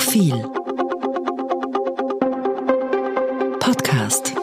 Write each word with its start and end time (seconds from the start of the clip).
Profil. 0.00 0.40
Podcast 3.60 4.39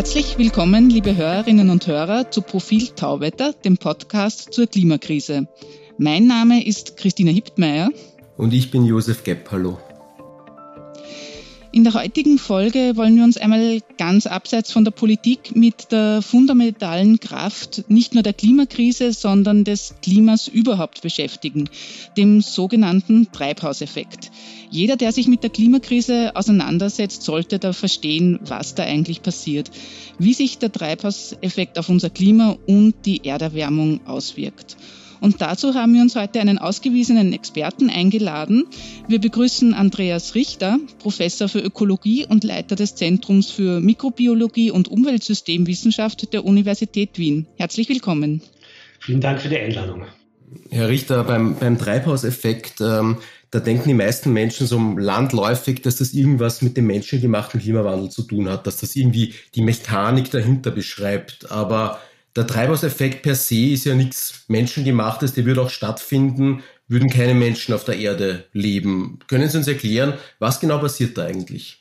Herzlich 0.00 0.38
willkommen, 0.38 0.88
liebe 0.88 1.14
Hörerinnen 1.14 1.68
und 1.68 1.86
Hörer, 1.86 2.30
zu 2.30 2.40
Profil 2.40 2.88
Tauwetter, 2.96 3.52
dem 3.52 3.76
Podcast 3.76 4.50
zur 4.50 4.66
Klimakrise. 4.66 5.46
Mein 5.98 6.26
Name 6.26 6.66
ist 6.66 6.96
Christina 6.96 7.30
Hiptmeier. 7.30 7.90
Und 8.38 8.54
ich 8.54 8.70
bin 8.70 8.86
Josef 8.86 9.24
Gepp. 9.24 9.50
Hallo. 9.50 9.78
In 11.72 11.84
der 11.84 11.94
heutigen 11.94 12.38
Folge 12.38 12.96
wollen 12.96 13.14
wir 13.14 13.22
uns 13.22 13.36
einmal 13.36 13.78
ganz 13.96 14.26
abseits 14.26 14.72
von 14.72 14.84
der 14.84 14.90
Politik 14.90 15.54
mit 15.54 15.92
der 15.92 16.20
fundamentalen 16.20 17.20
Kraft 17.20 17.84
nicht 17.88 18.12
nur 18.12 18.24
der 18.24 18.32
Klimakrise, 18.32 19.12
sondern 19.12 19.62
des 19.62 19.94
Klimas 20.02 20.48
überhaupt 20.48 21.00
beschäftigen, 21.00 21.70
dem 22.16 22.40
sogenannten 22.40 23.30
Treibhauseffekt. 23.30 24.32
Jeder, 24.68 24.96
der 24.96 25.12
sich 25.12 25.28
mit 25.28 25.44
der 25.44 25.50
Klimakrise 25.50 26.32
auseinandersetzt, 26.34 27.22
sollte 27.22 27.60
da 27.60 27.72
verstehen, 27.72 28.40
was 28.42 28.74
da 28.74 28.82
eigentlich 28.82 29.22
passiert, 29.22 29.70
wie 30.18 30.34
sich 30.34 30.58
der 30.58 30.72
Treibhauseffekt 30.72 31.78
auf 31.78 31.88
unser 31.88 32.10
Klima 32.10 32.56
und 32.66 32.94
die 33.06 33.24
Erderwärmung 33.24 34.00
auswirkt. 34.08 34.76
Und 35.20 35.40
dazu 35.40 35.74
haben 35.74 35.94
wir 35.94 36.02
uns 36.02 36.16
heute 36.16 36.40
einen 36.40 36.58
ausgewiesenen 36.58 37.32
Experten 37.32 37.90
eingeladen. 37.90 38.64
Wir 39.06 39.20
begrüßen 39.20 39.74
Andreas 39.74 40.34
Richter, 40.34 40.78
Professor 40.98 41.48
für 41.48 41.60
Ökologie 41.60 42.26
und 42.26 42.42
Leiter 42.42 42.74
des 42.74 42.94
Zentrums 42.94 43.50
für 43.50 43.80
Mikrobiologie 43.80 44.70
und 44.70 44.88
Umweltsystemwissenschaft 44.88 46.32
der 46.32 46.44
Universität 46.44 47.18
Wien. 47.18 47.46
Herzlich 47.56 47.88
willkommen. 47.88 48.42
Vielen 48.98 49.20
Dank 49.20 49.40
für 49.40 49.48
die 49.48 49.58
Einladung. 49.58 50.04
Herr 50.70 50.88
Richter, 50.88 51.22
beim, 51.24 51.56
beim 51.56 51.78
Treibhauseffekt, 51.78 52.80
ähm, 52.80 53.18
da 53.50 53.58
denken 53.60 53.88
die 53.88 53.94
meisten 53.94 54.32
Menschen 54.32 54.66
so 54.66 54.78
landläufig, 54.96 55.82
dass 55.82 55.96
das 55.96 56.12
irgendwas 56.12 56.62
mit 56.62 56.76
dem 56.76 56.86
menschengemachten 56.86 57.60
Klimawandel 57.60 58.10
zu 58.10 58.22
tun 58.22 58.48
hat, 58.48 58.66
dass 58.66 58.78
das 58.78 58.94
irgendwie 58.94 59.34
die 59.54 59.62
Mechanik 59.62 60.30
dahinter 60.30 60.70
beschreibt. 60.70 61.50
Aber 61.50 62.00
der 62.36 62.46
Treibhauseffekt 62.46 63.22
per 63.22 63.34
se 63.34 63.70
ist 63.70 63.84
ja 63.84 63.94
nichts 63.94 64.44
Menschengemachtes, 64.48 65.34
der 65.34 65.44
würde 65.44 65.62
auch 65.62 65.70
stattfinden, 65.70 66.62
würden 66.86 67.10
keine 67.10 67.34
Menschen 67.34 67.74
auf 67.74 67.84
der 67.84 67.96
Erde 67.96 68.44
leben. 68.52 69.18
Können 69.28 69.48
Sie 69.48 69.58
uns 69.58 69.68
erklären, 69.68 70.14
was 70.38 70.60
genau 70.60 70.78
passiert 70.78 71.16
da 71.18 71.24
eigentlich? 71.24 71.80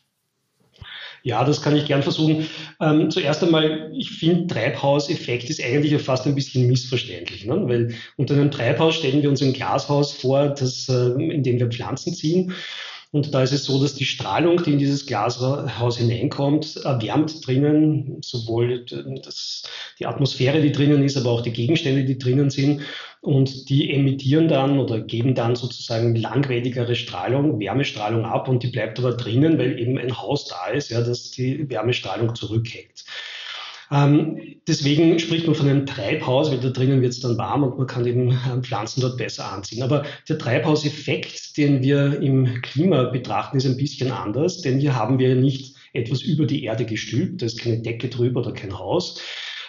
Ja, 1.24 1.44
das 1.44 1.62
kann 1.62 1.76
ich 1.76 1.86
gern 1.86 2.02
versuchen. 2.02 2.48
Ähm, 2.80 3.12
zuerst 3.12 3.44
einmal, 3.44 3.92
ich 3.94 4.12
finde, 4.12 4.48
Treibhauseffekt 4.48 5.50
ist 5.50 5.62
eigentlich 5.62 6.02
fast 6.02 6.26
ein 6.26 6.36
bisschen 6.36 6.68
missverständlich, 6.68 7.46
ne? 7.46 7.62
weil 7.68 7.94
unter 8.16 8.36
einem 8.36 8.52
Treibhaus 8.52 8.96
stellen 8.96 9.22
wir 9.22 9.30
uns 9.30 9.42
ein 9.42 9.54
Glashaus 9.54 10.14
vor, 10.14 10.50
das, 10.50 10.88
äh, 10.88 11.12
in 11.22 11.44
dem 11.44 11.60
wir 11.60 11.68
Pflanzen 11.68 12.14
ziehen. 12.14 12.54
Und 13.12 13.34
da 13.34 13.42
ist 13.42 13.54
es 13.54 13.66
so, 13.66 13.82
dass 13.82 13.96
die 13.96 14.06
Strahlung, 14.06 14.62
die 14.64 14.74
in 14.74 14.78
dieses 14.78 15.08
Glashaus 15.08 15.98
hineinkommt, 15.98 16.78
erwärmt 16.84 17.46
drinnen 17.46 18.22
sowohl 18.22 18.86
das, 18.86 19.64
die 19.98 20.06
Atmosphäre, 20.06 20.62
die 20.62 20.72
drinnen 20.72 21.04
ist, 21.04 21.18
aber 21.18 21.32
auch 21.32 21.42
die 21.42 21.54
Gegenstände, 21.54 22.06
die 22.06 22.20
drinnen 22.20 22.52
sind. 22.52 22.82
Und 23.22 23.70
die 23.70 23.92
emittieren 23.92 24.48
dann 24.48 24.80
oder 24.80 25.02
geben 25.02 25.36
dann 25.36 25.56
sozusagen 25.56 26.16
langwelligere 26.16 26.96
Strahlung, 26.96 27.60
Wärmestrahlung 27.60 28.26
ab 28.26 28.48
und 28.48 28.64
die 28.64 28.68
bleibt 28.68 29.00
aber 29.00 29.14
drinnen, 29.14 29.58
weil 29.58 29.78
eben 29.80 29.98
ein 29.98 30.22
Haus 30.22 30.46
da 30.46 30.68
ist, 30.68 30.90
ja, 30.90 31.02
das 31.02 31.32
die 31.32 31.70
Wärmestrahlung 31.70 32.36
zurückhält. 32.36 33.04
Ähm, 33.92 34.60
deswegen 34.68 35.18
spricht 35.20 35.48
man 35.48 35.56
von 35.56 35.68
einem 35.68 35.86
Treibhaus, 35.86 36.52
weil 36.52 36.60
da 36.60 36.70
drinnen 36.70 37.02
wird 37.02 37.14
es 37.14 37.22
dann 37.22 37.38
warm 37.38 37.64
und 37.64 37.78
man 37.78 37.88
kann 37.88 38.06
eben 38.06 38.38
ähm, 38.52 38.64
Pflanzen 38.64 39.02
dort 39.02 39.18
besser 39.18 39.52
anziehen. 39.52 39.84
Aber 39.84 40.06
der 40.28 40.38
Treibhauseffekt, 40.38 41.58
den 41.58 41.82
wir 41.82 42.22
im 42.22 42.62
Klima 42.62 43.06
betrachten, 43.06 43.58
ist 43.58 43.66
ein 43.66 43.78
bisschen 43.78 44.12
anders, 44.12 44.62
denn 44.62 44.80
hier 44.80 44.96
haben 44.96 45.18
wir 45.18 45.36
nicht 45.36 45.76
etwas 45.94 46.22
über 46.22 46.46
die 46.46 46.64
Erde 46.64 46.86
gestülpt, 46.86 47.42
da 47.42 47.48
ist 47.48 47.60
keine 47.60 47.82
Decke 47.82 48.10
drüber 48.10 48.42
oder 48.42 48.52
kein 48.52 48.78
Haus, 48.78 49.22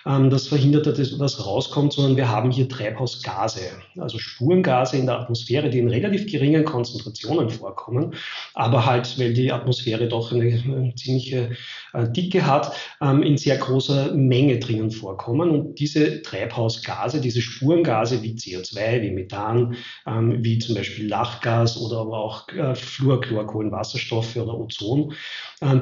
das 0.05 0.49
verhindert, 0.49 0.87
dass 0.87 1.19
was 1.19 1.45
rauskommt, 1.45 1.93
sondern 1.93 2.17
wir 2.17 2.29
haben 2.29 2.51
hier 2.51 2.69
Treibhausgase, 2.69 3.61
also 3.99 4.19
Spurengase 4.19 4.97
in 4.97 5.07
der 5.07 5.21
Atmosphäre, 5.21 5.71
die 5.71 5.79
in 5.79 5.89
relativ 5.89 6.27
geringen 6.27 6.65
Konzentrationen 6.65 7.51
vorkommen, 7.51 8.15
aber 8.55 8.87
halt, 8.87 9.19
weil 9.19 9.35
die 9.35 9.53
Atmosphäre 9.53 10.09
doch 10.09 10.33
eine, 10.33 10.63
eine 10.65 10.95
ziemliche 10.95 11.51
äh, 11.93 12.09
Dicke 12.09 12.47
hat, 12.47 12.73
ähm, 13.01 13.23
in 13.23 13.37
sehr 13.37 13.57
großer 13.57 14.15
Menge 14.15 14.59
drinnen 14.59 14.91
vorkommen. 14.91 15.51
Und 15.51 15.79
diese 15.79 16.23
Treibhausgase, 16.23 17.21
diese 17.21 17.41
Spurengase 17.43 18.23
wie 18.23 18.35
CO2, 18.35 19.03
wie 19.03 19.11
Methan, 19.11 19.77
ähm, 20.07 20.43
wie 20.43 20.59
zum 20.59 20.75
Beispiel 20.75 21.09
Lachgas 21.09 21.81
oder 21.81 21.99
aber 21.99 22.19
auch 22.19 22.49
äh, 22.49 22.75
Fluorchlorkohlenwasserstoffe 22.75 24.37
oder 24.37 24.59
Ozon, 24.59 25.15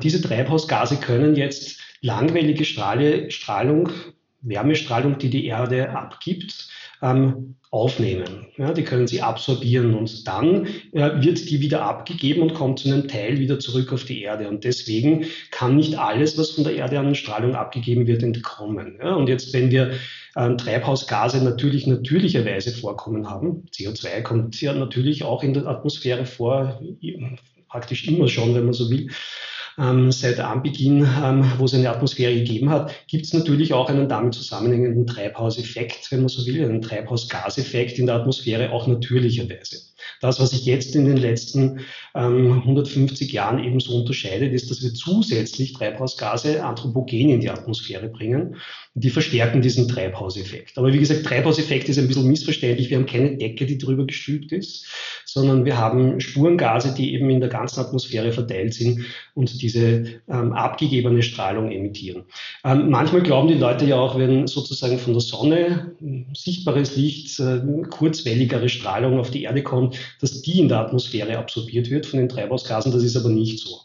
diese 0.03 0.21
Treibhausgase 0.21 0.97
können 0.97 1.37
jetzt 1.37 1.81
langwellige 2.01 2.65
Strahle, 2.65 3.31
Strahlung, 3.31 3.91
Wärmestrahlung, 4.41 5.19
die 5.19 5.31
die 5.31 5.47
Erde 5.47 5.91
abgibt, 5.91 6.69
ähm, 7.03 7.57
aufnehmen. 7.71 8.47
Ja, 8.57 8.73
die 8.73 8.83
können 8.83 9.07
sie 9.07 9.21
absorbieren 9.21 9.95
und 9.95 10.27
dann 10.27 10.67
äh, 10.93 11.23
wird 11.23 11.51
die 11.51 11.61
wieder 11.61 11.83
abgegeben 11.83 12.43
und 12.43 12.55
kommt 12.55 12.79
zu 12.79 12.89
einem 12.89 13.09
Teil 13.09 13.39
wieder 13.39 13.59
zurück 13.59 13.93
auf 13.93 14.05
die 14.05 14.23
Erde. 14.23 14.49
Und 14.49 14.65
deswegen 14.65 15.27
kann 15.51 15.77
nicht 15.77 15.99
alles, 15.99 16.39
was 16.39 16.53
von 16.53 16.65
der 16.65 16.75
Erde 16.75 16.99
an 16.99 17.15
Strahlung 17.15 17.55
abgegeben 17.55 18.07
wird, 18.07 18.23
entkommen. 18.23 18.99
Ja, 19.03 19.15
und 19.15 19.29
jetzt, 19.29 19.53
wenn 19.53 19.71
wir 19.71 19.93
äh, 20.35 20.57
Treibhausgase 20.57 21.45
natürlich 21.45 21.87
natürlicherweise 21.87 22.73
vorkommen 22.73 23.29
haben, 23.29 23.67
CO2 23.75 24.23
kommt 24.23 24.59
ja 24.61 24.73
natürlich 24.73 25.25
auch 25.25 25.43
in 25.43 25.53
der 25.53 25.67
Atmosphäre 25.67 26.25
vor, 26.25 26.81
praktisch 27.69 28.09
immer 28.09 28.29
schon, 28.29 28.55
wenn 28.55 28.65
man 28.65 28.73
so 28.73 28.91
will, 28.91 29.11
ähm, 29.79 30.11
seit 30.13 30.41
Anbeginn, 30.41 31.07
ähm, 31.23 31.53
wo 31.59 31.65
es 31.65 31.75
eine 31.75 31.91
Atmosphäre 31.91 32.35
gegeben 32.35 32.71
hat, 32.71 32.93
gibt 33.07 33.27
es 33.27 33.33
natürlich 33.33 33.73
auch 33.73 33.89
einen 33.89 34.09
damit 34.09 34.35
zusammenhängenden 34.35 35.07
Treibhauseffekt, 35.07 36.11
wenn 36.11 36.21
man 36.21 36.29
so 36.29 36.45
will, 36.47 36.65
einen 36.65 36.83
Treibhausgaseffekt 36.83 37.99
in 37.99 38.07
der 38.07 38.17
Atmosphäre 38.17 38.73
auch 38.73 38.87
natürlicherweise. 38.87 39.88
Das, 40.21 40.41
was 40.41 40.51
sich 40.51 40.65
jetzt 40.65 40.95
in 40.95 41.05
den 41.05 41.17
letzten 41.17 41.81
ähm, 42.15 42.53
150 42.53 43.33
Jahren 43.33 43.63
eben 43.63 43.81
so 43.81 43.97
unterscheidet, 43.97 44.53
ist, 44.53 44.71
dass 44.71 44.83
wir 44.83 44.93
zusätzlich 44.95 45.73
Treibhausgase 45.73 46.65
anthropogen 46.65 47.31
in 47.31 47.41
die 47.41 47.51
Atmosphäre 47.51 48.09
bringen. 48.09 48.57
Die 48.95 49.11
verstärken 49.11 49.63
diesen 49.63 49.89
Treibhauseffekt. 49.89 50.77
Aber 50.77 50.93
wie 50.93 50.99
gesagt, 50.99 51.25
Treibhauseffekt 51.25 51.89
ist 51.89 51.99
ein 51.99 52.09
bisschen 52.09 52.29
missverständlich. 52.29 52.91
Wir 52.91 52.99
haben 52.99 53.07
keine 53.07 53.37
Decke, 53.37 53.67
die 53.67 53.79
drüber 53.79 54.07
gestülpt 54.07 54.53
ist, 54.53 54.87
sondern 55.25 55.65
wir 55.65 55.77
haben 55.77 56.21
Spurengase, 56.21 56.95
die 56.95 57.15
eben 57.15 57.31
in 57.31 57.41
der 57.41 57.49
ganzen 57.49 57.81
Atmosphäre 57.81 58.33
verteilt 58.33 58.75
sind 58.75 59.05
und 59.35 59.63
diese 59.63 60.21
ähm, 60.29 60.53
abgegebene 60.53 61.23
Strahlung 61.23 61.71
emittieren. 61.71 62.25
Ähm, 62.65 62.91
manchmal 62.91 63.23
glauben 63.23 63.49
die 63.49 63.55
Leute 63.55 63.85
ja 63.85 63.97
auch, 63.97 64.19
wenn 64.19 64.47
sozusagen 64.47 64.99
von 64.99 65.13
der 65.13 65.21
Sonne 65.21 65.93
sichtbares 66.35 66.97
Licht, 66.97 67.39
äh, 67.41 67.61
kurzwelligere 67.91 68.69
Strahlung 68.69 69.19
auf 69.19 69.31
die 69.31 69.43
Erde 69.45 69.63
kommt, 69.63 69.98
dass 70.21 70.43
die 70.43 70.61
in 70.61 70.69
der 70.69 70.79
Atmosphäre 70.79 71.39
absorbiert 71.39 71.91
wird 71.91 72.07
von 72.07 72.19
den 72.19 72.29
Treibhausgasen. 72.29 72.93
Das 72.93 73.03
ist 73.03 73.17
aber 73.17 73.29
nicht 73.29 73.59
so. 73.59 73.81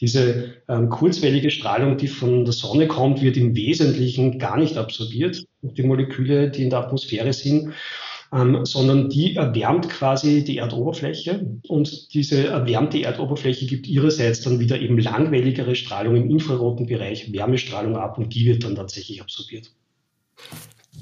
Diese 0.00 0.54
ähm, 0.68 0.90
kurzwellige 0.90 1.50
Strahlung, 1.50 1.96
die 1.96 2.08
von 2.08 2.44
der 2.44 2.52
Sonne 2.52 2.86
kommt, 2.86 3.22
wird 3.22 3.36
im 3.36 3.56
Wesentlichen 3.56 4.38
gar 4.38 4.58
nicht 4.58 4.76
absorbiert 4.76 5.44
die 5.62 5.82
Moleküle, 5.82 6.50
die 6.50 6.64
in 6.64 6.70
der 6.70 6.80
Atmosphäre 6.80 7.32
sind, 7.32 7.72
ähm, 8.32 8.64
sondern 8.64 9.08
die 9.08 9.36
erwärmt 9.36 9.88
quasi 9.88 10.44
die 10.44 10.58
Erdoberfläche 10.58 11.46
und 11.68 12.12
diese 12.14 12.46
erwärmte 12.48 13.02
Erdoberfläche 13.02 13.66
gibt 13.66 13.86
ihrerseits 13.86 14.40
dann 14.40 14.58
wieder 14.58 14.80
eben 14.80 14.98
langwelligere 14.98 15.76
Strahlung 15.76 16.16
im 16.16 16.30
infraroten 16.30 16.86
Bereich, 16.86 17.32
Wärmestrahlung 17.32 17.96
ab 17.96 18.18
und 18.18 18.34
die 18.34 18.46
wird 18.46 18.64
dann 18.64 18.74
tatsächlich 18.74 19.20
absorbiert. 19.22 19.70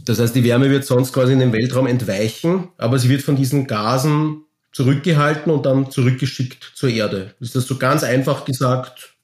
Das 0.04 0.20
heißt, 0.20 0.36
die 0.36 0.44
Wärme 0.44 0.70
wird 0.70 0.84
sonst 0.84 1.12
quasi 1.12 1.32
in 1.32 1.38
den 1.38 1.52
Weltraum 1.52 1.86
entweichen, 1.86 2.68
aber 2.76 2.98
sie 2.98 3.08
wird 3.08 3.22
von 3.22 3.36
diesen 3.36 3.66
Gasen 3.66 4.44
zurückgehalten 4.74 5.52
und 5.52 5.64
dann 5.64 5.90
zurückgeschickt 5.90 6.72
zur 6.74 6.90
Erde. 6.90 7.34
Ist 7.40 7.54
das 7.54 7.66
so 7.66 7.76
ganz 7.76 8.02
einfach 8.02 8.44
gesagt 8.44 9.14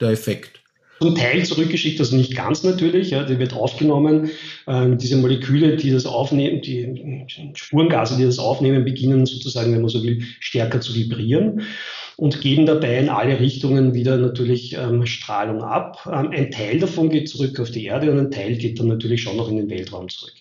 der 0.00 0.10
Effekt? 0.10 0.60
Zum 1.00 1.14
Teil 1.14 1.44
zurückgeschickt, 1.46 1.98
also 1.98 2.14
nicht 2.14 2.36
ganz 2.36 2.62
natürlich. 2.62 3.10
Ja, 3.10 3.24
die 3.24 3.38
wird 3.38 3.54
aufgenommen. 3.54 4.30
Ähm, 4.68 4.98
diese 4.98 5.16
Moleküle, 5.16 5.76
die 5.76 5.90
das 5.90 6.04
aufnehmen, 6.04 6.60
die 6.60 7.26
Spurengase, 7.54 8.18
die 8.18 8.24
das 8.24 8.38
aufnehmen, 8.38 8.84
beginnen 8.84 9.24
sozusagen, 9.24 9.72
wenn 9.72 9.80
man 9.80 9.88
so 9.88 10.02
will, 10.02 10.22
stärker 10.40 10.80
zu 10.80 10.94
vibrieren 10.94 11.62
und 12.16 12.42
geben 12.42 12.66
dabei 12.66 12.98
in 12.98 13.08
alle 13.08 13.40
Richtungen 13.40 13.94
wieder 13.94 14.18
natürlich 14.18 14.74
ähm, 14.74 15.06
Strahlung 15.06 15.62
ab. 15.62 16.06
Ähm, 16.06 16.32
ein 16.32 16.50
Teil 16.50 16.78
davon 16.78 17.08
geht 17.08 17.30
zurück 17.30 17.58
auf 17.58 17.70
die 17.70 17.86
Erde 17.86 18.12
und 18.12 18.18
ein 18.18 18.30
Teil 18.30 18.56
geht 18.56 18.78
dann 18.78 18.88
natürlich 18.88 19.22
schon 19.22 19.38
noch 19.38 19.48
in 19.48 19.56
den 19.56 19.70
Weltraum 19.70 20.08
zurück. 20.10 20.34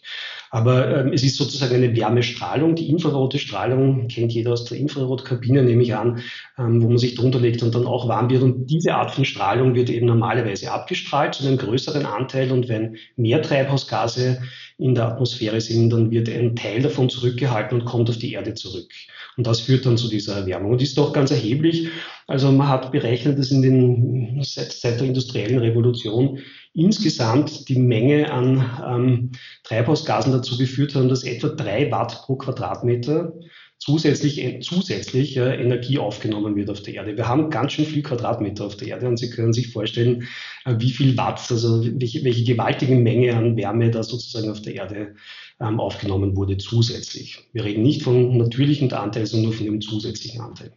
Aber 0.51 1.05
ähm, 1.05 1.13
es 1.13 1.23
ist 1.23 1.37
sozusagen 1.37 1.75
eine 1.75 1.95
Wärmestrahlung. 1.95 2.75
Die 2.75 2.89
infrarote 2.89 3.37
Strahlung 3.37 4.07
kennt 4.07 4.33
jeder 4.33 4.53
aus 4.53 4.65
der 4.65 4.77
Infrarotkabine, 4.77 5.63
nehme 5.63 5.83
ich 5.83 5.95
an, 5.95 6.21
ähm, 6.57 6.81
wo 6.81 6.87
man 6.87 6.97
sich 6.97 7.15
drunter 7.15 7.39
legt 7.39 7.61
und 7.61 7.75
dann 7.75 7.85
auch 7.85 8.07
warm 8.07 8.29
wird. 8.29 8.41
Und 8.41 8.67
diese 8.67 8.95
Art 8.95 9.11
von 9.11 9.25
Strahlung 9.25 9.75
wird 9.75 9.89
eben 9.89 10.07
normalerweise 10.07 10.71
abgestrahlt 10.71 11.35
zu 11.35 11.47
einem 11.47 11.57
größeren 11.57 12.05
Anteil. 12.05 12.51
Und 12.51 12.67
wenn 12.67 12.97
mehr 13.15 13.41
Treibhausgase 13.41 14.41
in 14.77 14.95
der 14.95 15.07
Atmosphäre 15.07 15.61
sind, 15.61 15.91
dann 15.91 16.09
wird 16.09 16.29
ein 16.29 16.55
Teil 16.55 16.81
davon 16.81 17.09
zurückgehalten 17.09 17.79
und 17.79 17.85
kommt 17.85 18.09
auf 18.09 18.17
die 18.17 18.33
Erde 18.33 18.55
zurück. 18.55 18.91
Und 19.37 19.45
das 19.45 19.61
führt 19.61 19.85
dann 19.85 19.97
zu 19.97 20.09
dieser 20.09 20.37
Erwärmung. 20.37 20.71
Und 20.71 20.81
ist 20.81 20.97
doch 20.97 21.13
ganz 21.13 21.31
erheblich. 21.31 21.89
Also 22.27 22.51
man 22.51 22.67
hat 22.67 22.91
berechnet, 22.91 23.39
dass 23.39 23.51
in 23.51 23.61
den, 23.61 24.39
seit, 24.43 24.71
seit 24.71 24.99
der 24.99 25.07
industriellen 25.07 25.59
Revolution 25.59 26.39
insgesamt 26.73 27.67
die 27.69 27.79
Menge 27.79 28.31
an 28.31 28.65
ähm, 28.85 29.31
Treibhausgasen 29.63 30.31
dazu 30.31 30.57
geführt 30.57 30.95
haben, 30.95 31.09
dass 31.09 31.23
etwa 31.23 31.49
drei 31.49 31.91
Watt 31.91 32.23
pro 32.25 32.35
Quadratmeter 32.35 33.33
zusätzlich, 33.79 34.43
äh, 34.43 34.59
zusätzlich 34.59 35.37
äh, 35.37 35.55
Energie 35.55 35.97
aufgenommen 35.97 36.55
wird 36.55 36.69
auf 36.69 36.81
der 36.81 36.93
Erde. 36.95 37.17
Wir 37.17 37.27
haben 37.27 37.49
ganz 37.49 37.73
schön 37.73 37.85
viel 37.85 38.03
Quadratmeter 38.03 38.65
auf 38.65 38.77
der 38.77 38.89
Erde 38.89 39.07
und 39.07 39.17
Sie 39.17 39.29
können 39.29 39.53
sich 39.53 39.71
vorstellen, 39.71 40.27
äh, 40.65 40.75
wie 40.77 40.91
viel 40.91 41.17
Watt, 41.17 41.41
also 41.49 41.83
welche, 41.99 42.23
welche 42.23 42.43
gewaltige 42.43 42.95
Menge 42.95 43.35
an 43.35 43.57
Wärme 43.57 43.89
da 43.89 44.03
sozusagen 44.03 44.51
auf 44.51 44.61
der 44.61 44.75
Erde 44.75 45.15
ähm, 45.59 45.79
aufgenommen 45.79 46.35
wurde 46.35 46.57
zusätzlich. 46.57 47.39
Wir 47.53 47.63
reden 47.63 47.83
nicht 47.83 48.03
von 48.03 48.37
natürlichen 48.37 48.91
Anteil, 48.93 49.25
sondern 49.25 49.49
nur 49.49 49.57
von 49.57 49.65
dem 49.65 49.81
zusätzlichen 49.81 50.41
Anteil. 50.41 50.71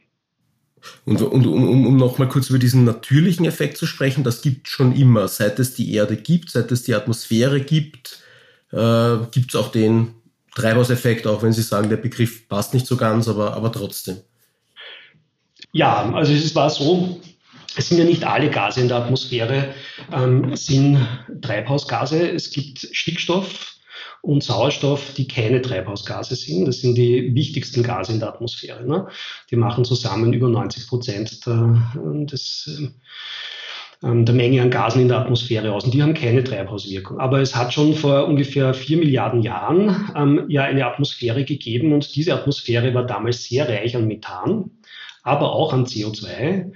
Und, 1.05 1.23
und 1.23 1.46
um, 1.46 1.87
um 1.87 1.96
nochmal 1.96 2.29
kurz 2.29 2.50
über 2.50 2.58
diesen 2.58 2.84
natürlichen 2.84 3.44
Effekt 3.44 3.76
zu 3.76 3.87
sprechen, 3.87 4.25
das 4.25 4.43
gibt 4.43 4.69
schon 4.69 4.94
immer. 4.94 5.29
Seit 5.29 5.58
es 5.58 5.75
die 5.75 5.94
Erde 5.94 6.17
gibt, 6.17 6.50
seit 6.50 6.73
es 6.73 6.82
die 6.82 6.94
Atmosphäre 6.94 7.61
gibt, 7.61 8.20
äh, 8.73 9.17
gibt 9.31 9.55
es 9.55 9.56
auch 9.56 9.70
den 9.70 10.14
Treibhauseffekt, 10.55 11.26
auch 11.26 11.43
wenn 11.43 11.52
Sie 11.52 11.62
sagen, 11.62 11.88
der 11.88 11.96
Begriff 11.96 12.49
passt 12.49 12.75
nicht 12.75 12.87
so 12.87 12.96
ganz, 12.96 13.29
aber, 13.29 13.55
aber 13.55 13.73
trotzdem. 13.73 14.19
Ja, 15.73 16.12
also 16.12 16.32
es 16.32 16.55
war 16.55 16.69
so, 16.69 17.20
es 17.76 17.88
sind 17.88 17.99
ja 17.99 18.05
nicht 18.05 18.25
alle 18.25 18.50
Gase 18.50 18.82
in 18.82 18.88
der 18.88 18.99
Atmosphäre, 18.99 19.75
ähm, 20.12 20.55
sind 20.55 21.06
Treibhausgase. 21.40 22.31
Es 22.31 22.50
gibt 22.50 22.87
Stickstoff 22.93 23.76
und 24.22 24.42
Sauerstoff, 24.42 25.14
die 25.14 25.26
keine 25.26 25.60
Treibhausgase 25.60 26.36
sind. 26.36 26.66
Das 26.66 26.80
sind 26.80 26.96
die 26.96 27.34
wichtigsten 27.34 27.82
Gase 27.82 28.12
in 28.12 28.20
der 28.20 28.28
Atmosphäre. 28.28 28.86
Ne? 28.86 29.08
Die 29.50 29.56
machen 29.56 29.84
zusammen 29.84 30.32
über 30.32 30.48
90 30.48 30.86
Prozent 30.86 31.44
der, 31.44 31.82
des, 31.96 32.92
ähm, 34.04 34.24
der 34.24 34.34
Menge 34.34 34.62
an 34.62 34.70
Gasen 34.70 35.02
in 35.02 35.08
der 35.08 35.19
Atmosphäre 35.19 35.72
aus. 35.72 35.84
Und 35.84 35.92
die 35.92 36.02
haben 36.02 36.14
keine 36.14 36.44
Treibhauswirkung. 36.44 37.19
Aber 37.19 37.40
es 37.40 37.56
hat 37.56 37.74
schon 37.74 37.94
vor 37.94 38.28
ungefähr 38.28 38.74
vier 38.74 38.96
Milliarden 38.96 39.42
Jahren 39.42 40.12
ähm, 40.16 40.44
ja 40.48 40.62
eine 40.62 40.86
Atmosphäre 40.86 41.44
gegeben 41.44 41.92
und 41.92 42.14
diese 42.14 42.34
Atmosphäre 42.34 42.94
war 42.94 43.04
damals 43.04 43.44
sehr 43.44 43.69
reich 43.69 43.96
an 43.96 44.06
Methan, 44.06 44.70
aber 45.24 45.52
auch 45.52 45.72
an 45.72 45.84
CO2 45.84 46.70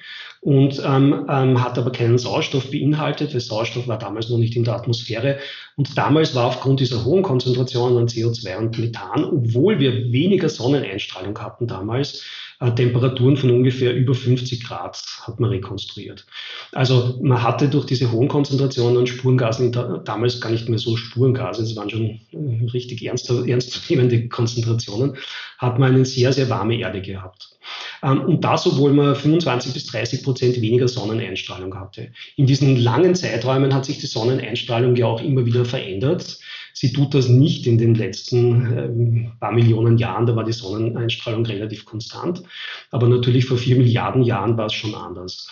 und 0.47 0.81
ähm, 0.87 1.27
ähm, 1.29 1.61
hat 1.61 1.77
aber 1.77 1.91
keinen 1.91 2.19
Sauerstoff 2.19 2.71
beinhaltet, 2.71 3.35
weil 3.35 3.41
Sauerstoff 3.41 3.89
war 3.89 3.99
damals 3.99 4.31
noch 4.31 4.39
nicht 4.39 4.55
in 4.55 4.63
der 4.63 4.77
Atmosphäre. 4.77 5.39
Und 5.75 5.99
damals 5.99 6.37
war 6.37 6.45
aufgrund 6.45 6.79
dieser 6.79 7.05
hohen 7.05 7.25
Konzentrationen 7.25 7.99
an 7.99 8.07
CO2 8.07 8.57
und 8.57 8.79
Methan, 8.79 9.25
obwohl 9.25 9.81
wir 9.81 10.13
weniger 10.13 10.49
Sonneneinstrahlung 10.49 11.37
hatten 11.41 11.67
damals, 11.67 12.25
Temperaturen 12.59 13.37
von 13.37 13.51
ungefähr 13.51 13.95
über 13.95 14.15
50 14.15 14.65
Grad 14.65 14.99
hat 15.23 15.41
man 15.41 15.51
rekonstruiert. 15.51 16.25
Also 16.73 17.19
man 17.23 17.43
hatte 17.43 17.69
durch 17.69 17.85
diese 17.85 18.11
hohen 18.11 18.29
Konzentrationen 18.29 18.97
an 18.97 19.07
Spurengasen, 19.07 19.73
damals 20.05 20.41
gar 20.41 20.51
nicht 20.51 20.69
mehr 20.69 20.79
so 20.79 20.97
Spurengase, 20.97 21.63
es 21.63 21.77
waren 21.77 21.91
schon 21.91 22.21
äh, 22.33 22.71
richtig 22.73 23.03
ernst, 23.03 23.29
ernstzunehmende 23.29 24.29
Konzentrationen, 24.29 25.17
hat 25.59 25.79
man 25.79 25.95
eine 25.95 26.05
sehr, 26.07 26.33
sehr 26.33 26.49
warme 26.49 26.79
Erde 26.79 27.03
gehabt. 27.03 27.57
Ähm, 28.03 28.23
und 28.23 28.45
das, 28.45 28.67
obwohl 28.67 28.93
man 28.93 29.15
25 29.15 29.75
bis 29.75 29.87
30 29.87 30.23
Prozent 30.23 30.61
weniger 30.61 30.89
Sonneneinstrahlung 30.89 31.79
hatte. 31.79 32.11
In 32.37 32.47
diesen 32.47 32.77
langen 32.77 33.15
Zeiträumen 33.15 33.75
hat 33.75 33.85
sich 33.85 33.99
die 33.99 34.07
Sonneneinstrahlung 34.07 34.97
ja 34.97 35.07
auch 35.07 35.21
immer 35.21 35.45
wieder 35.47 35.65
verändert. 35.65 36.39
Sie 36.79 36.93
tut 36.93 37.15
das 37.15 37.29
nicht 37.29 37.67
in 37.67 37.79
den 37.79 37.95
letzten 37.95 38.39
ähm, 38.77 39.33
paar 39.41 39.53
Millionen 39.53 39.97
Jahren, 39.97 40.27
da 40.27 40.37
war 40.37 40.45
die 40.45 40.53
Sonneneinstrahlung 40.53 41.47
relativ 41.47 41.87
konstant. 41.87 42.43
Aber 42.91 43.09
natürlich 43.09 43.47
vor 43.47 43.57
vier 43.57 43.77
Milliarden 43.77 44.23
Jahren 44.23 44.59
war 44.59 44.67
es 44.67 44.75
schon 44.75 44.95
anders. 44.95 45.49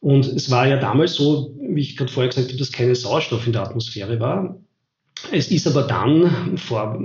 Und 0.00 0.24
es 0.26 0.50
war 0.50 0.66
ja 0.66 0.78
damals 0.78 1.12
so, 1.12 1.54
wie 1.60 1.82
ich 1.82 1.96
gerade 1.98 2.10
vorher 2.10 2.30
gesagt 2.30 2.48
habe, 2.48 2.58
dass 2.58 2.72
keine 2.72 2.94
Sauerstoff 2.94 3.46
in 3.46 3.52
der 3.52 3.64
Atmosphäre 3.64 4.18
war. 4.18 4.58
Es 5.30 5.50
ist 5.50 5.66
aber 5.66 5.82
dann 5.82 6.56
vor 6.56 6.96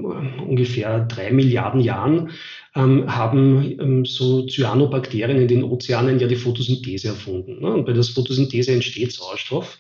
ungefähr 0.48 1.02
drei 1.02 1.32
Milliarden 1.32 1.82
Jahren 1.82 2.32
ähm, 2.74 3.14
haben 3.14 3.78
ähm, 3.82 4.06
so 4.06 4.48
Cyanobakterien 4.48 5.42
in 5.42 5.48
den 5.50 5.64
Ozeanen 5.66 6.20
ja 6.20 6.28
die 6.28 6.38
Photosynthese 6.38 7.10
erfunden. 7.10 7.60
Ne? 7.60 7.74
Und 7.74 7.86
bei 7.86 7.92
der 7.92 8.04
Photosynthese 8.06 8.72
entsteht 8.72 9.12
Sauerstoff. 9.12 9.78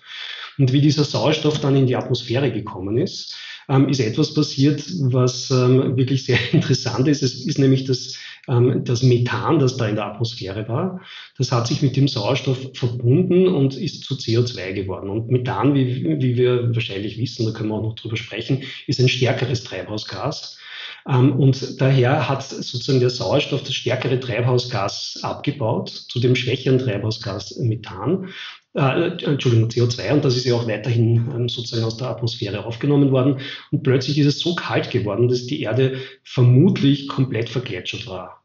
Und 0.57 0.74
wie 0.74 0.81
dieser 0.81 1.06
Sauerstoff 1.06 1.62
dann 1.62 1.78
in 1.78 1.88
die 1.88 1.95
Atmosphäre 1.95 2.51
gekommen 2.51 2.98
ist, 2.98 3.38
ähm, 3.69 3.90
ist 3.90 4.00
etwas 4.00 4.34
passiert, 4.34 4.84
was 5.02 5.52
ähm, 5.52 5.98
wirklich 5.98 6.25
sehr 6.25 6.40
interessant 6.54 7.08
ist. 7.08 7.24
Es 7.24 7.46
ist 7.46 7.60
nämlich 7.60 7.86
das, 7.86 8.18
ähm, 8.48 8.84
das 8.84 9.04
Methan, 9.04 9.60
das 9.60 9.78
da 9.78 9.88
in 9.88 9.96
der 9.96 10.06
Atmosphäre 10.06 10.68
war. 10.68 11.02
Das 11.38 11.52
hat 11.52 11.68
sich 11.68 11.81
mit 11.81 11.96
dem 11.96 12.08
Sauerstoff 12.08 12.58
verbunden 12.74 13.48
und 13.48 13.75
ist 13.75 14.04
zu 14.04 14.16
CO2 14.16 14.74
geworden. 14.74 15.10
Und 15.10 15.30
Methan, 15.30 15.74
wie, 15.74 16.04
wie 16.22 16.38
wir 16.38 16.74
wahrscheinlich 16.74 17.18
wissen, 17.18 17.46
da 17.46 17.52
können 17.52 17.69
wir 17.69 17.75
auch 17.75 17.84
noch 17.84 17.96
drüber 17.96 18.18
sprechen, 18.18 18.64
ist 18.88 19.00
ein 19.00 19.10
stärkeres 19.10 19.64
Treibhausgas. 19.64 20.58
Ähm, 21.08 21.34
und 21.34 21.80
daher 21.81 22.28
hat 22.28 22.44
sozusagen 22.44 23.00
der 23.00 23.10
Sauerstoff 23.10 23.64
das 23.64 23.75
stärkere 23.75 24.19
Treibhausgas 24.19 25.19
abgebaut 25.22 25.90
zu 25.90 26.19
dem 26.19 26.36
schwächeren 26.36 26.80
Treibhausgas 26.80 27.58
Methan 27.58 28.30
äh, 28.78 29.26
Entschuldigung, 29.26 29.70
CO2 29.70 30.14
und 30.14 30.26
das 30.26 30.38
ist 30.38 30.46
ja 30.46 30.56
auch 30.56 30.68
weiterhin 30.68 31.30
ähm, 31.36 31.50
sozusagen 31.50 31.84
aus 31.84 31.98
der 31.98 32.10
Atmosphäre 32.10 32.66
aufgenommen 32.66 33.12
worden. 33.12 33.40
Und 33.72 33.84
plötzlich 33.84 34.18
ist 34.20 34.28
es 34.28 34.40
so 34.40 34.56
kalt 34.56 34.92
geworden, 34.92 35.28
dass 35.28 35.48
die 35.48 35.62
Erde 35.62 35.98
vermutlich 36.24 37.08
komplett 37.08 37.50
vergletschert 37.50 38.08
war. 38.08 38.44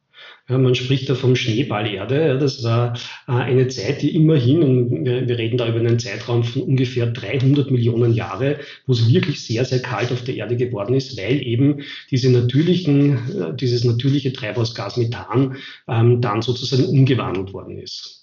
Ja, 0.49 0.59
man 0.59 0.75
spricht 0.75 1.09
da 1.09 1.15
vom 1.15 1.37
Schneeballerde. 1.37 2.27
Ja, 2.27 2.37
das 2.37 2.65
war 2.65 2.95
äh, 3.29 3.33
eine 3.33 3.69
Zeit, 3.69 4.03
die 4.03 4.15
immerhin, 4.15 4.63
und 4.63 5.05
wir, 5.05 5.29
wir, 5.29 5.39
reden 5.39 5.57
da 5.57 5.69
über 5.69 5.79
einen 5.79 6.01
Zeitraum 6.01 6.43
von 6.43 6.63
ungefähr 6.63 7.07
300 7.07 7.71
Millionen 7.71 8.13
Jahre, 8.13 8.59
wo 8.87 8.93
es 8.93 9.09
wirklich 9.09 9.45
sehr, 9.47 9.65
sehr 9.65 9.81
kalt 9.81 10.11
auf 10.11 10.25
der 10.25 10.37
Erde 10.37 10.57
geworden 10.57 10.95
ist, 10.95 11.17
weil 11.17 11.47
eben 11.47 11.83
diese 12.11 12.31
natürlichen, 12.31 13.19
äh, 13.41 13.55
dieses 13.55 13.85
natürliche 13.85 14.33
Treibhausgas 14.33 14.97
Methan 14.97 15.57
ähm, 15.89 16.21
dann 16.21 16.43
sozusagen 16.43 16.87
umgewandelt 16.87 17.53
worden 17.53 17.79
ist. 17.79 18.22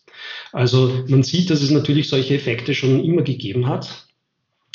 Also 0.52 1.04
man 1.08 1.24
sieht, 1.24 1.50
dass 1.50 1.62
es 1.62 1.72
natürlich 1.72 2.10
solche 2.10 2.36
Effekte 2.36 2.74
schon 2.74 3.04
immer 3.04 3.22
gegeben 3.22 3.68
hat. 3.68 4.08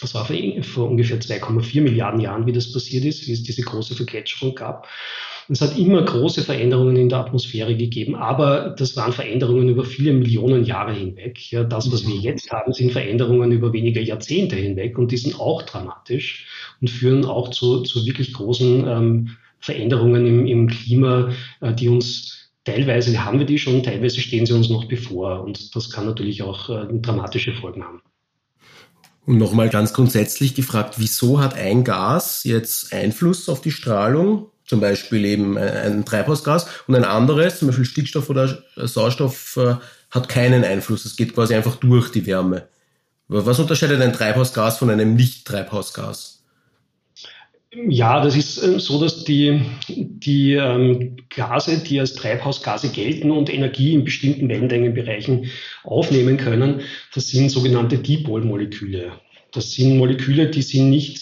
Das 0.00 0.14
war 0.14 0.24
vor, 0.24 0.36
vor 0.62 0.88
ungefähr 0.90 1.20
2,4 1.20 1.80
Milliarden 1.80 2.20
Jahren, 2.20 2.46
wie 2.46 2.52
das 2.52 2.72
passiert 2.72 3.04
ist, 3.04 3.26
wie 3.26 3.32
es 3.32 3.42
diese 3.42 3.62
große 3.62 3.94
Vergletscherung 3.94 4.54
gab. 4.54 4.88
Es 5.48 5.60
hat 5.60 5.76
immer 5.76 6.02
große 6.02 6.42
Veränderungen 6.42 6.96
in 6.96 7.10
der 7.10 7.18
Atmosphäre 7.18 7.76
gegeben, 7.76 8.14
aber 8.14 8.74
das 8.78 8.96
waren 8.96 9.12
Veränderungen 9.12 9.68
über 9.68 9.84
viele 9.84 10.12
Millionen 10.14 10.64
Jahre 10.64 10.94
hinweg. 10.94 11.52
Ja, 11.52 11.64
das, 11.64 11.92
was 11.92 12.06
wir 12.06 12.16
jetzt 12.16 12.50
haben, 12.50 12.72
sind 12.72 12.92
Veränderungen 12.92 13.52
über 13.52 13.72
wenige 13.72 14.00
Jahrzehnte 14.00 14.56
hinweg 14.56 14.96
und 14.98 15.12
die 15.12 15.18
sind 15.18 15.38
auch 15.38 15.62
dramatisch 15.62 16.46
und 16.80 16.88
führen 16.88 17.26
auch 17.26 17.50
zu, 17.50 17.82
zu 17.82 18.06
wirklich 18.06 18.32
großen 18.32 18.88
ähm, 18.88 19.36
Veränderungen 19.60 20.26
im, 20.26 20.46
im 20.46 20.68
Klima, 20.68 21.30
äh, 21.60 21.74
die 21.74 21.88
uns 21.88 22.33
Teilweise 22.64 23.24
haben 23.24 23.38
wir 23.38 23.46
die 23.46 23.58
schon, 23.58 23.82
teilweise 23.82 24.20
stehen 24.20 24.46
sie 24.46 24.54
uns 24.54 24.70
noch 24.70 24.86
bevor 24.86 25.42
und 25.44 25.76
das 25.76 25.90
kann 25.90 26.06
natürlich 26.06 26.42
auch 26.42 26.70
äh, 26.70 26.86
dramatische 27.00 27.52
Folgen 27.52 27.84
haben. 27.84 28.00
Und 29.26 29.38
nochmal 29.38 29.70
ganz 29.70 29.92
grundsätzlich 29.92 30.54
gefragt, 30.54 30.94
wieso 30.98 31.40
hat 31.40 31.54
ein 31.54 31.84
Gas 31.84 32.44
jetzt 32.44 32.92
Einfluss 32.92 33.48
auf 33.48 33.60
die 33.60 33.70
Strahlung? 33.70 34.50
Zum 34.66 34.80
Beispiel 34.80 35.26
eben 35.26 35.58
ein 35.58 36.06
Treibhausgas 36.06 36.66
und 36.86 36.94
ein 36.94 37.04
anderes, 37.04 37.58
zum 37.58 37.68
Beispiel 37.68 37.84
Stickstoff 37.84 38.30
oder 38.30 38.62
Sauerstoff, 38.76 39.58
äh, 39.58 39.76
hat 40.10 40.28
keinen 40.28 40.64
Einfluss. 40.64 41.04
Es 41.04 41.16
geht 41.16 41.34
quasi 41.34 41.54
einfach 41.54 41.76
durch 41.76 42.10
die 42.10 42.24
Wärme. 42.24 42.68
Was 43.28 43.58
unterscheidet 43.58 44.00
ein 44.00 44.12
Treibhausgas 44.12 44.78
von 44.78 44.90
einem 44.90 45.16
Nicht-Treibhausgas? 45.16 46.33
Ja, 47.88 48.22
das 48.22 48.36
ist 48.36 48.62
äh, 48.62 48.78
so, 48.78 49.00
dass 49.00 49.24
die, 49.24 49.60
die 49.88 50.52
ähm, 50.52 51.16
Gase, 51.28 51.78
die 51.78 51.98
als 51.98 52.14
Treibhausgase 52.14 52.90
gelten 52.90 53.30
und 53.30 53.52
Energie 53.52 53.94
in 53.94 54.04
bestimmten 54.04 54.48
Wellenlängenbereichen 54.48 55.50
aufnehmen 55.82 56.36
können, 56.36 56.82
das 57.14 57.28
sind 57.28 57.50
sogenannte 57.50 57.98
Dipolmoleküle. 57.98 59.12
Das 59.52 59.72
sind 59.72 59.98
Moleküle, 59.98 60.50
die 60.50 60.62
sind 60.62 60.90
nicht 60.90 61.20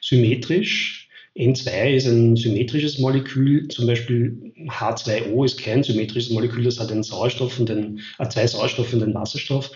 symmetrisch. 0.00 1.08
N2 1.36 1.94
ist 1.94 2.06
ein 2.06 2.36
symmetrisches 2.36 2.98
Molekül, 2.98 3.68
zum 3.68 3.86
Beispiel 3.86 4.52
H2O 4.66 5.44
ist 5.44 5.58
kein 5.58 5.82
symmetrisches 5.82 6.30
Molekül, 6.30 6.64
das 6.64 6.78
hat 6.78 6.92
einen 6.92 7.02
Sauerstoff 7.02 7.58
und 7.58 7.70
einen, 7.70 8.00
äh, 8.18 8.28
zwei 8.28 8.46
Sauerstoff 8.46 8.92
und 8.92 9.02
einen 9.02 9.14
Wasserstoff. 9.14 9.70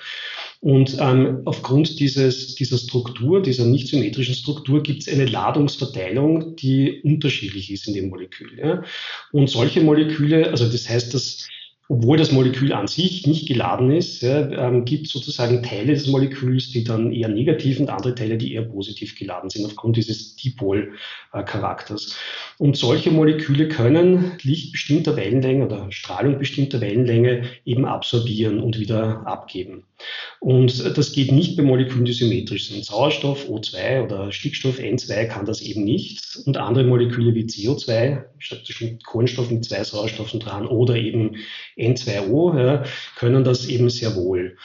Und 0.67 0.97
ähm, 0.99 1.43
aufgrund 1.45 2.01
dieses, 2.01 2.57
dieser 2.57 2.77
Struktur, 2.77 3.41
dieser 3.41 3.67
nicht 3.67 3.87
symmetrischen 3.87 4.35
Struktur, 4.35 4.83
gibt 4.83 5.03
es 5.03 5.09
eine 5.09 5.25
Ladungsverteilung, 5.25 6.57
die 6.57 7.03
unterschiedlich 7.05 7.71
ist 7.71 7.87
in 7.87 7.95
dem 7.95 8.09
Molekül. 8.09 8.59
Ja? 8.59 8.83
Und 9.31 9.49
solche 9.49 9.81
Moleküle, 9.81 10.51
also 10.51 10.69
das 10.69 10.89
heißt, 10.89 11.15
dass 11.15 11.47
obwohl 11.89 12.17
das 12.17 12.33
Molekül 12.33 12.73
an 12.73 12.89
sich 12.89 13.27
nicht 13.27 13.47
geladen 13.47 13.93
ist, 13.93 14.23
ja, 14.23 14.51
ähm, 14.51 14.85
gibt 14.85 15.07
sozusagen 15.07 15.63
Teile 15.63 15.95
des 15.95 16.09
Moleküls, 16.09 16.71
die 16.71 16.83
dann 16.83 17.13
eher 17.13 17.29
negativ 17.29 17.79
und 17.79 17.91
andere 17.91 18.15
Teile, 18.15 18.37
die 18.39 18.55
eher 18.55 18.63
positiv 18.63 19.17
geladen 19.17 19.51
sind, 19.51 19.65
aufgrund 19.67 19.97
dieses 19.97 20.35
Dipol-Charakters. 20.37 22.17
Und 22.59 22.77
solche 22.77 23.11
Moleküle 23.11 23.69
können 23.69 24.33
Licht 24.43 24.73
bestimmter 24.73 25.17
Wellenlänge 25.17 25.67
oder 25.67 25.93
Strahlung 25.93 26.39
bestimmter 26.39 26.81
Wellenlänge 26.81 27.45
eben 27.65 27.85
absorbieren 27.85 28.61
und 28.61 28.81
wieder 28.81 29.27
abgeben. 29.27 29.85
Und 30.41 30.97
das 30.97 31.13
geht 31.13 31.33
nicht 31.33 31.57
bei 31.57 31.63
Molekülen, 31.63 32.05
die 32.05 32.13
symmetrisch 32.13 32.69
sind. 32.69 32.85
Sauerstoff 32.85 33.49
O2 33.49 34.05
oder 34.05 34.33
Stickstoff 34.33 34.79
N2 34.79 35.27
kann 35.27 35.47
das 35.47 35.63
eben 35.63 35.85
nicht. 35.85 36.39
Und 36.45 36.57
andere 36.57 36.85
Moleküle 36.85 37.35
wie 37.35 37.45
CO2, 37.45 38.25
statt 38.39 38.69
Kohlenstoff 39.05 39.51
mit 39.51 39.65
zwei 39.65 39.83
Sauerstoffen 39.83 40.41
dran 40.41 40.67
oder 40.67 40.97
eben 40.97 41.37
N2O, 41.77 42.59
ja, 42.59 42.85
können 43.17 43.45
das 43.45 43.67
eben 43.67 43.91
sehr 43.91 44.17
wohl. 44.17 44.57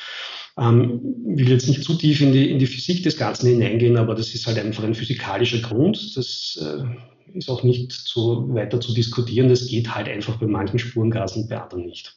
Ähm, 0.57 1.01
will 1.25 1.49
jetzt 1.49 1.67
nicht 1.67 1.83
zu 1.83 1.93
tief 1.93 2.21
in 2.21 2.33
die, 2.33 2.49
in 2.49 2.59
die 2.59 2.67
Physik 2.67 3.03
des 3.03 3.17
Ganzen 3.17 3.47
hineingehen, 3.47 3.97
aber 3.97 4.15
das 4.15 4.33
ist 4.33 4.47
halt 4.47 4.59
einfach 4.59 4.83
ein 4.83 4.95
physikalischer 4.95 5.59
Grund. 5.59 6.17
Das 6.17 6.59
äh, 6.61 7.37
ist 7.37 7.49
auch 7.49 7.63
nicht 7.63 7.91
so 7.91 8.53
weiter 8.53 8.79
zu 8.79 8.93
diskutieren. 8.93 9.49
Das 9.49 9.67
geht 9.67 9.93
halt 9.93 10.07
einfach 10.07 10.37
bei 10.37 10.47
manchen 10.47 10.79
Spurengasen 10.79 11.43
und 11.43 11.49
bei 11.49 11.61
anderen 11.61 11.85
nicht. 11.85 12.15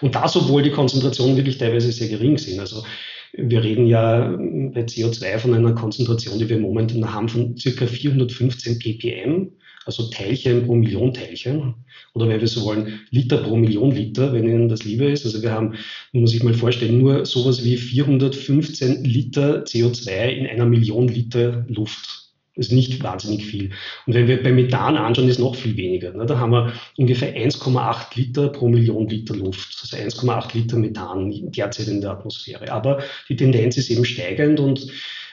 Und 0.00 0.14
das, 0.14 0.36
obwohl 0.36 0.62
die 0.62 0.70
Konzentrationen 0.70 1.36
wirklich 1.36 1.58
teilweise 1.58 1.92
sehr 1.92 2.08
gering 2.08 2.38
sind. 2.38 2.60
Also 2.60 2.84
wir 3.32 3.62
reden 3.62 3.86
ja 3.86 4.30
bei 4.30 4.82
CO2 4.82 5.38
von 5.38 5.54
einer 5.54 5.74
Konzentration, 5.74 6.38
die 6.38 6.48
wir 6.48 6.58
momentan 6.58 7.12
haben, 7.12 7.28
von 7.28 7.56
circa 7.56 7.86
415 7.86 8.78
ppm, 8.78 9.52
also 9.86 10.10
Teilchen 10.10 10.66
pro 10.66 10.74
Million 10.74 11.14
Teilchen. 11.14 11.74
Oder 12.12 12.28
wenn 12.28 12.40
wir 12.40 12.48
so 12.48 12.64
wollen, 12.64 13.00
Liter 13.10 13.38
pro 13.38 13.56
Million 13.56 13.92
Liter, 13.92 14.32
wenn 14.32 14.44
Ihnen 14.44 14.68
das 14.68 14.84
lieber 14.84 15.06
ist. 15.06 15.24
Also 15.24 15.42
wir 15.42 15.52
haben, 15.52 15.74
muss 16.12 16.32
sich 16.32 16.42
mal 16.42 16.54
vorstellen, 16.54 16.98
nur 16.98 17.24
sowas 17.24 17.64
wie 17.64 17.76
415 17.76 19.04
Liter 19.04 19.62
CO2 19.62 20.28
in 20.28 20.46
einer 20.46 20.66
Million 20.66 21.08
Liter 21.08 21.64
Luft. 21.68 22.26
Das 22.56 22.68
ist 22.68 22.72
nicht 22.72 23.02
wahnsinnig 23.02 23.44
viel. 23.44 23.70
Und 24.06 24.14
wenn 24.14 24.28
wir 24.28 24.42
bei 24.42 24.50
Methan 24.50 24.96
anschauen, 24.96 25.28
ist 25.28 25.38
noch 25.38 25.54
viel 25.54 25.76
weniger. 25.76 26.12
Ne? 26.12 26.24
Da 26.24 26.38
haben 26.38 26.52
wir 26.52 26.72
ungefähr 26.96 27.36
1,8 27.36 28.16
Liter 28.16 28.48
pro 28.48 28.68
Million 28.68 29.06
Liter 29.08 29.36
Luft. 29.36 29.78
Also 29.82 29.96
1,8 29.96 30.56
Liter 30.56 30.78
Methan 30.78 31.30
derzeit 31.52 31.88
in 31.88 32.00
der 32.00 32.12
Atmosphäre. 32.12 32.72
Aber 32.72 33.02
die 33.28 33.36
Tendenz 33.36 33.76
ist 33.76 33.90
eben 33.90 34.06
steigend 34.06 34.58
und 34.58 34.86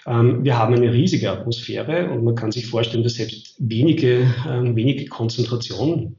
wir 0.05 0.57
haben 0.57 0.73
eine 0.73 0.91
riesige 0.91 1.31
Atmosphäre 1.31 2.09
und 2.09 2.23
man 2.23 2.35
kann 2.35 2.51
sich 2.51 2.67
vorstellen, 2.67 3.03
dass 3.03 3.15
selbst 3.15 3.55
wenige, 3.59 4.33
ähm, 4.47 4.75
wenige 4.75 5.05
Konzentration 5.05 6.17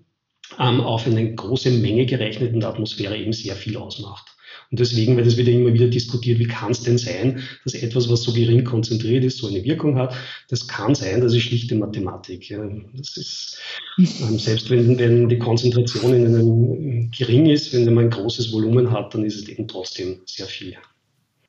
ähm, 0.58 0.80
auf 0.80 1.06
eine 1.06 1.34
große 1.34 1.70
Menge 1.70 2.06
gerechnet 2.06 2.52
in 2.52 2.60
der 2.60 2.70
Atmosphäre 2.70 3.16
eben 3.16 3.32
sehr 3.32 3.54
viel 3.56 3.76
ausmacht. 3.76 4.34
Und 4.70 4.80
deswegen 4.80 5.16
wird 5.16 5.26
es 5.26 5.36
wieder 5.36 5.52
immer 5.52 5.72
wieder 5.72 5.88
diskutiert, 5.88 6.38
wie 6.38 6.46
kann 6.46 6.72
es 6.72 6.82
denn 6.82 6.98
sein, 6.98 7.42
dass 7.64 7.74
etwas, 7.74 8.10
was 8.10 8.22
so 8.22 8.32
gering 8.32 8.64
konzentriert 8.64 9.24
ist, 9.24 9.38
so 9.38 9.46
eine 9.46 9.62
Wirkung 9.64 9.98
hat. 9.98 10.14
Das 10.48 10.66
kann 10.66 10.94
sein, 10.94 11.20
das 11.20 11.34
ist 11.34 11.42
schlichte 11.42 11.74
Mathematik. 11.74 12.52
Das 12.96 13.16
ist, 13.16 13.58
ähm, 13.98 14.38
selbst 14.38 14.70
wenn, 14.70 14.98
wenn 14.98 15.28
die 15.28 15.38
Konzentration 15.38 16.14
in 16.14 16.26
einem 16.26 17.10
gering 17.10 17.46
ist, 17.46 17.72
wenn 17.72 17.84
man 17.92 18.04
ein 18.04 18.10
großes 18.10 18.52
Volumen 18.52 18.90
hat, 18.90 19.14
dann 19.14 19.24
ist 19.24 19.36
es 19.36 19.48
eben 19.48 19.68
trotzdem 19.68 20.20
sehr 20.24 20.46
viel. 20.46 20.76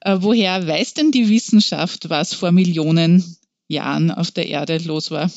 Äh, 0.06 0.18
woher 0.22 0.68
weiß 0.68 0.94
denn 0.94 1.12
die 1.12 1.30
Wissenschaft, 1.30 2.10
was 2.10 2.36
vor 2.36 2.52
Millionen 2.52 3.24
Jahren 3.68 4.12
auf 4.12 4.30
der 4.30 4.48
Erde 4.48 4.78
los 4.86 5.10
war? 5.10 5.32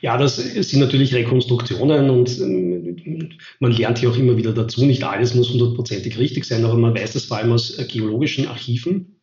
Ja, 0.00 0.16
das 0.16 0.36
sind 0.36 0.78
natürlich 0.78 1.14
Rekonstruktionen 1.14 2.08
und 2.08 2.38
ähm, 2.38 3.30
man 3.58 3.72
lernt 3.72 3.98
hier 3.98 4.10
auch 4.10 4.16
immer 4.16 4.36
wieder 4.36 4.52
dazu. 4.52 4.84
Nicht 4.84 5.02
alles 5.02 5.34
muss 5.34 5.50
hundertprozentig 5.50 6.16
richtig 6.16 6.44
sein, 6.44 6.64
aber 6.64 6.76
man 6.76 6.94
weiß 6.94 7.14
das 7.14 7.24
vor 7.24 7.38
allem 7.38 7.52
aus 7.52 7.76
äh, 7.76 7.84
geologischen 7.84 8.46
Archiven. 8.46 9.16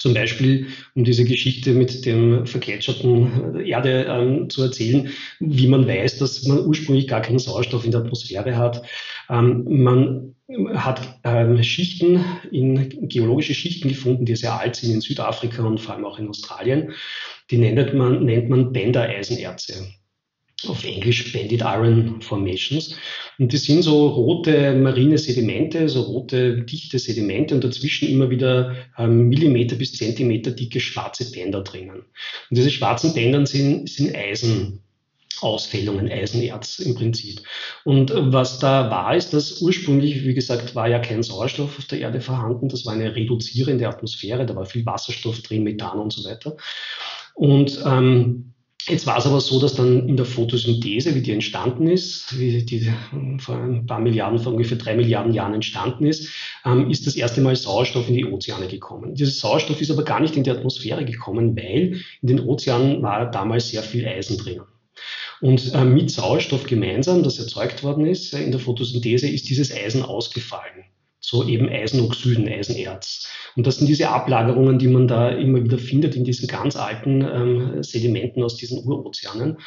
Zum 0.00 0.14
Beispiel, 0.14 0.68
um 0.94 1.04
diese 1.04 1.24
Geschichte 1.24 1.72
mit 1.72 2.06
dem 2.06 2.46
vergletscherten 2.46 3.60
Erde 3.66 4.06
ähm, 4.08 4.48
zu 4.48 4.62
erzählen, 4.62 5.10
wie 5.40 5.68
man 5.68 5.86
weiß, 5.86 6.18
dass 6.18 6.44
man 6.44 6.64
ursprünglich 6.64 7.06
gar 7.06 7.20
keinen 7.20 7.38
Sauerstoff 7.38 7.84
in 7.84 7.90
der 7.90 8.00
Atmosphäre 8.00 8.56
hat. 8.56 8.82
Ähm, 9.28 9.64
man 9.68 10.34
hat 10.72 11.20
ähm, 11.24 11.62
Schichten 11.62 12.24
in 12.50 13.08
geologische 13.08 13.52
Schichten 13.52 13.88
gefunden, 13.88 14.24
die 14.24 14.36
sehr 14.36 14.58
alt 14.58 14.76
sind 14.76 14.94
in 14.94 15.00
Südafrika 15.02 15.62
und 15.62 15.78
vor 15.78 15.94
allem 15.94 16.06
auch 16.06 16.18
in 16.18 16.28
Australien. 16.28 16.92
Die 17.50 17.58
nennt 17.58 17.92
man, 17.92 18.24
nennt 18.24 18.48
man 18.48 18.72
Bender-Eisenerze. 18.72 19.86
Auf 20.66 20.84
Englisch 20.84 21.32
Banded 21.32 21.62
Iron 21.62 22.20
Formations. 22.20 22.94
Und 23.38 23.52
die 23.52 23.56
sind 23.56 23.82
so 23.82 24.08
rote 24.08 24.74
marine 24.74 25.16
Sedimente, 25.16 25.88
so 25.88 26.02
rote 26.02 26.62
dichte 26.62 26.98
Sedimente 26.98 27.54
und 27.54 27.64
dazwischen 27.64 28.08
immer 28.08 28.28
wieder 28.28 28.76
ähm, 28.98 29.28
Millimeter 29.28 29.76
bis 29.76 29.94
Zentimeter 29.94 30.50
dicke 30.50 30.80
schwarze 30.80 31.30
Bänder 31.30 31.62
drinnen. 31.62 32.00
Und 32.00 32.04
diese 32.50 32.70
schwarzen 32.70 33.14
Bänder 33.14 33.46
sind, 33.46 33.88
sind 33.88 34.14
Eisen. 34.14 34.82
Ausfällungen, 35.42 36.10
Eisenerz 36.10 36.78
im 36.80 36.94
Prinzip. 36.94 37.40
Und 37.84 38.12
was 38.14 38.58
da 38.58 38.90
war, 38.90 39.16
ist, 39.16 39.32
dass 39.32 39.62
ursprünglich, 39.62 40.24
wie 40.24 40.34
gesagt, 40.34 40.74
war 40.74 40.88
ja 40.88 40.98
kein 40.98 41.22
Sauerstoff 41.22 41.78
auf 41.78 41.84
der 41.86 42.00
Erde 42.00 42.20
vorhanden. 42.20 42.68
Das 42.68 42.84
war 42.86 42.92
eine 42.92 43.14
reduzierende 43.14 43.88
Atmosphäre. 43.88 44.46
Da 44.46 44.54
war 44.54 44.66
viel 44.66 44.84
Wasserstoff 44.86 45.40
drin, 45.42 45.64
Methan 45.64 45.98
und 45.98 46.12
so 46.12 46.28
weiter. 46.28 46.56
Und 47.34 47.82
ähm, 47.86 48.52
Jetzt 48.90 49.06
war 49.06 49.18
es 49.18 49.26
aber 49.26 49.40
so, 49.40 49.60
dass 49.60 49.74
dann 49.74 50.08
in 50.08 50.16
der 50.16 50.26
Photosynthese, 50.26 51.14
wie 51.14 51.22
die 51.22 51.30
entstanden 51.30 51.86
ist, 51.86 52.36
wie 52.36 52.64
die 52.64 52.92
vor 53.38 53.56
ein 53.56 53.86
paar 53.86 54.00
Milliarden, 54.00 54.40
vor 54.40 54.52
ungefähr 54.52 54.78
drei 54.78 54.96
Milliarden 54.96 55.32
Jahren 55.32 55.54
entstanden 55.54 56.06
ist, 56.06 56.28
ähm, 56.64 56.90
ist 56.90 57.06
das 57.06 57.14
erste 57.14 57.40
Mal 57.40 57.54
Sauerstoff 57.54 58.08
in 58.08 58.14
die 58.14 58.26
Ozeane 58.26 58.66
gekommen. 58.66 59.14
Dieser 59.14 59.30
Sauerstoff 59.30 59.80
ist 59.80 59.92
aber 59.92 60.02
gar 60.02 60.20
nicht 60.20 60.36
in 60.36 60.42
die 60.42 60.50
Atmosphäre 60.50 61.04
gekommen, 61.04 61.56
weil 61.56 62.00
in 62.20 62.28
den 62.28 62.40
Ozeanen 62.40 63.00
war 63.00 63.30
damals 63.30 63.68
sehr 63.68 63.82
viel 63.84 64.06
Eisen 64.06 64.38
drinnen. 64.38 64.64
Und 65.40 65.72
äh, 65.72 65.84
mit 65.84 66.10
Sauerstoff 66.10 66.64
gemeinsam, 66.64 67.22
das 67.22 67.38
erzeugt 67.38 67.84
worden 67.84 68.06
ist 68.06 68.34
äh, 68.34 68.42
in 68.42 68.50
der 68.50 68.60
Photosynthese, 68.60 69.28
ist 69.28 69.48
dieses 69.48 69.72
Eisen 69.72 70.02
ausgefallen 70.02 70.84
so 71.20 71.46
eben 71.46 71.68
Eisenoxiden, 71.68 72.48
Eisenerz. 72.48 73.28
Und 73.56 73.66
das 73.66 73.76
sind 73.76 73.88
diese 73.88 74.08
Ablagerungen, 74.08 74.78
die 74.78 74.88
man 74.88 75.06
da 75.06 75.28
immer 75.28 75.62
wieder 75.62 75.78
findet 75.78 76.16
in 76.16 76.24
diesen 76.24 76.48
ganz 76.48 76.76
alten 76.76 77.20
ähm, 77.22 77.82
Sedimenten 77.82 78.42
aus 78.42 78.56
diesen 78.56 78.82
Urozeanen. 78.84 79.58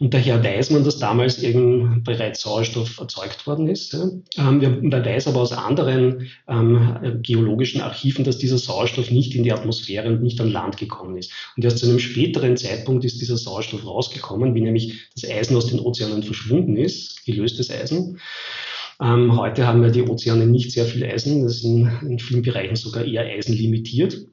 Und 0.00 0.14
daher 0.14 0.42
weiß 0.42 0.70
man, 0.70 0.82
dass 0.84 0.98
damals 0.98 1.42
eben 1.42 2.02
bereits 2.04 2.40
Sauerstoff 2.40 2.98
erzeugt 2.98 3.46
worden 3.46 3.68
ist. 3.68 3.92
Ja. 3.92 4.08
Ähm, 4.38 4.88
man 4.88 5.04
weiß 5.04 5.28
aber 5.28 5.42
aus 5.42 5.52
anderen 5.52 6.30
ähm, 6.48 7.20
geologischen 7.22 7.82
Archiven, 7.82 8.24
dass 8.24 8.38
dieser 8.38 8.58
Sauerstoff 8.58 9.10
nicht 9.10 9.34
in 9.34 9.42
die 9.42 9.52
Atmosphäre 9.52 10.08
und 10.08 10.22
nicht 10.22 10.40
an 10.40 10.50
Land 10.50 10.78
gekommen 10.78 11.16
ist. 11.16 11.32
Und 11.56 11.64
erst 11.64 11.78
zu 11.78 11.86
einem 11.86 11.98
späteren 11.98 12.56
Zeitpunkt 12.56 13.04
ist 13.04 13.20
dieser 13.20 13.36
Sauerstoff 13.36 13.84
rausgekommen, 13.84 14.54
wie 14.54 14.62
nämlich 14.62 15.10
das 15.14 15.28
Eisen 15.28 15.56
aus 15.56 15.66
den 15.66 15.80
Ozeanen 15.80 16.22
verschwunden 16.22 16.76
ist, 16.76 17.24
gelöstes 17.26 17.70
Eisen. 17.70 18.18
Ähm, 19.00 19.36
heute 19.36 19.66
haben 19.66 19.82
ja 19.82 19.90
die 19.90 20.02
Ozeane 20.02 20.46
nicht 20.46 20.72
sehr 20.72 20.84
viel 20.84 21.04
Eisen, 21.04 21.42
das 21.42 21.56
ist 21.56 21.64
in, 21.64 21.90
in 22.02 22.18
vielen 22.18 22.42
Bereichen 22.42 22.76
sogar 22.76 23.04
eher 23.04 23.22
eisenlimitiert. 23.22 24.26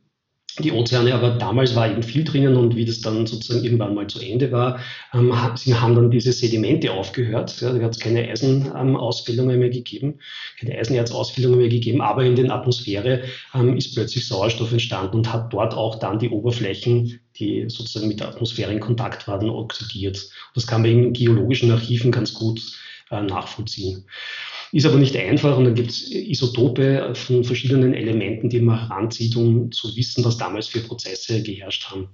Die 0.59 0.73
Ozeane, 0.73 1.15
aber 1.15 1.31
damals 1.31 1.75
war 1.75 1.89
eben 1.89 2.03
viel 2.03 2.25
drinnen 2.25 2.57
und 2.57 2.75
wie 2.75 2.83
das 2.83 2.99
dann 2.99 3.25
sozusagen 3.25 3.63
irgendwann 3.63 3.95
mal 3.95 4.07
zu 4.07 4.19
Ende 4.19 4.51
war, 4.51 4.79
ähm, 5.13 5.33
haben 5.33 5.95
dann 5.95 6.11
diese 6.11 6.33
Sedimente 6.33 6.91
aufgehört. 6.91 7.61
Ja, 7.61 7.71
da 7.71 7.81
hat 7.81 7.91
es 7.91 7.99
keine 7.99 8.27
Eisenausfällungen 8.27 9.59
mehr 9.59 9.69
gegeben, 9.69 10.19
keine 10.59 10.77
Eisenerzausfällungen 10.77 11.57
mehr 11.57 11.69
gegeben, 11.69 12.01
aber 12.01 12.25
in 12.25 12.35
der 12.35 12.51
Atmosphäre 12.51 13.23
ähm, 13.55 13.77
ist 13.77 13.93
plötzlich 13.93 14.27
Sauerstoff 14.27 14.73
entstanden 14.73 15.17
und 15.17 15.31
hat 15.31 15.53
dort 15.53 15.73
auch 15.73 15.95
dann 15.99 16.19
die 16.19 16.29
Oberflächen, 16.29 17.21
die 17.37 17.65
sozusagen 17.69 18.09
mit 18.09 18.19
der 18.19 18.27
Atmosphäre 18.27 18.73
in 18.73 18.81
Kontakt 18.81 19.29
waren, 19.29 19.49
oxidiert. 19.49 20.29
Das 20.53 20.67
kann 20.67 20.81
man 20.81 20.91
in 20.91 21.13
geologischen 21.13 21.71
Archiven 21.71 22.11
ganz 22.11 22.33
gut 22.33 22.61
äh, 23.09 23.21
nachvollziehen. 23.21 24.05
Ist 24.71 24.85
aber 24.85 24.97
nicht 24.97 25.15
einfach 25.17 25.57
und 25.57 25.65
dann 25.65 25.75
gibt 25.75 25.91
es 25.91 26.09
Isotope 26.09 27.13
von 27.13 27.43
verschiedenen 27.43 27.93
Elementen, 27.93 28.49
die 28.49 28.61
man 28.61 28.87
heranzieht, 28.87 29.35
um 29.35 29.71
zu 29.71 29.95
wissen, 29.95 30.23
was 30.23 30.37
damals 30.37 30.67
für 30.67 30.79
Prozesse 30.79 31.43
geherrscht 31.43 31.89
haben. 31.89 32.09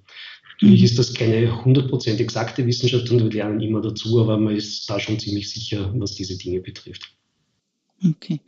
Natürlich 0.54 0.82
mhm. 0.82 0.86
ist 0.86 1.00
das 1.00 1.14
keine 1.14 1.52
100% 1.52 2.18
exakte 2.18 2.66
Wissenschaft 2.66 3.12
und 3.12 3.24
wir 3.24 3.30
lernen 3.30 3.62
immer 3.62 3.82
dazu, 3.82 4.20
aber 4.20 4.38
man 4.38 4.56
ist 4.56 4.90
da 4.90 5.00
schon 5.00 5.20
ziemlich 5.20 5.52
sicher, 5.52 5.94
was 5.96 6.16
diese 6.16 6.36
Dinge 6.36 6.62
betrifft. 6.62 7.14
Okay. 8.04 8.42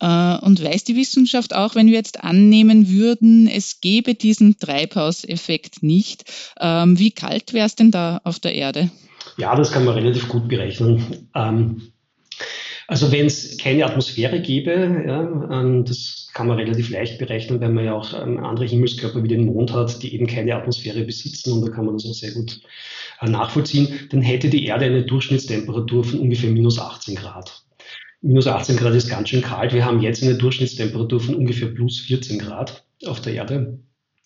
Äh, 0.00 0.38
und 0.38 0.62
weiß 0.62 0.84
die 0.84 0.96
Wissenschaft 0.96 1.54
auch, 1.54 1.74
wenn 1.74 1.86
wir 1.86 1.94
jetzt 1.94 2.22
annehmen 2.22 2.88
würden, 2.88 3.46
es 3.46 3.80
gäbe 3.80 4.14
diesen 4.14 4.58
Treibhauseffekt 4.58 5.82
nicht, 5.82 6.24
ähm, 6.60 6.98
wie 6.98 7.12
kalt 7.12 7.52
wäre 7.52 7.66
es 7.66 7.76
denn 7.76 7.90
da 7.90 8.20
auf 8.24 8.40
der 8.40 8.54
Erde? 8.54 8.90
Ja, 9.36 9.54
das 9.54 9.70
kann 9.70 9.84
man 9.84 9.94
relativ 9.94 10.28
gut 10.28 10.48
berechnen. 10.48 11.28
Ähm, 11.34 11.92
Also 12.90 13.12
wenn 13.12 13.26
es 13.26 13.56
keine 13.56 13.86
Atmosphäre 13.86 14.40
gäbe, 14.40 15.04
ja, 15.06 15.20
ähm, 15.60 15.84
das 15.84 16.28
kann 16.34 16.48
man 16.48 16.58
relativ 16.58 16.90
leicht 16.90 17.20
berechnen, 17.20 17.60
weil 17.60 17.70
man 17.70 17.84
ja 17.84 17.94
auch 17.94 18.20
ähm, 18.20 18.38
andere 18.38 18.66
Himmelskörper 18.66 19.22
wie 19.22 19.28
den 19.28 19.44
Mond 19.44 19.72
hat, 19.72 20.02
die 20.02 20.12
eben 20.12 20.26
keine 20.26 20.56
Atmosphäre 20.56 21.04
besitzen 21.04 21.52
und 21.52 21.62
da 21.64 21.70
kann 21.70 21.86
man 21.86 21.94
das 21.94 22.04
auch 22.04 22.14
sehr 22.14 22.32
gut 22.32 22.60
äh, 23.20 23.30
nachvollziehen, 23.30 24.08
dann 24.10 24.22
hätte 24.22 24.48
die 24.48 24.66
Erde 24.66 24.86
eine 24.86 25.04
Durchschnittstemperatur 25.04 26.02
von 26.02 26.18
ungefähr 26.18 26.50
minus 26.50 26.80
18 26.80 27.14
Grad. 27.14 27.62
Minus 28.22 28.48
18 28.48 28.76
Grad 28.76 28.94
ist 28.94 29.08
ganz 29.08 29.28
schön 29.28 29.42
kalt. 29.42 29.72
Wir 29.72 29.84
haben 29.84 30.02
jetzt 30.02 30.24
eine 30.24 30.34
Durchschnittstemperatur 30.34 31.20
von 31.20 31.36
ungefähr 31.36 31.68
plus 31.68 32.00
14 32.00 32.40
Grad 32.40 32.84
auf 33.06 33.20
der 33.20 33.34
Erde. 33.34 33.78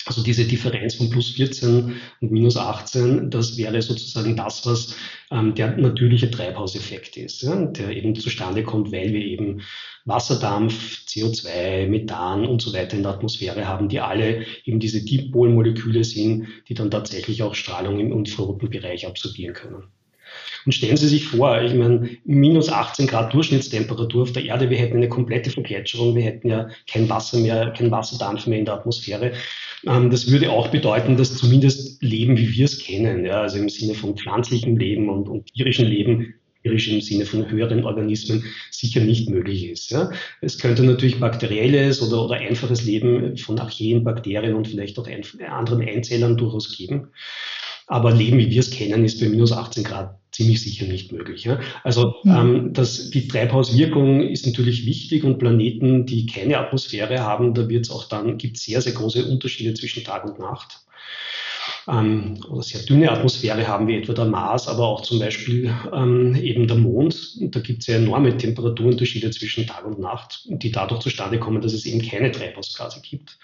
Also 0.07 0.23
diese 0.23 0.45
Differenz 0.45 0.97
von 0.97 1.09
plus 1.09 1.31
14 1.31 1.97
und 2.21 2.31
minus 2.31 2.57
18, 2.57 3.31
das 3.31 3.57
wäre 3.57 3.81
sozusagen 3.81 4.37
das, 4.37 4.67
was 4.67 4.97
ähm, 5.31 5.55
der 5.55 5.77
natürliche 5.77 6.31
Treibhauseffekt 6.31 7.17
ist, 7.17 7.43
ja, 7.43 7.65
der 7.67 7.91
eben 7.91 8.15
zustande 8.15 8.63
kommt, 8.63 8.93
weil 8.93 9.13
wir 9.13 9.25
eben 9.25 9.63
Wasserdampf, 10.05 11.05
CO2, 11.07 11.87
Methan 11.87 12.47
und 12.47 12.61
so 12.61 12.75
weiter 12.75 12.97
in 12.97 13.03
der 13.03 13.13
Atmosphäre 13.13 13.67
haben, 13.67 13.89
die 13.89 14.01
alle 14.01 14.45
eben 14.65 14.79
diese 14.79 15.03
Dipolmoleküle 15.03 16.05
sind, 16.05 16.49
die 16.69 16.75
dann 16.75 16.91
tatsächlich 16.91 17.43
auch 17.43 17.55
Strahlung 17.55 17.99
im 17.99 18.13
infraroten 18.13 18.69
Bereich 18.69 19.07
absorbieren 19.07 19.55
können. 19.55 19.85
Und 20.65 20.73
stellen 20.73 20.97
Sie 20.97 21.09
sich 21.09 21.27
vor, 21.27 21.61
ich 21.63 21.75
meine, 21.75 22.09
minus 22.25 22.69
18 22.69 23.07
Grad 23.07 23.35
Durchschnittstemperatur 23.35 24.23
auf 24.23 24.33
der 24.33 24.45
Erde, 24.45 24.71
wir 24.71 24.79
hätten 24.79 24.97
eine 24.97 25.09
komplette 25.09 25.51
Vergletscherung, 25.51 26.15
wir 26.15 26.23
hätten 26.23 26.49
ja 26.49 26.69
kein 26.91 27.09
Wasser 27.09 27.39
mehr, 27.39 27.73
kein 27.77 27.91
Wasserdampf 27.91 28.47
mehr 28.47 28.59
in 28.59 28.65
der 28.65 28.75
Atmosphäre. 28.75 29.33
Ähm, 29.87 30.11
das 30.11 30.31
würde 30.31 30.51
auch 30.51 30.69
bedeuten, 30.69 31.17
dass 31.17 31.37
zumindest 31.37 32.03
Leben, 32.03 32.37
wie 32.37 32.53
wir 32.53 32.65
es 32.65 32.79
kennen, 32.79 33.25
ja, 33.25 33.43
also 33.43 33.59
im 33.59 33.69
Sinne 33.69 33.95
von 33.95 34.17
pflanzlichem 34.17 34.77
Leben 34.77 35.09
und, 35.09 35.29
und 35.29 35.53
tierischem 35.53 35.87
Leben, 35.87 36.35
tierisch 36.63 36.89
im 36.89 37.01
Sinne 37.01 37.27
von 37.27 37.51
höheren 37.51 37.85
Organismen 37.85 38.45
sicher 38.71 39.01
nicht 39.01 39.29
möglich 39.29 39.69
ist. 39.69 39.91
Ja. 39.91 40.11
Es 40.41 40.59
könnte 40.59 40.83
natürlich 40.83 41.21
bakterielles 41.21 42.01
oder, 42.01 42.25
oder 42.25 42.37
einfaches 42.37 42.85
Leben 42.85 43.37
von 43.37 43.59
Archeen, 43.59 44.03
Bakterien 44.03 44.55
und 44.55 44.69
vielleicht 44.69 44.99
auch 44.99 45.07
ein, 45.07 45.23
anderen 45.47 45.87
Einzellern 45.87 46.37
durchaus 46.37 46.75
geben. 46.77 47.09
Aber 47.87 48.13
Leben, 48.13 48.39
wie 48.39 48.51
wir 48.51 48.61
es 48.61 48.71
kennen, 48.71 49.05
ist 49.05 49.21
bei 49.21 49.29
minus 49.29 49.53
18 49.53 49.85
Grad 49.85 50.19
ziemlich 50.35 50.61
sicher 50.63 50.87
nicht 50.87 51.13
möglich. 51.13 51.45
Ja? 51.45 51.61
Also 51.85 52.17
mhm. 52.25 52.31
ähm, 52.31 52.73
das, 52.73 53.11
die 53.11 53.29
Treibhauswirkung 53.29 54.23
ist 54.23 54.47
natürlich 54.47 54.85
wichtig 54.85 55.25
und 55.25 55.39
Planeten, 55.39 56.07
die 56.07 56.27
keine 56.27 56.59
Atmosphäre 56.59 57.21
haben, 57.21 57.55
da 57.55 57.69
wird 57.69 57.87
es 57.87 57.91
auch 57.91 58.09
dann, 58.09 58.37
gibt 58.37 58.59
sehr, 58.59 58.83
sehr 58.83 58.93
große 58.93 59.25
Unterschiede 59.25 59.75
zwischen 59.75 60.05
Tag 60.05 60.25
und 60.25 60.39
Nacht. 60.39 60.81
Ähm, 61.87 62.39
oder 62.49 62.63
sehr 62.63 62.83
dünne 62.83 63.11
Atmosphäre 63.11 63.67
haben 63.69 63.87
wie 63.87 63.97
etwa 63.97 64.13
der 64.15 64.25
Mars, 64.25 64.69
aber 64.69 64.87
auch 64.87 65.03
zum 65.03 65.19
Beispiel 65.19 65.73
ähm, 65.93 66.35
eben 66.35 66.67
der 66.67 66.79
Mond. 66.79 67.37
Da 67.55 67.61
gibt 67.61 67.83
es 67.83 67.87
ja 67.87 67.97
enorme 67.97 68.37
Temperaturunterschiede 68.37 69.31
zwischen 69.31 69.67
Tag 69.67 69.85
und 69.85 69.99
Nacht, 69.99 70.47
die 70.49 70.73
dadurch 70.73 71.01
zustande 71.01 71.39
kommen, 71.39 71.61
dass 71.61 71.75
es 71.75 71.87
eben 71.87 72.03
keine 72.03 72.33
Treibhausgase 72.33 73.01
gibt 73.03 73.39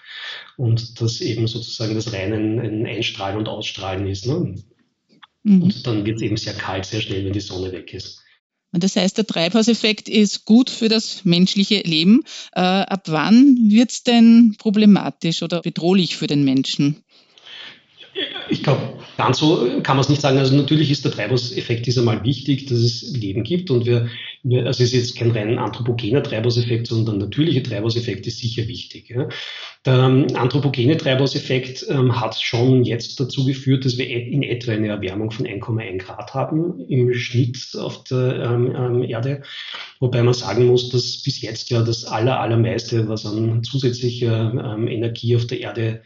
und 0.57 0.99
dass 1.01 1.21
eben 1.21 1.47
sozusagen 1.47 1.95
das 1.95 2.13
reine 2.13 2.35
ein 2.35 2.85
Einstrahlen 2.85 3.37
und 3.37 3.47
Ausstrahlen 3.47 4.07
ist. 4.07 4.27
Ne? 4.27 4.55
Mhm. 5.43 5.63
Und 5.63 5.87
dann 5.87 6.05
wird 6.05 6.17
es 6.17 6.21
eben 6.21 6.37
sehr 6.37 6.53
kalt, 6.53 6.85
sehr 6.85 7.01
schnell, 7.01 7.25
wenn 7.25 7.33
die 7.33 7.39
Sonne 7.39 7.71
weg 7.71 7.93
ist. 7.93 8.21
Und 8.73 8.83
das 8.83 8.95
heißt, 8.95 9.17
der 9.17 9.27
Treibhauseffekt 9.27 10.07
ist 10.07 10.45
gut 10.45 10.69
für 10.69 10.87
das 10.87 11.25
menschliche 11.25 11.81
Leben. 11.81 12.21
Äh, 12.53 12.61
ab 12.61 13.03
wann 13.07 13.57
wird 13.69 13.91
es 13.91 14.03
denn 14.03 14.55
problematisch 14.57 15.43
oder 15.43 15.61
bedrohlich 15.61 16.15
für 16.15 16.27
den 16.27 16.45
Menschen? 16.45 17.03
Ich 18.49 18.63
glaube, 18.63 18.99
ganz 19.17 19.39
so 19.39 19.81
kann 19.83 19.97
man 19.97 20.03
es 20.03 20.09
nicht 20.09 20.21
sagen. 20.21 20.37
Also 20.37 20.55
natürlich 20.55 20.89
ist 20.91 21.03
der 21.03 21.11
Treibhauseffekt 21.11 21.87
ist 21.87 21.97
einmal 21.97 22.23
wichtig, 22.23 22.67
dass 22.67 22.79
es 22.79 23.01
Leben 23.13 23.43
gibt 23.43 23.71
und 23.71 23.85
wir, 23.85 24.03
wir 24.03 24.09
also 24.43 24.69
es 24.69 24.79
ist 24.79 24.93
jetzt 24.93 25.17
kein 25.17 25.31
rein 25.31 25.59
anthropogener 25.59 26.23
Treibhauseffekt, 26.23 26.87
sondern 26.87 27.19
der 27.19 27.27
natürliche 27.27 27.61
Treibhauseffekt 27.61 28.25
ist 28.25 28.39
sicher 28.39 28.67
wichtig. 28.67 29.09
Ja. 29.09 29.29
Der 29.85 29.93
ähm, 29.99 30.27
anthropogene 30.35 30.97
Treibhauseffekt 30.97 31.85
ähm, 31.89 32.19
hat 32.19 32.35
schon 32.39 32.83
jetzt 32.83 33.19
dazu 33.19 33.45
geführt, 33.45 33.85
dass 33.85 33.97
wir 33.97 34.07
in 34.07 34.43
etwa 34.43 34.71
eine 34.71 34.87
Erwärmung 34.87 35.31
von 35.31 35.45
1,1 35.45 35.97
Grad 35.99 36.33
haben 36.33 36.79
im 36.87 37.13
Schnitt 37.13 37.75
auf 37.77 38.03
der 38.05 38.43
ähm, 38.43 38.75
ähm, 38.75 39.03
Erde. 39.03 39.43
Wobei 39.99 40.23
man 40.23 40.33
sagen 40.33 40.65
muss, 40.65 40.89
dass 40.89 41.21
bis 41.23 41.41
jetzt 41.41 41.69
ja 41.69 41.81
das 41.81 42.05
aller, 42.05 42.39
allermeiste, 42.39 43.07
was 43.07 43.25
an 43.25 43.63
zusätzlicher 43.63 44.75
ähm, 44.75 44.87
Energie 44.87 45.35
auf 45.35 45.45
der 45.47 45.59
Erde 45.59 46.01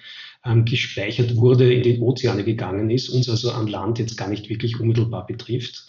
ähm, 0.45 0.65
gespeichert 0.65 1.35
wurde, 1.35 1.73
in 1.73 1.83
die 1.83 1.99
Ozeane 1.99 2.43
gegangen 2.43 2.89
ist, 2.89 3.09
uns 3.09 3.29
also 3.29 3.51
an 3.51 3.67
Land 3.67 3.99
jetzt 3.99 4.17
gar 4.17 4.29
nicht 4.29 4.49
wirklich 4.49 4.79
unmittelbar 4.79 5.25
betrifft. 5.25 5.85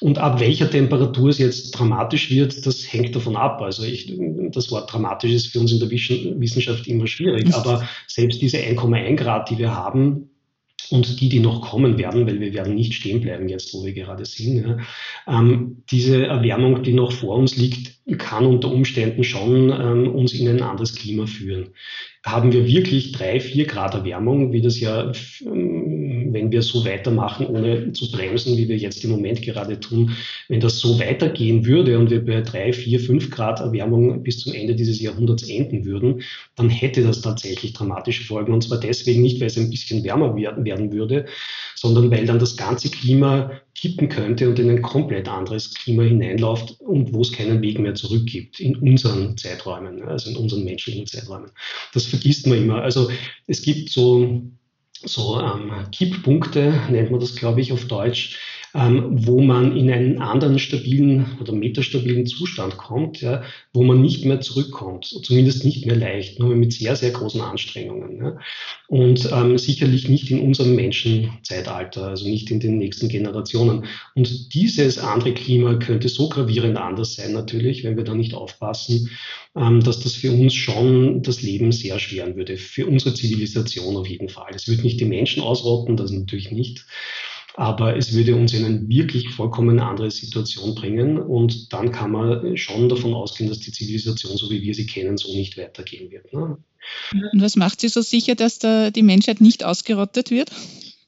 Und 0.00 0.18
ab 0.18 0.38
welcher 0.38 0.70
Temperatur 0.70 1.30
es 1.30 1.38
jetzt 1.38 1.72
dramatisch 1.72 2.30
wird, 2.30 2.66
das 2.66 2.92
hängt 2.92 3.16
davon 3.16 3.36
ab. 3.36 3.60
Also 3.60 3.82
ich, 3.82 4.12
das 4.52 4.70
Wort 4.70 4.92
dramatisch 4.92 5.32
ist 5.32 5.46
für 5.48 5.60
uns 5.60 5.72
in 5.72 5.80
der 5.80 5.90
Wissenschaft 5.90 6.86
immer 6.86 7.06
schwierig. 7.06 7.52
Aber 7.54 7.88
selbst 8.06 8.40
diese 8.40 8.58
1,1 8.58 9.16
Grad, 9.16 9.50
die 9.50 9.58
wir 9.58 9.74
haben, 9.74 10.30
und 10.90 11.20
die, 11.20 11.28
die 11.28 11.40
noch 11.40 11.60
kommen 11.60 11.98
werden, 11.98 12.26
weil 12.26 12.40
wir 12.40 12.54
werden 12.54 12.74
nicht 12.74 12.94
stehen 12.94 13.20
bleiben 13.20 13.48
jetzt, 13.48 13.74
wo 13.74 13.84
wir 13.84 13.92
gerade 13.92 14.24
sind. 14.24 14.64
Ja. 14.64 14.78
Ähm, 15.26 15.82
diese 15.90 16.26
Erwärmung, 16.26 16.82
die 16.82 16.94
noch 16.94 17.12
vor 17.12 17.36
uns 17.36 17.56
liegt, 17.56 17.97
kann 18.16 18.46
unter 18.46 18.70
Umständen 18.70 19.22
schon 19.24 19.70
ähm, 19.70 20.14
uns 20.14 20.32
in 20.32 20.48
ein 20.48 20.62
anderes 20.62 20.94
Klima 20.94 21.26
führen. 21.26 21.70
Haben 22.24 22.52
wir 22.52 22.66
wirklich 22.66 23.12
drei, 23.12 23.40
vier 23.40 23.66
Grad 23.66 23.94
Erwärmung, 23.94 24.52
wie 24.52 24.62
das 24.62 24.80
ja 24.80 25.12
ähm, 25.44 25.98
wenn 26.32 26.52
wir 26.52 26.62
so 26.62 26.84
weitermachen, 26.84 27.46
ohne 27.46 27.92
zu 27.92 28.10
bremsen, 28.10 28.56
wie 28.56 28.68
wir 28.68 28.76
jetzt 28.76 29.04
im 29.04 29.10
Moment 29.10 29.42
gerade 29.42 29.80
tun, 29.80 30.16
wenn 30.48 30.60
das 30.60 30.78
so 30.78 30.98
weitergehen 30.98 31.66
würde 31.66 31.98
und 31.98 32.10
wir 32.10 32.24
bei 32.24 32.40
drei, 32.40 32.72
vier, 32.72 33.00
fünf 33.00 33.30
Grad 33.30 33.60
Erwärmung 33.60 34.22
bis 34.22 34.40
zum 34.40 34.54
Ende 34.54 34.74
dieses 34.74 35.00
Jahrhunderts 35.00 35.48
enden 35.48 35.84
würden, 35.84 36.22
dann 36.56 36.68
hätte 36.68 37.02
das 37.02 37.20
tatsächlich 37.20 37.72
dramatische 37.72 38.24
Folgen. 38.24 38.52
Und 38.52 38.62
zwar 38.62 38.80
deswegen 38.80 39.22
nicht, 39.22 39.40
weil 39.40 39.48
es 39.48 39.58
ein 39.58 39.70
bisschen 39.70 40.04
wärmer 40.04 40.36
werden 40.36 40.92
würde, 40.92 41.26
sondern 41.80 42.10
weil 42.10 42.26
dann 42.26 42.38
das 42.38 42.56
ganze 42.56 42.90
Klima 42.90 43.52
kippen 43.74 44.08
könnte 44.08 44.48
und 44.48 44.58
in 44.58 44.70
ein 44.70 44.82
komplett 44.82 45.28
anderes 45.28 45.74
Klima 45.74 46.02
hineinläuft 46.02 46.80
und 46.80 47.12
wo 47.12 47.20
es 47.20 47.32
keinen 47.32 47.62
Weg 47.62 47.78
mehr 47.78 47.94
zurück 47.94 48.26
gibt 48.26 48.58
in 48.58 48.76
unseren 48.76 49.36
Zeiträumen, 49.36 50.02
also 50.02 50.30
in 50.30 50.36
unseren 50.36 50.64
menschlichen 50.64 51.06
Zeiträumen. 51.06 51.50
Das 51.94 52.06
vergisst 52.06 52.46
man 52.46 52.58
immer. 52.58 52.82
Also 52.82 53.10
es 53.46 53.62
gibt 53.62 53.90
so 53.90 54.42
so 55.04 55.40
ähm, 55.40 55.70
Kipppunkte, 55.92 56.74
nennt 56.90 57.12
man 57.12 57.20
das, 57.20 57.36
glaube 57.36 57.60
ich, 57.60 57.72
auf 57.72 57.84
Deutsch, 57.84 58.36
wo 59.10 59.40
man 59.40 59.76
in 59.76 59.90
einen 59.90 60.18
anderen 60.18 60.58
stabilen 60.58 61.26
oder 61.40 61.52
metastabilen 61.52 62.26
Zustand 62.26 62.76
kommt, 62.76 63.20
ja, 63.20 63.42
wo 63.72 63.82
man 63.82 64.00
nicht 64.00 64.24
mehr 64.24 64.40
zurückkommt, 64.40 65.06
zumindest 65.06 65.64
nicht 65.64 65.86
mehr 65.86 65.96
leicht, 65.96 66.38
nur 66.38 66.54
mit 66.54 66.72
sehr, 66.72 66.94
sehr 66.94 67.10
großen 67.10 67.40
Anstrengungen. 67.40 68.18
Ja. 68.18 68.38
Und 68.86 69.28
ähm, 69.32 69.58
sicherlich 69.58 70.08
nicht 70.08 70.30
in 70.30 70.40
unserem 70.40 70.76
Menschenzeitalter, 70.76 72.08
also 72.08 72.28
nicht 72.28 72.50
in 72.50 72.60
den 72.60 72.78
nächsten 72.78 73.08
Generationen. 73.08 73.86
Und 74.14 74.54
dieses 74.54 74.98
andere 74.98 75.34
Klima 75.34 75.74
könnte 75.74 76.08
so 76.08 76.28
gravierend 76.28 76.76
anders 76.76 77.16
sein, 77.16 77.32
natürlich, 77.32 77.82
wenn 77.82 77.96
wir 77.96 78.04
da 78.04 78.14
nicht 78.14 78.34
aufpassen, 78.34 79.10
ähm, 79.56 79.80
dass 79.82 80.00
das 80.00 80.14
für 80.14 80.30
uns 80.30 80.54
schon 80.54 81.22
das 81.22 81.42
Leben 81.42 81.72
sehr 81.72 81.98
schweren 81.98 82.36
würde, 82.36 82.56
für 82.56 82.86
unsere 82.86 83.14
Zivilisation 83.14 83.96
auf 83.96 84.06
jeden 84.06 84.28
Fall. 84.28 84.52
Es 84.54 84.68
wird 84.68 84.84
nicht 84.84 85.00
die 85.00 85.04
Menschen 85.04 85.42
ausrotten, 85.42 85.96
das 85.96 86.12
natürlich 86.12 86.52
nicht 86.52 86.84
aber 87.58 87.96
es 87.96 88.14
würde 88.14 88.36
uns 88.36 88.54
in 88.54 88.64
eine 88.64 88.88
wirklich 88.88 89.30
vollkommen 89.30 89.80
andere 89.80 90.12
Situation 90.12 90.76
bringen 90.76 91.18
und 91.18 91.72
dann 91.72 91.90
kann 91.90 92.12
man 92.12 92.56
schon 92.56 92.88
davon 92.88 93.14
ausgehen, 93.14 93.50
dass 93.50 93.58
die 93.58 93.72
Zivilisation, 93.72 94.36
so 94.36 94.48
wie 94.48 94.62
wir 94.62 94.72
sie 94.74 94.86
kennen, 94.86 95.16
so 95.16 95.34
nicht 95.34 95.58
weitergehen 95.58 96.08
wird. 96.12 96.32
Ne? 96.32 96.56
Und 97.32 97.42
was 97.42 97.56
macht 97.56 97.80
Sie 97.80 97.88
so 97.88 98.00
sicher, 98.00 98.36
dass 98.36 98.60
da 98.60 98.92
die 98.92 99.02
Menschheit 99.02 99.40
nicht 99.40 99.64
ausgerottet 99.64 100.30
wird? 100.30 100.52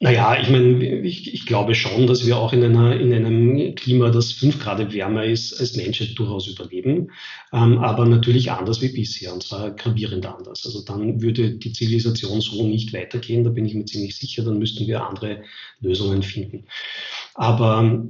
Naja, 0.03 0.41
ich 0.41 0.49
meine, 0.49 0.83
ich, 1.03 1.35
ich 1.35 1.45
glaube 1.45 1.75
schon, 1.75 2.07
dass 2.07 2.25
wir 2.25 2.39
auch 2.39 2.55
in, 2.55 2.65
einer, 2.65 2.99
in 2.99 3.13
einem 3.13 3.75
Klima, 3.75 4.09
das 4.09 4.33
fünf 4.33 4.59
Grad 4.59 4.95
wärmer 4.95 5.25
ist, 5.27 5.61
als 5.61 5.77
Menschheit 5.77 6.19
durchaus 6.19 6.47
überleben. 6.47 7.11
Ähm, 7.53 7.77
aber 7.79 8.07
natürlich 8.07 8.51
anders 8.51 8.81
wie 8.81 8.89
bisher, 8.89 9.35
und 9.35 9.43
zwar 9.43 9.73
gravierend 9.73 10.25
anders. 10.25 10.65
Also 10.65 10.83
dann 10.83 11.21
würde 11.21 11.51
die 11.53 11.73
Zivilisation 11.73 12.41
so 12.41 12.67
nicht 12.67 12.95
weitergehen, 12.95 13.45
da 13.45 13.51
bin 13.51 13.67
ich 13.67 13.75
mir 13.75 13.85
ziemlich 13.85 14.17
sicher, 14.17 14.43
dann 14.43 14.59
müssten 14.59 14.87
wir 14.87 15.05
andere 15.05 15.43
Lösungen 15.81 16.23
finden. 16.23 16.65
Aber 17.35 18.03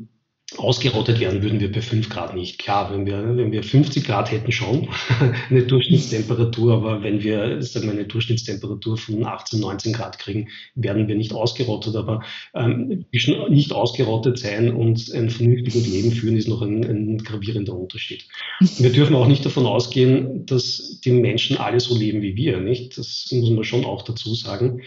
ausgerottet 0.56 1.20
werden 1.20 1.42
würden 1.42 1.60
wir 1.60 1.70
bei 1.70 1.80
5 1.80 2.08
Grad 2.08 2.34
nicht. 2.34 2.58
Klar, 2.58 2.92
wenn 2.92 3.06
wir, 3.06 3.36
wenn 3.36 3.52
wir 3.52 3.62
50 3.62 4.04
Grad 4.04 4.30
hätten 4.30 4.50
schon 4.50 4.88
eine 5.50 5.62
Durchschnittstemperatur, 5.62 6.74
aber 6.74 7.02
wenn 7.02 7.22
wir 7.22 7.62
sagen 7.62 7.86
wir, 7.86 7.92
eine 7.92 8.04
Durchschnittstemperatur 8.04 8.96
von 8.96 9.24
18, 9.24 9.60
19 9.60 9.92
Grad 9.92 10.18
kriegen, 10.18 10.48
werden 10.74 11.08
wir 11.08 11.14
nicht 11.14 11.32
ausgerottet. 11.32 11.94
Aber 11.94 12.22
ähm, 12.54 13.04
nicht 13.12 13.72
ausgerottet 13.72 14.38
sein 14.38 14.74
und 14.74 15.12
ein 15.12 15.30
vernünftiges 15.30 15.86
Leben 15.86 16.12
führen 16.12 16.36
ist 16.36 16.48
noch 16.48 16.62
ein, 16.62 16.84
ein 16.84 17.18
gravierender 17.18 17.74
Unterschied. 17.74 18.24
Wir 18.78 18.90
dürfen 18.90 19.14
auch 19.14 19.26
nicht 19.26 19.44
davon 19.44 19.66
ausgehen, 19.66 20.46
dass 20.46 21.00
die 21.04 21.12
Menschen 21.12 21.56
alle 21.56 21.80
so 21.80 21.96
leben 21.96 22.22
wie 22.22 22.36
wir, 22.36 22.60
nicht? 22.60 22.98
Das 22.98 23.28
muss 23.32 23.50
man 23.50 23.64
schon 23.64 23.84
auch 23.84 24.02
dazu 24.02 24.34
sagen. 24.34 24.82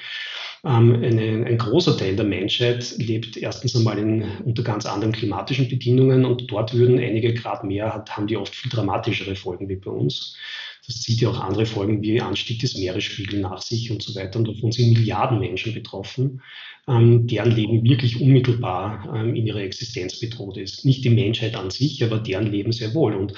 Ähm, 0.65 0.93
eine, 1.03 1.45
ein 1.45 1.57
großer 1.57 1.97
Teil 1.97 2.15
der 2.15 2.25
Menschheit 2.25 2.95
lebt 2.97 3.35
erstens 3.35 3.75
einmal 3.75 3.97
in, 3.97 4.23
unter 4.45 4.63
ganz 4.63 4.85
anderen 4.85 5.11
klimatischen 5.11 5.67
Bedingungen 5.67 6.23
und 6.23 6.49
dort 6.49 6.73
würden 6.73 6.99
einige 6.99 7.33
Grad 7.33 7.63
mehr, 7.65 8.05
haben 8.09 8.27
die 8.27 8.37
oft 8.37 8.55
viel 8.55 8.71
dramatischere 8.71 9.35
Folgen 9.35 9.67
wie 9.67 9.75
bei 9.75 9.91
uns. 9.91 10.37
Das 10.85 10.99
zieht 10.99 11.21
ja 11.21 11.29
auch 11.29 11.39
andere 11.39 11.65
Folgen 11.65 12.01
wie 12.01 12.19
Anstieg 12.19 12.59
des 12.59 12.77
Meeresspiegels 12.77 13.41
nach 13.41 13.61
sich 13.61 13.89
und 13.89 14.01
so 14.01 14.15
weiter. 14.15 14.39
Und 14.39 14.49
davon 14.49 14.71
sind 14.71 14.93
Milliarden 14.93 15.39
Menschen 15.39 15.73
betroffen, 15.73 16.41
ähm, 16.87 17.25
deren 17.27 17.51
Leben 17.51 17.83
wirklich 17.83 18.19
unmittelbar 18.19 19.13
ähm, 19.15 19.35
in 19.35 19.47
ihrer 19.47 19.61
Existenz 19.61 20.19
bedroht 20.19 20.57
ist. 20.57 20.83
Nicht 20.83 21.05
die 21.05 21.09
Menschheit 21.09 21.55
an 21.55 21.71
sich, 21.71 22.03
aber 22.03 22.19
deren 22.19 22.51
Leben 22.51 22.73
sehr 22.73 22.93
wohl. 22.93 23.15
Und 23.15 23.33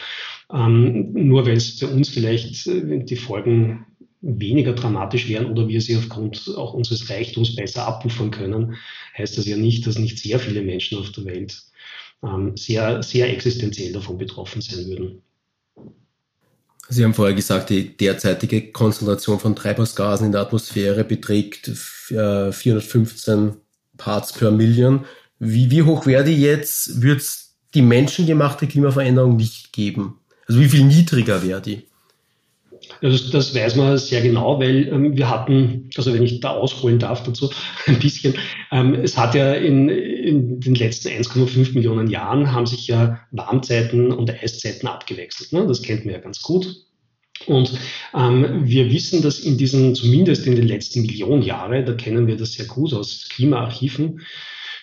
ähm, 0.52 1.12
nur 1.14 1.46
weil 1.46 1.58
es 1.58 1.80
bei 1.80 1.88
uns 1.88 2.10
vielleicht 2.10 2.66
äh, 2.66 3.04
die 3.04 3.16
Folgen 3.16 3.86
weniger 4.22 4.74
dramatisch 4.74 5.28
wären 5.30 5.52
oder 5.52 5.68
wir 5.68 5.82
sie 5.82 5.98
aufgrund 5.98 6.52
auch 6.56 6.74
unseres 6.74 7.10
Reichtums 7.10 7.56
besser 7.56 7.86
abpuffern 7.88 8.32
können, 8.32 8.76
heißt 9.18 9.38
das 9.38 9.46
ja 9.46 9.58
nicht, 9.58 9.86
dass 9.86 10.00
nicht 10.00 10.20
sehr 10.20 10.40
viele 10.40 10.62
Menschen 10.62 10.98
auf 10.98 11.12
der 11.12 11.26
Welt 11.26 11.62
ähm, 12.24 12.56
sehr, 12.58 13.04
sehr 13.04 13.30
existenziell 13.32 13.94
davon 13.94 14.18
betroffen 14.18 14.62
sein 14.62 14.86
würden. 14.88 15.22
Sie 16.88 17.04
haben 17.04 17.14
vorher 17.14 17.36
gesagt, 17.36 17.72
die 17.72 17.98
derzeitige 17.98 18.72
Konzentration 18.72 19.40
von 19.40 19.56
Treibhausgasen 19.56 20.28
in 20.28 20.32
der 20.32 20.42
Atmosphäre 20.42 21.04
beträgt 21.04 21.68
415 21.68 23.48
äh, 23.48 23.52
Parts 23.98 24.34
per 24.34 24.52
Million. 24.52 25.06
Wie, 25.40 25.72
wie 25.72 25.82
hoch 25.82 26.06
wäre 26.06 26.24
die 26.24 26.40
jetzt? 26.40 27.02
Wird 27.02 27.22
es 27.22 27.56
die 27.74 27.82
menschengemachte 27.82 28.68
Klimaveränderung 28.68 29.36
nicht 29.36 29.74
geben? 29.74 30.20
Also 30.48 30.60
wie 30.60 30.70
viel 30.70 30.84
niedriger 30.84 31.44
wäre 31.44 31.62
die? 31.62 31.88
Das, 33.02 33.30
das 33.30 33.56
weiß 33.56 33.76
man 33.76 33.98
sehr 33.98 34.22
genau, 34.22 34.60
weil 34.60 34.88
ähm, 34.88 35.18
wir 35.18 35.30
hatten, 35.30 35.90
also 35.96 36.14
wenn 36.14 36.24
ich 36.24 36.40
da 36.40 36.52
ausholen 36.52 37.00
darf 37.00 37.24
dazu 37.24 37.52
ein 37.86 38.00
bisschen, 38.00 38.36
ähm, 38.72 38.94
es 38.96 39.18
hat 39.18 39.36
ja 39.36 39.54
in, 39.54 39.90
in 39.90 40.60
den 40.60 40.76
letzten 40.76 41.10
1,5 41.10 41.74
Millionen 41.74 42.10
Jahren 42.10 42.52
haben 42.52 42.66
sich 42.66 42.88
ja 42.88 43.20
Warmzeiten 43.32 44.12
und 44.12 44.30
Eiszeiten 44.32 44.88
abgewechselt. 44.88 45.52
Ne? 45.52 45.66
Das 45.68 45.82
kennt 45.82 46.06
man 46.06 46.14
ja 46.14 46.20
ganz 46.20 46.42
gut. 46.42 46.86
Und 47.48 47.78
ähm, 48.16 48.62
wir 48.64 48.92
wissen, 48.92 49.22
dass 49.22 49.40
in 49.40 49.58
diesen, 49.58 49.94
zumindest 49.94 50.48
in 50.48 50.56
den 50.56 50.68
letzten 50.68 51.02
Millionen 51.02 51.42
Jahre, 51.42 51.84
da 51.84 51.94
kennen 51.94 52.28
wir 52.28 52.38
das 52.38 52.54
sehr 52.54 52.66
gut 52.66 52.94
aus 52.94 53.28
Klimaarchiven, 53.30 54.22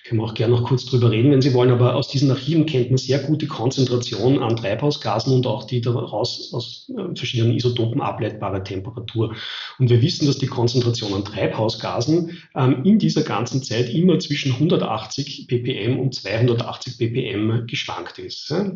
können 0.04 0.20
wir 0.20 0.24
auch 0.24 0.34
gerne 0.34 0.54
noch 0.54 0.64
kurz 0.64 0.84
drüber 0.84 1.10
reden, 1.10 1.30
wenn 1.30 1.42
Sie 1.42 1.54
wollen, 1.54 1.70
aber 1.70 1.94
aus 1.94 2.08
diesen 2.08 2.30
Archiven 2.30 2.66
kennt 2.66 2.90
man 2.90 2.98
sehr 2.98 3.20
gut 3.20 3.40
die 3.40 3.46
Konzentration 3.46 4.42
an 4.42 4.56
Treibhausgasen 4.56 5.32
und 5.32 5.46
auch 5.46 5.64
die 5.64 5.80
daraus 5.80 6.52
aus 6.52 6.90
äh, 6.96 7.14
verschiedenen 7.14 7.54
Isotopen 7.54 8.00
ableitbare 8.00 8.64
Temperatur. 8.64 9.34
Und 9.78 9.90
wir 9.90 10.02
wissen, 10.02 10.26
dass 10.26 10.38
die 10.38 10.48
Konzentration 10.48 11.14
an 11.14 11.24
Treibhausgasen 11.24 12.38
ähm, 12.56 12.84
in 12.84 12.98
dieser 12.98 13.22
ganzen 13.22 13.62
Zeit 13.62 13.90
immer 13.90 14.18
zwischen 14.18 14.52
180 14.52 15.46
ppm 15.46 16.00
und 16.00 16.14
280 16.14 16.98
ppm 16.98 17.66
geschwankt 17.66 18.18
ist. 18.18 18.50
Ja. 18.50 18.72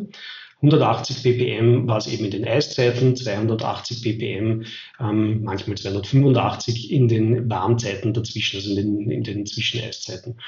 180 0.61 1.21
ppm 1.21 1.87
war 1.87 1.97
es 1.97 2.07
eben 2.07 2.25
in 2.25 2.31
den 2.31 2.47
Eiszeiten, 2.47 3.15
280 3.15 4.01
ppm, 4.01 4.65
ähm, 4.99 5.43
manchmal 5.43 5.77
285 5.77 6.91
in 6.91 7.07
den 7.07 7.49
Warmzeiten 7.49 8.13
dazwischen, 8.13 8.57
also 8.57 8.71
in 8.71 8.75
den, 8.75 9.11
in 9.11 9.23
den 9.23 9.45
Zwischeneiszeiten. 9.45 10.39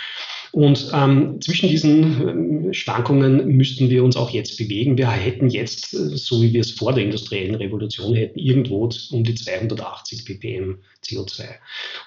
Und 0.51 0.91
ähm, 0.93 1.39
zwischen 1.41 1.69
diesen 1.69 2.03
ähm, 2.03 2.73
Schwankungen 2.73 3.47
müssten 3.47 3.89
wir 3.89 4.03
uns 4.03 4.15
auch 4.15 4.31
jetzt 4.31 4.57
bewegen. 4.57 4.97
Wir 4.97 5.09
hätten 5.09 5.49
jetzt, 5.49 5.93
äh, 5.93 6.17
so 6.17 6.41
wie 6.41 6.53
wir 6.53 6.61
es 6.61 6.71
vor 6.71 6.93
der 6.93 7.03
industriellen 7.03 7.55
Revolution 7.55 8.15
hätten, 8.15 8.39
irgendwo 8.39 8.89
um 9.11 9.23
die 9.23 9.35
280 9.35 10.25
ppm 10.25 10.79
CO2. 11.05 11.43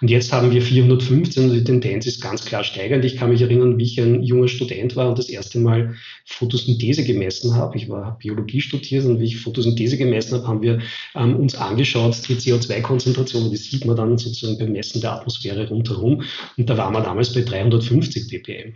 Und 0.01 0.11
jetzt 0.11 0.33
haben 0.33 0.51
wir 0.53 0.61
415 0.61 1.45
und 1.45 1.55
die 1.55 1.65
Tendenz 1.65 2.07
ist 2.07 2.21
ganz 2.21 2.45
klar 2.45 2.65
steigend. 2.65 3.05
Ich 3.05 3.17
kann 3.17 3.31
mich 3.31 3.41
erinnern, 3.41 3.79
wie 3.79 3.85
ich 3.85 4.01
ein 4.01 4.23
junger 4.23 4.49
Student 4.49 4.97
war 4.97 5.09
und 5.09 5.19
das 5.19 5.29
erste 5.29 5.59
Mal 5.59 5.95
Photosynthese 6.27 7.05
gemessen 7.05 7.55
habe. 7.55 7.77
Ich 7.77 7.89
war 7.89 8.19
Biologie 8.19 8.61
studiert 8.61 9.05
und 9.05 9.21
wie 9.21 9.27
ich 9.27 9.39
Photosynthese 9.39 9.97
gemessen 9.97 10.39
habe, 10.39 10.49
haben 10.49 10.63
wir 10.63 10.81
ähm, 11.15 11.37
uns 11.37 11.55
angeschaut, 11.55 12.17
die 12.29 12.35
CO2-Konzentration, 12.35 13.51
die 13.51 13.57
sieht 13.57 13.85
man 13.85 13.97
dann 13.97 14.19
sozusagen 14.19 14.59
beim 14.59 14.73
Messen 14.73 15.01
der 15.01 15.13
Atmosphäre 15.13 15.69
rundherum. 15.69 16.23
Und 16.57 16.69
da 16.69 16.77
waren 16.77 16.93
wir 16.93 17.01
damals 17.01 17.33
bei 17.33 17.43
350 17.43 18.32
ppm 18.39 18.75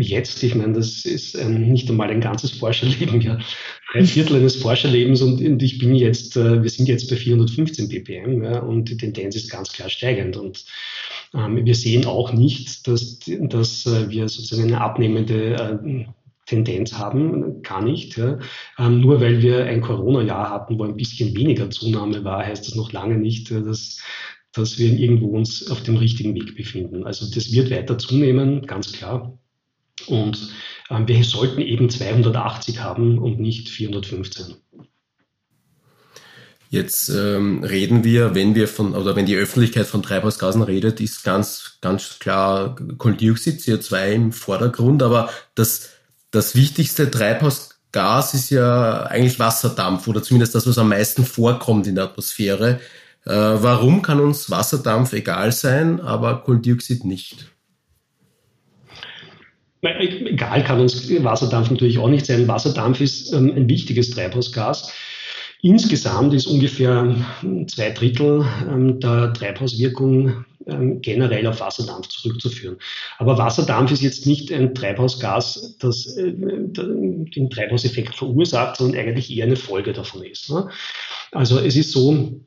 jetzt, 0.00 0.42
ich 0.42 0.54
meine, 0.54 0.72
das 0.72 1.04
ist 1.04 1.34
ähm, 1.34 1.70
nicht 1.70 1.88
einmal 1.88 2.10
ein 2.10 2.20
ganzes 2.20 2.52
Forscherleben, 2.52 3.20
ja, 3.20 3.38
ein 3.92 4.06
Viertel 4.06 4.36
eines 4.36 4.56
Forscherlebens 4.56 5.22
und, 5.22 5.40
und 5.40 5.62
ich 5.62 5.78
bin 5.78 5.94
jetzt, 5.94 6.36
äh, 6.36 6.62
wir 6.62 6.70
sind 6.70 6.88
jetzt 6.88 7.08
bei 7.10 7.16
415 7.16 7.88
ppm 7.88 8.42
ja, 8.42 8.60
und 8.60 8.88
die 8.88 8.96
Tendenz 8.96 9.36
ist 9.36 9.50
ganz 9.50 9.72
klar 9.72 9.88
steigend 9.88 10.36
und 10.36 10.64
ähm, 11.34 11.64
wir 11.64 11.74
sehen 11.74 12.06
auch 12.06 12.32
nicht, 12.32 12.86
dass, 12.86 13.20
dass 13.20 13.86
äh, 13.86 14.10
wir 14.10 14.28
sozusagen 14.28 14.68
eine 14.68 14.80
abnehmende 14.80 15.54
äh, 15.54 16.04
Tendenz 16.46 16.92
haben, 16.92 17.62
gar 17.62 17.82
nicht. 17.82 18.18
Ja. 18.18 18.38
Ähm, 18.78 19.00
nur 19.00 19.20
weil 19.20 19.42
wir 19.42 19.64
ein 19.64 19.80
Corona-Jahr 19.80 20.50
hatten, 20.50 20.78
wo 20.78 20.84
ein 20.84 20.96
bisschen 20.96 21.34
weniger 21.34 21.70
Zunahme 21.70 22.22
war, 22.22 22.44
heißt 22.44 22.66
das 22.66 22.74
noch 22.74 22.92
lange 22.92 23.16
nicht, 23.16 23.50
äh, 23.50 23.62
dass, 23.62 24.02
dass 24.54 24.78
wir 24.78 24.92
irgendwo 24.92 25.28
uns 25.28 25.70
auf 25.70 25.82
dem 25.82 25.96
richtigen 25.96 26.34
Weg 26.34 26.56
befinden. 26.56 27.04
Also 27.04 27.26
das 27.32 27.52
wird 27.52 27.70
weiter 27.70 27.98
zunehmen, 27.98 28.66
ganz 28.66 28.92
klar. 28.92 29.36
Und 30.06 30.52
ähm, 30.90 31.06
wir 31.08 31.22
sollten 31.24 31.60
eben 31.60 31.90
280 31.90 32.80
haben 32.80 33.18
und 33.18 33.40
nicht 33.40 33.68
415. 33.68 34.56
Jetzt 36.70 37.08
ähm, 37.08 37.62
reden 37.62 38.02
wir, 38.02 38.34
wenn 38.34 38.56
wir 38.56 38.66
von, 38.66 38.94
oder 38.94 39.14
wenn 39.14 39.26
die 39.26 39.36
Öffentlichkeit 39.36 39.86
von 39.86 40.02
Treibhausgasen 40.02 40.62
redet, 40.62 41.00
ist 41.00 41.22
ganz, 41.22 41.78
ganz 41.80 42.18
klar 42.18 42.74
Kohlendioxid, 42.98 43.60
CO2 43.60 44.12
im 44.12 44.32
Vordergrund, 44.32 45.02
aber 45.04 45.30
das, 45.54 45.90
das 46.32 46.56
wichtigste 46.56 47.08
Treibhausgas 47.12 48.34
ist 48.34 48.50
ja 48.50 49.04
eigentlich 49.04 49.38
Wasserdampf 49.38 50.08
oder 50.08 50.20
zumindest 50.20 50.56
das, 50.56 50.66
was 50.66 50.78
am 50.78 50.88
meisten 50.88 51.24
vorkommt 51.24 51.86
in 51.86 51.94
der 51.94 52.04
Atmosphäre. 52.04 52.80
Äh, 53.26 53.32
warum 53.32 54.02
kann 54.02 54.20
uns 54.20 54.50
Wasserdampf 54.50 55.12
egal 55.12 55.52
sein, 55.52 56.00
aber 56.00 56.42
Kohlendioxid 56.42 57.04
nicht? 57.04 57.50
Egal 59.82 60.64
kann 60.64 60.80
uns 60.80 61.10
Wasserdampf 61.22 61.70
natürlich 61.70 61.98
auch 61.98 62.08
nicht 62.08 62.26
sein. 62.26 62.48
Wasserdampf 62.48 63.00
ist 63.00 63.32
ähm, 63.32 63.52
ein 63.54 63.68
wichtiges 63.68 64.10
Treibhausgas. 64.10 64.92
Insgesamt 65.62 66.34
ist 66.34 66.46
ungefähr 66.46 67.16
zwei 67.68 67.90
Drittel 67.90 68.44
ähm, 68.70 69.00
der 69.00 69.32
Treibhauswirkung 69.32 70.44
ähm, 70.66 71.00
generell 71.00 71.46
auf 71.46 71.60
Wasserdampf 71.60 72.08
zurückzuführen. 72.08 72.76
Aber 73.18 73.38
Wasserdampf 73.38 73.90
ist 73.90 74.02
jetzt 74.02 74.26
nicht 74.26 74.52
ein 74.52 74.74
Treibhausgas, 74.74 75.76
das 75.78 76.16
äh, 76.16 76.32
den 76.32 77.50
Treibhauseffekt 77.50 78.14
verursacht, 78.14 78.76
sondern 78.76 79.00
eigentlich 79.00 79.30
eher 79.30 79.44
eine 79.44 79.56
Folge 79.56 79.92
davon 79.92 80.22
ist. 80.22 80.50
Ne? 80.50 80.68
Also 81.32 81.58
es 81.58 81.76
ist 81.76 81.92
so, 81.92 82.40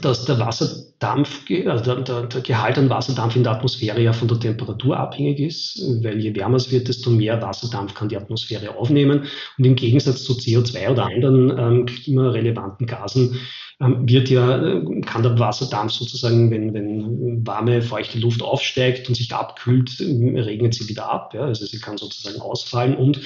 dass 0.00 0.24
der 0.24 0.38
Wasserdampf, 0.38 1.42
also 1.66 1.94
der, 1.94 2.26
der, 2.26 2.40
Gehalt 2.40 2.78
an 2.78 2.90
Wasserdampf 2.90 3.36
in 3.36 3.44
der 3.44 3.52
Atmosphäre 3.52 4.00
ja 4.00 4.12
von 4.12 4.28
der 4.28 4.40
Temperatur 4.40 4.96
abhängig 4.96 5.40
ist, 5.40 5.80
weil 6.02 6.18
je 6.20 6.34
wärmer 6.34 6.56
es 6.56 6.70
wird, 6.70 6.88
desto 6.88 7.10
mehr 7.10 7.40
Wasserdampf 7.40 7.94
kann 7.94 8.08
die 8.08 8.16
Atmosphäre 8.16 8.76
aufnehmen. 8.76 9.26
Und 9.58 9.64
im 9.64 9.76
Gegensatz 9.76 10.24
zu 10.24 10.32
CO2 10.32 10.90
oder 10.90 11.06
anderen 11.06 11.58
ähm, 11.58 11.86
klimarelevanten 11.86 12.86
Gasen 12.86 13.38
wird 13.78 14.30
ja, 14.30 14.64
äh, 14.64 15.00
kann 15.02 15.22
der 15.22 15.38
Wasserdampf 15.38 15.92
sozusagen, 15.92 16.50
wenn, 16.50 16.72
wenn 16.74 17.46
warme, 17.46 17.82
feuchte 17.82 18.18
Luft 18.18 18.42
aufsteigt 18.42 19.08
und 19.08 19.14
sich 19.16 19.32
abkühlt, 19.32 20.00
äh, 20.00 20.40
regnet 20.40 20.74
sie 20.74 20.88
wieder 20.88 21.10
ab. 21.10 21.34
Ja? 21.34 21.42
Also 21.42 21.66
sie 21.66 21.80
kann 21.80 21.98
sozusagen 21.98 22.40
ausfallen 22.40 22.96
und 22.96 23.20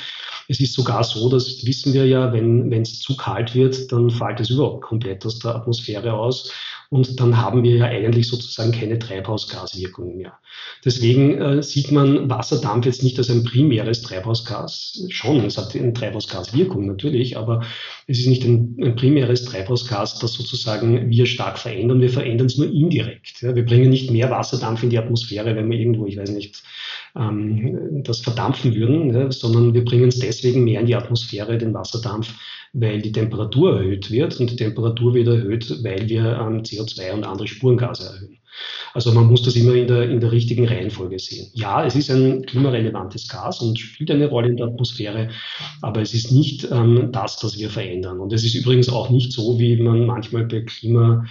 es 0.48 0.61
ist 0.61 0.72
sogar 0.72 1.04
so, 1.04 1.28
das 1.28 1.66
wissen 1.66 1.92
wir 1.92 2.06
ja, 2.06 2.32
wenn 2.32 2.72
es 2.72 3.00
zu 3.00 3.16
kalt 3.16 3.54
wird, 3.54 3.92
dann 3.92 4.11
fällt 4.11 4.40
es 4.40 4.48
überhaupt 4.48 4.82
komplett 4.82 5.26
aus 5.26 5.38
der 5.40 5.54
Atmosphäre 5.54 6.14
aus. 6.14 6.50
Und 6.90 7.20
dann 7.20 7.37
haben 7.37 7.62
wir 7.64 7.77
ja 7.77 7.85
eigentlich 7.85 8.29
sozusagen 8.29 8.72
keine 8.72 8.98
Treibhausgaswirkung 8.98 10.16
mehr. 10.16 10.38
Deswegen 10.87 11.37
äh, 11.37 11.62
sieht 11.62 11.92
man 11.92 12.31
Wasserdampf 12.31 12.87
jetzt 12.87 13.03
nicht 13.03 13.18
als 13.18 13.29
ein 13.29 13.44
primäres 13.44 14.01
Treibhausgas. 14.01 15.05
Schon, 15.11 15.44
es 15.44 15.59
hat 15.59 15.77
eine 15.77 15.92
Treibhausgaswirkung 15.92 16.87
natürlich, 16.87 17.37
aber 17.37 17.62
es 18.07 18.20
ist 18.20 18.27
nicht 18.27 18.42
ein, 18.44 18.79
ein 18.81 18.96
primäres 18.96 19.44
Treibhausgas, 19.44 20.18
das 20.18 20.33
sozusagen 20.33 21.11
wir 21.11 21.27
stark 21.27 21.59
verändern. 21.59 22.01
Wir 22.01 22.09
verändern 22.09 22.46
es 22.46 22.57
nur 22.57 22.72
indirekt. 22.72 23.42
Ja. 23.42 23.55
Wir 23.55 23.66
bringen 23.66 23.90
nicht 23.90 24.11
mehr 24.11 24.31
Wasserdampf 24.31 24.83
in 24.83 24.88
die 24.88 24.98
Atmosphäre, 24.98 25.57
wenn 25.57 25.70
wir 25.70 25.79
irgendwo, 25.79 26.07
ich 26.07 26.16
weiß 26.16 26.31
nicht, 26.31 26.62
ähm, 27.16 28.03
das 28.03 28.20
verdampfen 28.20 28.74
würden, 28.74 29.12
ja, 29.14 29.31
sondern 29.31 29.74
wir 29.74 29.85
bringen 29.85 30.09
es 30.09 30.20
deswegen 30.20 30.64
mehr 30.64 30.81
in 30.81 30.87
die 30.87 30.96
Atmosphäre, 30.96 31.59
den 31.59 31.74
Wasserdampf, 31.74 32.33
weil 32.72 33.00
die 33.00 33.12
Temperatur 33.12 33.78
erhöht 33.78 34.11
wird 34.11 34.38
und 34.40 34.50
die 34.50 34.57
Temperatur 34.57 35.14
wird 35.14 35.28
erhöht, 35.28 35.83
weil 35.83 36.09
wir 36.09 36.24
ähm, 36.38 36.62
CO2 36.62 37.12
und 37.12 37.24
andere 37.24 37.46
Spurengase 37.46 38.04
erhöhen. 38.04 38.38
Also 38.94 39.12
man 39.12 39.26
muss 39.26 39.42
das 39.42 39.57
immer 39.57 39.74
in 39.74 39.87
der, 39.87 40.09
in 40.11 40.20
der 40.20 40.33
richtigen 40.33 40.66
Reihenfolge 40.66 41.18
sehen. 41.18 41.48
Ja, 41.54 41.85
es 41.85 41.94
ist 41.94 42.11
ein 42.11 42.44
klimarelevantes 42.44 43.28
Gas 43.28 43.61
und 43.61 43.78
spielt 43.78 44.11
eine 44.11 44.28
Rolle 44.28 44.48
in 44.48 44.57
der 44.57 44.66
Atmosphäre, 44.66 45.28
aber 45.83 46.00
es 46.00 46.14
ist 46.14 46.33
nicht 46.33 46.66
ähm, 46.70 47.11
das, 47.12 47.37
das 47.37 47.59
wir 47.59 47.70
verändern. 47.70 48.20
Und 48.20 48.33
es 48.33 48.44
ist 48.44 48.54
übrigens 48.54 48.88
auch 48.88 49.11
nicht 49.11 49.33
so, 49.33 49.59
wie 49.59 49.76
man 49.76 50.07
manchmal 50.07 50.44
bei 50.46 50.61
Klima 50.62 51.24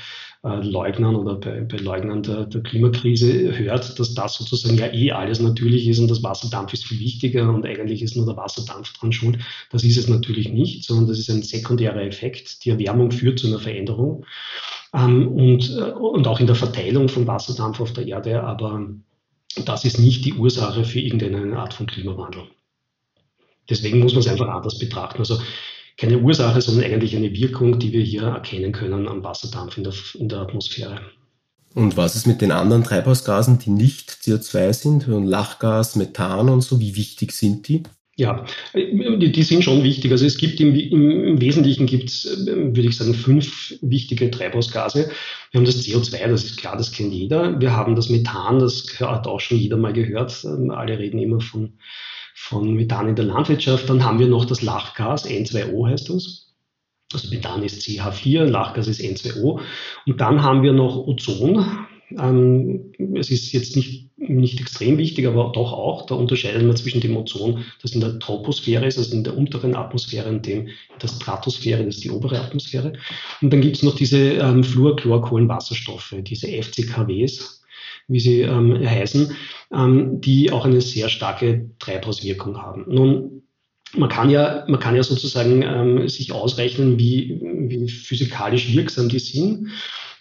äh, 0.43 0.61
Leugnern 0.61 1.15
oder 1.15 1.35
bei, 1.35 1.61
bei 1.61 1.77
Leugnern 1.77 2.23
der, 2.23 2.45
der, 2.45 2.61
Klimakrise 2.61 3.57
hört, 3.57 3.99
dass 3.99 4.13
das 4.13 4.35
sozusagen 4.35 4.77
ja 4.77 4.93
eh 4.93 5.11
alles 5.11 5.39
natürlich 5.39 5.87
ist 5.87 5.99
und 5.99 6.09
das 6.09 6.23
Wasserdampf 6.23 6.73
ist 6.73 6.85
viel 6.85 6.99
wichtiger 6.99 7.49
und 7.49 7.65
eigentlich 7.65 8.01
ist 8.01 8.15
nur 8.15 8.25
der 8.25 8.37
Wasserdampf 8.37 8.93
dran 8.93 9.11
schuld. 9.11 9.39
Das 9.71 9.83
ist 9.83 9.97
es 9.97 10.07
natürlich 10.07 10.49
nicht, 10.49 10.83
sondern 10.83 11.07
das 11.07 11.19
ist 11.19 11.29
ein 11.29 11.43
sekundärer 11.43 12.03
Effekt. 12.03 12.63
Die 12.65 12.69
Erwärmung 12.69 13.11
führt 13.11 13.39
zu 13.39 13.47
einer 13.47 13.59
Veränderung 13.59 14.25
ähm, 14.93 15.27
und, 15.27 15.75
äh, 15.75 15.91
und 15.91 16.27
auch 16.27 16.39
in 16.39 16.47
der 16.47 16.55
Verteilung 16.55 17.09
von 17.09 17.27
Wasserdampf 17.27 17.79
auf 17.79 17.93
der 17.93 18.07
Erde, 18.07 18.43
aber 18.43 18.87
das 19.65 19.85
ist 19.85 19.99
nicht 19.99 20.25
die 20.25 20.33
Ursache 20.33 20.83
für 20.83 20.99
irgendeine 20.99 21.57
Art 21.57 21.73
von 21.73 21.87
Klimawandel. 21.87 22.43
Deswegen 23.69 23.99
muss 23.99 24.13
man 24.13 24.21
es 24.21 24.27
einfach 24.27 24.47
anders 24.47 24.79
betrachten. 24.79 25.19
Also 25.19 25.39
keine 25.97 26.19
Ursache, 26.19 26.61
sondern 26.61 26.85
eigentlich 26.85 27.15
eine 27.15 27.33
Wirkung, 27.33 27.79
die 27.79 27.91
wir 27.91 28.03
hier 28.03 28.23
erkennen 28.23 28.71
können 28.71 29.07
am 29.07 29.23
Wasserdampf 29.23 29.77
in 29.77 29.83
der, 29.83 29.93
in 30.15 30.29
der 30.29 30.39
Atmosphäre. 30.39 31.01
Und 31.73 31.97
was 31.97 32.15
ist 32.15 32.27
mit 32.27 32.41
den 32.41 32.51
anderen 32.51 32.83
Treibhausgasen, 32.83 33.59
die 33.59 33.69
nicht 33.69 34.09
CO2 34.09 34.73
sind, 34.73 35.07
Lachgas, 35.07 35.95
Methan 35.95 36.49
und 36.49 36.61
so? 36.61 36.79
Wie 36.79 36.95
wichtig 36.95 37.31
sind 37.31 37.67
die? 37.67 37.83
Ja, 38.19 38.45
die, 38.73 39.31
die 39.31 39.43
sind 39.43 39.63
schon 39.63 39.83
wichtig. 39.83 40.11
Also 40.11 40.25
es 40.25 40.39
gibt 40.39 40.59
im, 40.59 40.73
im, 40.73 41.23
im 41.23 41.41
Wesentlichen 41.41 41.85
gibt 41.85 42.09
es, 42.09 42.25
würde 42.47 42.81
ich 42.81 42.97
sagen, 42.97 43.13
fünf 43.13 43.75
wichtige 43.81 44.31
Treibhausgase. 44.31 45.11
Wir 45.51 45.59
haben 45.59 45.65
das 45.65 45.83
CO2, 45.83 46.27
das 46.27 46.45
ist 46.45 46.57
klar, 46.57 46.75
das 46.77 46.91
kennt 46.91 47.13
jeder. 47.13 47.59
Wir 47.59 47.73
haben 47.73 47.95
das 47.95 48.09
Methan, 48.09 48.57
das 48.57 48.99
hat 48.99 49.27
auch 49.27 49.39
schon 49.39 49.59
jeder 49.59 49.77
mal 49.77 49.93
gehört. 49.93 50.43
Alle 50.69 50.97
reden 50.97 51.19
immer 51.19 51.41
von 51.41 51.73
von 52.39 52.75
Methan 52.75 53.09
in 53.09 53.15
der 53.15 53.25
Landwirtschaft. 53.25 53.89
Dann 53.89 54.05
haben 54.05 54.19
wir 54.19 54.27
noch 54.27 54.45
das 54.45 54.61
Lachgas, 54.61 55.27
N2O 55.27 55.89
heißt 55.89 56.09
das. 56.09 56.53
Also 57.11 57.29
Methan 57.29 57.63
ist 57.63 57.81
CH4, 57.81 58.45
Lachgas 58.45 58.87
ist 58.87 59.01
N2O. 59.01 59.59
Und 60.05 60.21
dann 60.21 60.43
haben 60.43 60.61
wir 60.61 60.71
noch 60.71 61.07
Ozon. 61.07 61.65
Ähm, 62.11 62.93
es 63.15 63.31
ist 63.31 63.51
jetzt 63.53 63.75
nicht, 63.75 64.11
nicht 64.17 64.61
extrem 64.61 64.99
wichtig, 64.99 65.25
aber 65.25 65.51
doch 65.53 65.73
auch. 65.73 66.05
Da 66.05 66.13
unterscheidet 66.13 66.63
man 66.63 66.77
zwischen 66.77 67.01
dem 67.01 67.17
Ozon, 67.17 67.65
das 67.81 67.93
in 67.93 68.01
der 68.01 68.19
Troposphäre 68.19 68.85
ist, 68.85 68.99
also 68.99 69.15
in 69.15 69.23
der 69.23 69.35
unteren 69.35 69.75
Atmosphäre, 69.75 70.29
und 70.29 70.45
dem 70.45 70.67
in 70.67 70.99
der 71.01 71.07
Stratosphäre, 71.07 71.83
das 71.83 71.95
ist 71.95 72.03
die 72.03 72.11
obere 72.11 72.39
Atmosphäre. 72.39 72.93
Und 73.41 73.51
dann 73.51 73.61
gibt 73.61 73.77
es 73.77 73.83
noch 73.83 73.95
diese 73.95 74.19
ähm, 74.19 74.63
Fluorchlorkohlenwasserstoffe, 74.63 76.15
diese 76.21 76.47
FCKWs, 76.47 77.56
wie 78.07 78.19
sie 78.19 78.41
ähm, 78.41 78.77
heißen, 78.87 79.35
ähm, 79.73 80.21
die 80.21 80.51
auch 80.51 80.65
eine 80.65 80.81
sehr 80.81 81.09
starke 81.09 81.69
Treibhauswirkung 81.79 82.57
haben. 82.61 82.85
Nun, 82.87 83.43
man 83.95 84.09
kann 84.09 84.29
ja, 84.29 84.65
man 84.67 84.79
kann 84.79 84.95
ja 84.95 85.03
sozusagen 85.03 85.61
ähm, 85.61 86.07
sich 86.09 86.31
ausrechnen, 86.31 86.99
wie, 86.99 87.39
wie 87.41 87.89
physikalisch 87.89 88.73
wirksam 88.73 89.09
die 89.09 89.19
sind, 89.19 89.69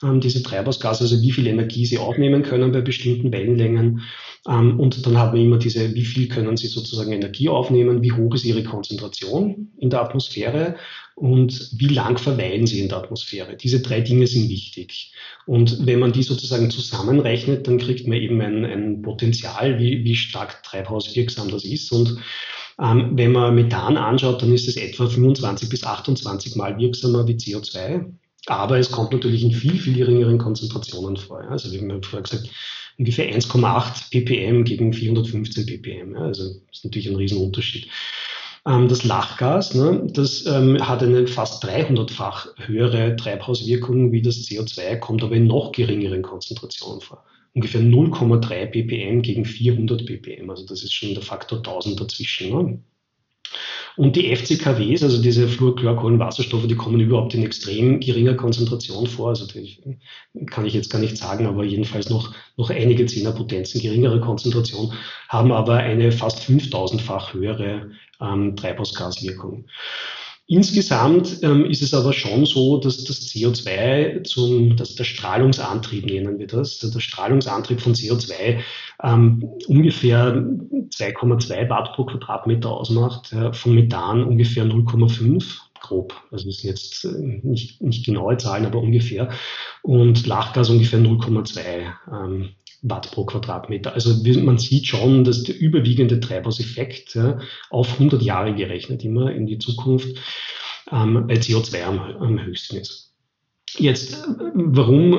ähm, 0.02 0.20
diese 0.20 0.42
Treibhausgase, 0.42 1.04
also 1.04 1.20
wie 1.20 1.32
viel 1.32 1.46
Energie 1.46 1.86
sie 1.86 1.98
aufnehmen 1.98 2.42
können 2.42 2.72
bei 2.72 2.80
bestimmten 2.80 3.32
Wellenlängen. 3.32 4.02
Ähm, 4.48 4.78
und 4.78 5.04
dann 5.06 5.16
haben 5.16 5.34
wir 5.34 5.42
immer 5.42 5.58
diese, 5.58 5.94
wie 5.94 6.04
viel 6.04 6.28
können 6.28 6.56
sie 6.56 6.68
sozusagen 6.68 7.12
Energie 7.12 7.48
aufnehmen, 7.48 8.02
wie 8.02 8.12
hoch 8.12 8.34
ist 8.34 8.44
ihre 8.44 8.62
Konzentration 8.62 9.72
in 9.78 9.90
der 9.90 10.02
Atmosphäre 10.02 10.76
und 11.16 11.70
wie 11.72 11.88
lang 11.88 12.18
verweilen 12.18 12.66
sie 12.66 12.78
in 12.78 12.90
der 12.90 12.98
Atmosphäre. 12.98 13.56
Diese 13.56 13.80
drei 13.80 14.02
Dinge 14.02 14.26
sind 14.26 14.50
wichtig. 14.50 15.14
Und 15.46 15.86
wenn 15.86 15.98
man 15.98 16.12
die 16.12 16.22
sozusagen 16.22 16.70
zusammenrechnet, 16.70 17.66
dann 17.66 17.78
kriegt 17.78 18.06
man 18.06 18.18
eben 18.18 18.38
ein, 18.42 18.66
ein 18.66 19.00
Potenzial, 19.00 19.78
wie, 19.78 20.04
wie 20.04 20.14
stark 20.14 20.62
treibhauswirksam 20.62 21.50
das 21.50 21.64
ist. 21.64 21.90
Und 21.90 22.18
ähm, 22.78 23.12
wenn 23.14 23.32
man 23.32 23.54
Methan 23.54 23.96
anschaut, 23.96 24.42
dann 24.42 24.52
ist 24.52 24.68
es 24.68 24.76
etwa 24.76 25.08
25 25.08 25.70
bis 25.70 25.84
28 25.84 26.54
Mal 26.54 26.78
wirksamer 26.78 27.26
wie 27.26 27.36
CO2. 27.36 28.04
Aber 28.48 28.78
es 28.78 28.90
kommt 28.90 29.12
natürlich 29.12 29.42
in 29.42 29.52
viel, 29.52 29.78
viel 29.78 29.94
geringeren 29.94 30.36
Konzentrationen 30.36 31.16
vor. 31.16 31.40
Also 31.48 31.72
wie 31.72 31.80
man 31.80 32.02
vorher 32.02 32.24
gesagt, 32.24 32.50
ungefähr 32.98 33.34
1,8 33.34 34.10
ppm 34.10 34.64
gegen 34.64 34.92
415 34.92 35.64
ppm. 35.64 36.14
Also 36.16 36.44
das 36.68 36.78
ist 36.78 36.84
natürlich 36.84 37.08
ein 37.08 37.16
Riesenunterschied. 37.16 37.88
Ähm, 38.66 38.88
das 38.88 39.04
Lachgas, 39.04 39.74
ne, 39.74 40.06
das 40.12 40.44
ähm, 40.46 40.76
hat 40.86 41.02
eine 41.02 41.26
fast 41.28 41.64
300-fach 41.64 42.48
höhere 42.56 43.14
Treibhauswirkung 43.16 44.10
wie 44.10 44.22
das 44.22 44.38
CO2, 44.38 44.96
kommt 44.98 45.22
aber 45.22 45.36
in 45.36 45.46
noch 45.46 45.72
geringeren 45.72 46.22
Konzentrationen 46.22 47.00
vor. 47.00 47.24
Ungefähr 47.54 47.80
0,3 47.80 48.66
ppm 48.66 49.22
gegen 49.22 49.44
400 49.44 50.04
ppm. 50.04 50.50
Also 50.50 50.66
das 50.66 50.82
ist 50.82 50.92
schon 50.92 51.14
der 51.14 51.22
Faktor 51.22 51.58
1000 51.58 51.98
dazwischen. 52.00 52.50
Ne? 52.50 52.82
Und 53.96 54.14
die 54.14 54.34
FCKWs, 54.34 55.02
also 55.02 55.22
diese 55.22 55.48
Fluorchlorkohlenwasserstoffe, 55.48 56.66
die 56.66 56.74
kommen 56.74 57.00
überhaupt 57.00 57.32
in 57.32 57.42
extrem 57.42 57.98
geringer 58.00 58.34
Konzentration 58.34 59.06
vor. 59.06 59.30
Also 59.30 59.46
die 59.46 59.98
kann 60.50 60.66
ich 60.66 60.74
jetzt 60.74 60.90
gar 60.90 60.98
nicht 60.98 61.16
sagen, 61.16 61.46
aber 61.46 61.64
jedenfalls 61.64 62.10
noch, 62.10 62.34
noch 62.58 62.68
einige 62.68 63.06
Zehnerpotenzen 63.06 63.80
geringere 63.80 64.20
Konzentration, 64.20 64.92
haben 65.28 65.50
aber 65.50 65.76
eine 65.76 66.12
fast 66.12 66.40
5000-fach 66.40 67.32
höhere 67.32 67.90
ähm, 68.20 68.56
Treibhausgaswirkung. 68.56 69.66
Insgesamt 70.48 71.42
ähm, 71.42 71.64
ist 71.64 71.82
es 71.82 71.92
aber 71.92 72.12
schon 72.12 72.46
so, 72.46 72.78
dass 72.78 73.02
das 73.02 73.20
CO2 73.22 74.22
zum, 74.22 74.76
dass 74.76 74.94
der 74.94 75.02
Strahlungsantrieb 75.02 76.06
nennen 76.06 76.38
wir 76.38 76.46
das, 76.46 76.78
der 76.78 77.00
Strahlungsantrieb 77.00 77.80
von 77.80 77.94
CO2 77.94 78.60
ähm, 79.02 79.50
ungefähr 79.66 80.36
2,2 80.36 81.68
Watt 81.68 81.94
pro 81.94 82.04
Quadratmeter 82.04 82.70
ausmacht, 82.70 83.32
ja, 83.32 83.52
von 83.52 83.74
Methan 83.74 84.22
ungefähr 84.22 84.64
0,5 84.64 85.44
grob. 85.80 86.14
Also 86.30 86.46
das 86.46 86.58
sind 86.58 86.70
jetzt 86.70 87.04
äh, 87.04 87.40
nicht, 87.42 87.82
nicht 87.82 88.06
genaue 88.06 88.36
Zahlen, 88.36 88.66
aber 88.66 88.78
ungefähr. 88.78 89.30
Und 89.82 90.28
Lachgas 90.28 90.70
ungefähr 90.70 91.00
0,2 91.00 91.60
ähm, 92.12 92.50
Watt 92.82 93.10
pro 93.10 93.24
Quadratmeter. 93.24 93.94
Also 93.94 94.14
man 94.40 94.58
sieht 94.58 94.86
schon, 94.86 95.24
dass 95.24 95.42
der 95.42 95.58
überwiegende 95.58 96.20
Treibhauseffekt 96.20 97.14
ja, 97.14 97.40
auf 97.70 97.94
100 97.94 98.22
Jahre 98.22 98.54
gerechnet 98.54 99.04
immer 99.04 99.32
in 99.32 99.46
die 99.46 99.58
Zukunft 99.58 100.16
ähm, 100.90 101.26
bei 101.26 101.34
CO2 101.34 101.82
am, 101.82 101.98
am 101.98 102.44
höchsten 102.44 102.76
ist. 102.76 103.06
Jetzt, 103.78 104.24
warum, 104.54 105.12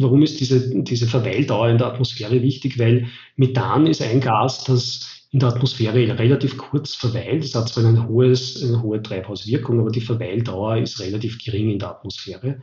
warum 0.00 0.22
ist 0.22 0.38
diese, 0.40 0.82
diese 0.82 1.06
Verweildauer 1.06 1.70
in 1.70 1.78
der 1.78 1.88
Atmosphäre 1.88 2.42
wichtig? 2.42 2.78
Weil 2.78 3.08
Methan 3.36 3.86
ist 3.86 4.02
ein 4.02 4.20
Gas, 4.20 4.64
das 4.64 5.22
in 5.32 5.40
der 5.40 5.48
Atmosphäre 5.48 6.18
relativ 6.18 6.58
kurz 6.58 6.94
verweilt. 6.94 7.42
Es 7.42 7.54
hat 7.54 7.70
zwar 7.70 7.86
ein 7.86 8.06
hohes, 8.06 8.62
eine 8.62 8.82
hohe 8.82 9.02
Treibhauswirkung, 9.02 9.80
aber 9.80 9.90
die 9.90 10.02
Verweildauer 10.02 10.76
ist 10.76 11.00
relativ 11.00 11.42
gering 11.42 11.70
in 11.70 11.78
der 11.78 11.88
Atmosphäre. 11.88 12.60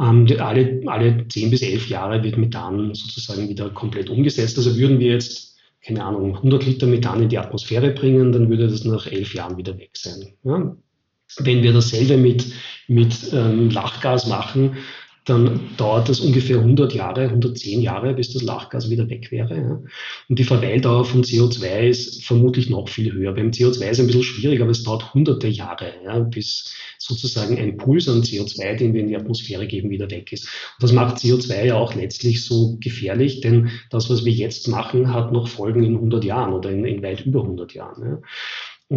Ähm, 0.00 0.26
alle, 0.38 0.82
alle 0.86 1.28
10 1.28 1.50
bis 1.50 1.62
11 1.62 1.88
Jahre 1.88 2.22
wird 2.22 2.36
Methan 2.36 2.94
sozusagen 2.94 3.48
wieder 3.48 3.70
komplett 3.70 4.10
umgesetzt. 4.10 4.58
Also 4.58 4.76
würden 4.76 4.98
wir 4.98 5.12
jetzt, 5.12 5.56
keine 5.84 6.04
Ahnung, 6.04 6.36
100 6.36 6.66
Liter 6.66 6.86
Methan 6.86 7.22
in 7.22 7.28
die 7.28 7.38
Atmosphäre 7.38 7.90
bringen, 7.90 8.32
dann 8.32 8.48
würde 8.48 8.68
das 8.68 8.84
nach 8.84 9.06
11 9.06 9.34
Jahren 9.34 9.56
wieder 9.56 9.78
weg 9.78 9.90
sein. 9.94 10.34
Ja? 10.42 10.76
Wenn 11.38 11.62
wir 11.62 11.72
dasselbe 11.72 12.16
mit, 12.16 12.46
mit 12.88 13.14
ähm, 13.32 13.70
Lachgas 13.70 14.26
machen, 14.26 14.76
dann 15.24 15.70
dauert 15.78 16.08
das 16.08 16.20
ungefähr 16.20 16.58
100 16.58 16.92
Jahre, 16.92 17.22
110 17.22 17.80
Jahre, 17.80 18.12
bis 18.12 18.32
das 18.32 18.42
Lachgas 18.42 18.90
wieder 18.90 19.08
weg 19.08 19.30
wäre. 19.30 19.82
Und 20.28 20.38
die 20.38 20.44
Verweildauer 20.44 21.06
von 21.06 21.22
CO2 21.22 21.88
ist 21.88 22.24
vermutlich 22.24 22.68
noch 22.68 22.88
viel 22.90 23.12
höher. 23.12 23.32
Beim 23.32 23.50
CO2 23.50 23.70
ist 23.70 23.80
es 23.80 24.00
ein 24.00 24.06
bisschen 24.06 24.22
schwierig, 24.22 24.60
aber 24.60 24.70
es 24.70 24.82
dauert 24.82 25.14
hunderte 25.14 25.48
Jahre, 25.48 25.92
ja, 26.04 26.18
bis 26.18 26.74
sozusagen 26.98 27.58
ein 27.58 27.78
Puls 27.78 28.08
an 28.08 28.22
CO2, 28.22 28.76
den 28.76 28.92
wir 28.92 29.00
in 29.00 29.08
die 29.08 29.16
Atmosphäre 29.16 29.66
geben, 29.66 29.88
wieder 29.88 30.10
weg 30.10 30.30
ist. 30.32 30.44
Und 30.44 30.82
das 30.82 30.92
macht 30.92 31.16
CO2 31.16 31.64
ja 31.64 31.76
auch 31.76 31.94
letztlich 31.94 32.44
so 32.44 32.76
gefährlich, 32.80 33.40
denn 33.40 33.70
das, 33.90 34.10
was 34.10 34.26
wir 34.26 34.32
jetzt 34.32 34.68
machen, 34.68 35.12
hat 35.12 35.32
noch 35.32 35.48
Folgen 35.48 35.84
in 35.84 35.94
100 35.94 36.22
Jahren 36.24 36.52
oder 36.52 36.70
in, 36.70 36.84
in 36.84 37.02
weit 37.02 37.24
über 37.24 37.40
100 37.40 37.72
Jahren. 37.72 38.02
Ja. 38.02 38.18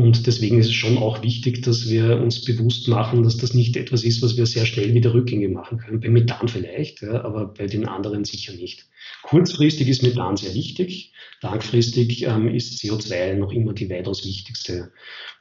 Und 0.02 0.28
deswegen 0.28 0.60
ist 0.60 0.68
es 0.68 0.74
schon 0.74 0.98
auch 0.98 1.24
wichtig, 1.24 1.64
dass 1.64 1.90
wir 1.90 2.18
uns 2.18 2.44
bewusst 2.46 2.88
machen, 2.88 3.24
dass 3.24 3.38
das 3.38 3.54
nicht 3.54 3.76
etwas 3.76 4.04
ist, 4.04 4.22
was 4.22 4.38
wir 4.38 4.46
sehr 4.46 4.66
schnell 4.66 4.94
wieder 4.94 5.14
rückgängig 5.14 5.52
machen 5.52 5.80
können. 5.80 6.00
Bei 6.00 6.10
Methan 6.10 6.48
vielleicht, 6.48 7.02
ja, 7.02 7.24
aber 7.24 7.48
bei 7.48 7.68
den 7.68 7.88
anderen 7.88 8.24
sicher 8.24 8.54
nicht. 8.54 8.86
Kurzfristig 9.24 9.88
ist 9.88 10.04
Methan 10.04 10.38
sehr 10.38 10.54
wichtig. 10.54 11.14
Langfristig 11.42 12.24
ähm, 12.24 12.48
ist 12.54 12.80
CO2 12.80 13.36
noch 13.36 13.52
immer 13.52 13.74
die 13.74 13.90
weitaus 13.90 14.26
wichtigste 14.26 14.92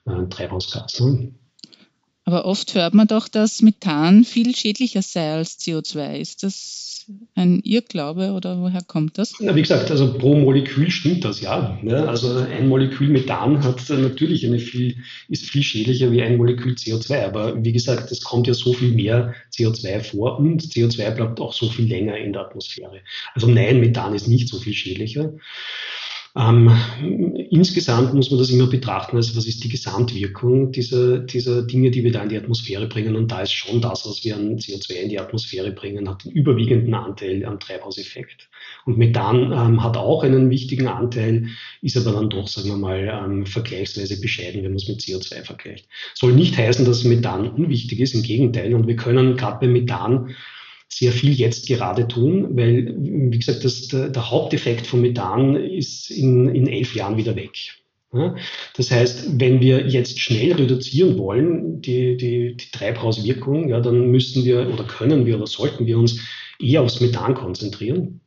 äh, 0.07 0.27
Treibhausgas. 0.29 1.01
Ne? 1.01 1.33
Aber 2.25 2.45
oft 2.45 2.75
hört 2.75 2.95
man 2.95 3.07
doch, 3.07 3.29
dass 3.29 3.63
Methan 3.63 4.25
viel 4.25 4.55
schädlicher 4.57 5.03
sei 5.03 5.35
als 5.35 5.61
CO2. 5.61 6.19
Ist 6.19 6.43
das 6.43 6.96
ein 7.35 7.61
Irrglaube 7.61 8.33
oder 8.33 8.61
woher 8.61 8.83
kommt 8.83 9.19
das? 9.19 9.35
Na, 9.41 9.55
wie 9.55 9.63
gesagt, 9.63 9.91
also 9.91 10.19
pro 10.19 10.35
Molekül 10.35 10.91
stimmt 10.91 11.25
das 11.25 11.41
ja. 11.41 11.79
Ne? 11.83 12.09
Also 12.09 12.35
ein 12.37 12.69
Molekül 12.69 13.09
Methan 13.09 13.63
hat 13.63 13.89
natürlich 13.91 14.45
eine 14.47 14.59
viel, 14.59 14.97
ist 15.29 15.49
viel 15.49 15.63
schädlicher 15.63 16.11
wie 16.13 16.23
ein 16.23 16.37
Molekül 16.37 16.75
CO2. 16.75 17.25
Aber 17.25 17.65
wie 17.65 17.73
gesagt, 17.73 18.11
es 18.11 18.23
kommt 18.23 18.47
ja 18.47 18.55
so 18.55 18.73
viel 18.73 18.93
mehr 18.93 19.35
CO2 19.55 20.01
vor 20.01 20.39
und 20.39 20.63
CO2 20.63 21.11
bleibt 21.13 21.41
auch 21.41 21.53
so 21.53 21.69
viel 21.69 21.87
länger 21.87 22.17
in 22.17 22.33
der 22.33 22.43
Atmosphäre. 22.43 23.01
Also 23.35 23.49
nein, 23.49 23.81
Methan 23.81 24.15
ist 24.15 24.29
nicht 24.29 24.49
so 24.49 24.59
viel 24.59 24.75
schädlicher. 24.75 25.33
Ähm, 26.37 26.71
insgesamt 27.51 28.13
muss 28.13 28.31
man 28.31 28.39
das 28.39 28.51
immer 28.51 28.67
betrachten, 28.67 29.17
also 29.17 29.35
was 29.37 29.47
ist 29.47 29.65
die 29.65 29.71
Gesamtwirkung 29.71 30.71
dieser, 30.71 31.21
dieser 31.21 31.63
Dinge, 31.63 31.91
die 31.91 32.05
wir 32.05 32.13
da 32.13 32.23
in 32.23 32.29
die 32.29 32.37
Atmosphäre 32.37 32.87
bringen. 32.87 33.17
Und 33.17 33.33
da 33.33 33.41
ist 33.41 33.53
schon 33.53 33.81
das, 33.81 34.07
was 34.07 34.23
wir 34.23 34.37
an 34.37 34.59
CO2 34.59 34.93
in 34.93 35.09
die 35.09 35.19
Atmosphäre 35.19 35.73
bringen, 35.73 36.09
hat 36.11 36.25
den 36.25 36.33
überwiegenden 36.33 36.93
Anteil 36.93 37.43
am 37.47 37.59
Treibhauseffekt. 37.59 38.51
Und 38.85 38.99
Methan 38.99 39.51
ähm, 39.51 39.83
hat 39.83 39.97
auch 39.97 40.25
einen 40.25 40.51
wichtigen 40.51 40.89
Anteil, 40.89 41.47
ist 41.81 41.97
aber 41.97 42.13
dann 42.13 42.29
doch, 42.29 42.49
sagen 42.49 42.69
wir 42.69 42.77
mal, 42.77 43.25
ähm, 43.25 43.47
vergleichsweise 43.47 44.21
bescheiden, 44.21 44.63
wenn 44.63 44.73
man 44.73 44.77
es 44.77 44.89
mit 44.89 45.01
CO2 45.01 45.43
vergleicht. 45.43 45.89
Soll 46.13 46.35
nicht 46.35 46.59
heißen, 46.59 46.85
dass 46.85 47.05
Methan 47.05 47.49
unwichtig 47.49 47.99
ist, 48.01 48.15
im 48.15 48.23
Gegenteil. 48.23 48.75
Und 48.75 48.87
wir 48.87 48.97
können 48.97 49.39
gerade 49.39 49.61
bei 49.61 49.69
Methan 49.69 50.35
sehr 50.97 51.13
viel 51.13 51.35
jetzt 51.35 51.67
gerade 51.67 52.09
tun, 52.09 52.57
weil, 52.57 52.95
wie 52.97 53.39
gesagt, 53.39 53.65
das, 53.67 53.89
der, 53.89 54.09
der 54.09 54.31
Haupteffekt 54.31 54.87
von 54.87 55.03
Methan 55.03 55.55
ist 55.55 56.11
in, 56.11 56.49
in 56.49 56.67
elf 56.67 56.95
Jahren 56.95 57.19
wieder 57.19 57.37
weg. 57.37 57.75
Das 58.75 58.91
heißt, 58.91 59.39
wenn 59.39 59.61
wir 59.61 59.89
jetzt 59.89 60.19
schnell 60.19 60.55
reduzieren 60.55 61.19
wollen, 61.19 61.83
die, 61.83 62.17
die, 62.17 62.57
die 62.57 62.71
Treibhauswirkung, 62.73 63.69
ja, 63.69 63.81
dann 63.81 64.11
müssen 64.11 64.47
wir 64.47 64.73
oder 64.73 64.85
können 64.85 65.27
wir 65.27 65.37
oder 65.37 65.47
sollten 65.47 65.85
wir 65.85 65.99
uns 65.99 66.19
eher 66.59 66.81
aufs 66.81 67.03
Methan 67.03 67.35
konzentrieren. 67.35 68.23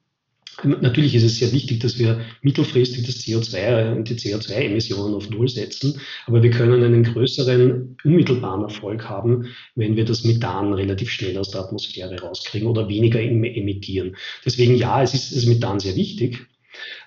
Natürlich 0.63 1.15
ist 1.15 1.23
es 1.23 1.37
sehr 1.37 1.51
wichtig, 1.51 1.79
dass 1.79 1.99
wir 1.99 2.21
mittelfristig 2.41 3.05
das 3.05 3.17
CO2 3.17 3.95
und 3.95 4.09
die 4.09 4.15
CO2-Emissionen 4.15 5.15
auf 5.15 5.29
Null 5.29 5.47
setzen, 5.47 6.01
aber 6.25 6.43
wir 6.43 6.49
können 6.49 6.83
einen 6.83 7.03
größeren 7.03 7.97
unmittelbaren 8.03 8.63
Erfolg 8.63 9.07
haben, 9.07 9.47
wenn 9.75 9.95
wir 9.95 10.05
das 10.05 10.23
Methan 10.23 10.73
relativ 10.73 11.09
schnell 11.11 11.37
aus 11.37 11.51
der 11.51 11.61
Atmosphäre 11.61 12.19
rauskriegen 12.19 12.67
oder 12.67 12.89
weniger 12.89 13.21
emittieren. 13.21 14.15
Deswegen 14.45 14.75
ja, 14.75 15.01
es 15.01 15.13
ist 15.13 15.35
das 15.35 15.45
Methan 15.45 15.79
sehr 15.79 15.95
wichtig, 15.95 16.47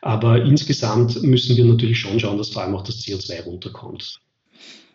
aber 0.01 0.43
insgesamt 0.45 1.23
müssen 1.23 1.57
wir 1.57 1.65
natürlich 1.65 1.99
schon 1.99 2.19
schauen, 2.21 2.39
dass 2.39 2.51
vor 2.51 2.63
allem 2.63 2.75
auch 2.75 2.85
das 2.85 3.01
CO2 3.01 3.43
runterkommt. 3.43 4.22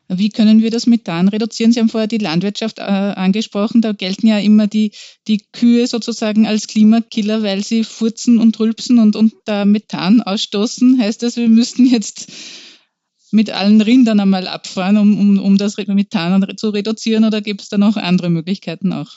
Wie 0.09 0.29
können 0.29 0.61
wir 0.61 0.71
das 0.71 0.87
Methan 0.87 1.27
reduzieren? 1.27 1.73
Sie 1.73 1.79
haben 1.79 1.89
vorher 1.89 2.07
die 2.07 2.17
Landwirtschaft 2.17 2.79
äh, 2.79 2.83
angesprochen. 2.83 3.81
Da 3.81 3.91
gelten 3.91 4.27
ja 4.27 4.39
immer 4.39 4.67
die, 4.67 4.91
die 5.27 5.43
Kühe 5.51 5.85
sozusagen 5.87 6.47
als 6.47 6.67
Klimakiller, 6.67 7.43
weil 7.43 7.63
sie 7.63 7.83
furzen 7.83 8.39
und 8.39 8.57
rülpsen 8.59 8.99
und, 8.99 9.15
und 9.15 9.33
da 9.45 9.65
Methan 9.65 10.21
ausstoßen. 10.21 10.99
Heißt 10.99 11.23
das, 11.23 11.35
wir 11.35 11.49
müssten 11.49 11.85
jetzt 11.85 12.31
mit 13.31 13.49
allen 13.49 13.81
Rindern 13.81 14.21
einmal 14.21 14.47
abfahren, 14.47 14.97
um, 14.97 15.19
um, 15.19 15.39
um 15.39 15.57
das 15.57 15.75
Methan 15.77 16.45
zu 16.55 16.69
reduzieren? 16.69 17.25
Oder 17.25 17.41
gibt 17.41 17.61
es 17.61 17.69
da 17.69 17.77
noch 17.77 17.97
andere 17.97 18.29
Möglichkeiten 18.29 18.93
auch? 18.93 19.11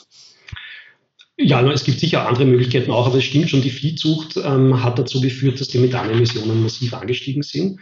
Ja, 1.37 1.65
es 1.71 1.85
gibt 1.85 1.99
sicher 1.99 2.27
andere 2.27 2.45
Möglichkeiten 2.45 2.91
auch, 2.91 3.07
aber 3.07 3.17
es 3.17 3.23
stimmt 3.23 3.49
schon, 3.49 3.61
die 3.61 3.71
Viehzucht 3.71 4.37
ähm, 4.37 4.83
hat 4.83 4.99
dazu 4.99 5.21
geführt, 5.21 5.59
dass 5.59 5.69
die 5.69 5.79
Methanemissionen 5.79 6.61
massiv 6.61 6.93
angestiegen 6.93 7.41
sind. 7.41 7.79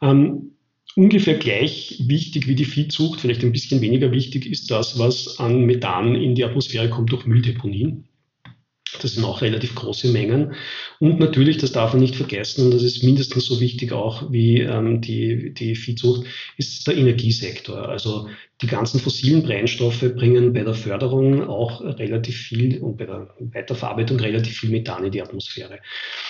Ähm, 0.00 0.52
ungefähr 0.96 1.38
gleich 1.38 2.02
wichtig 2.06 2.46
wie 2.46 2.54
die 2.54 2.64
Viehzucht, 2.64 3.20
vielleicht 3.20 3.42
ein 3.42 3.52
bisschen 3.52 3.80
weniger 3.80 4.12
wichtig, 4.12 4.46
ist 4.46 4.70
das, 4.70 4.98
was 4.98 5.38
an 5.38 5.64
Methan 5.64 6.14
in 6.14 6.34
die 6.34 6.44
Atmosphäre 6.44 6.90
kommt 6.90 7.12
durch 7.12 7.26
Mülldeponien. 7.26 8.09
Das 9.00 9.12
sind 9.14 9.24
auch 9.24 9.42
relativ 9.42 9.74
große 9.74 10.08
Mengen. 10.08 10.54
Und 10.98 11.20
natürlich, 11.20 11.58
das 11.58 11.72
darf 11.72 11.92
man 11.92 12.02
nicht 12.02 12.16
vergessen, 12.16 12.66
und 12.66 12.74
das 12.74 12.82
ist 12.82 13.02
mindestens 13.02 13.46
so 13.46 13.60
wichtig 13.60 13.92
auch 13.92 14.30
wie 14.30 14.60
ähm, 14.60 15.00
die, 15.00 15.54
die 15.54 15.76
Viehzucht, 15.76 16.26
ist 16.56 16.86
der 16.86 16.96
Energiesektor. 16.96 17.88
Also 17.88 18.28
die 18.62 18.66
ganzen 18.66 19.00
fossilen 19.00 19.42
Brennstoffe 19.42 20.04
bringen 20.14 20.52
bei 20.52 20.62
der 20.62 20.74
Förderung 20.74 21.48
auch 21.48 21.80
relativ 21.80 22.36
viel 22.36 22.78
und 22.78 22.98
bei 22.98 23.06
der 23.06 23.34
Weiterverarbeitung 23.38 24.18
relativ 24.20 24.58
viel 24.58 24.70
Methan 24.70 25.04
in 25.04 25.12
die 25.12 25.22
Atmosphäre. 25.22 25.78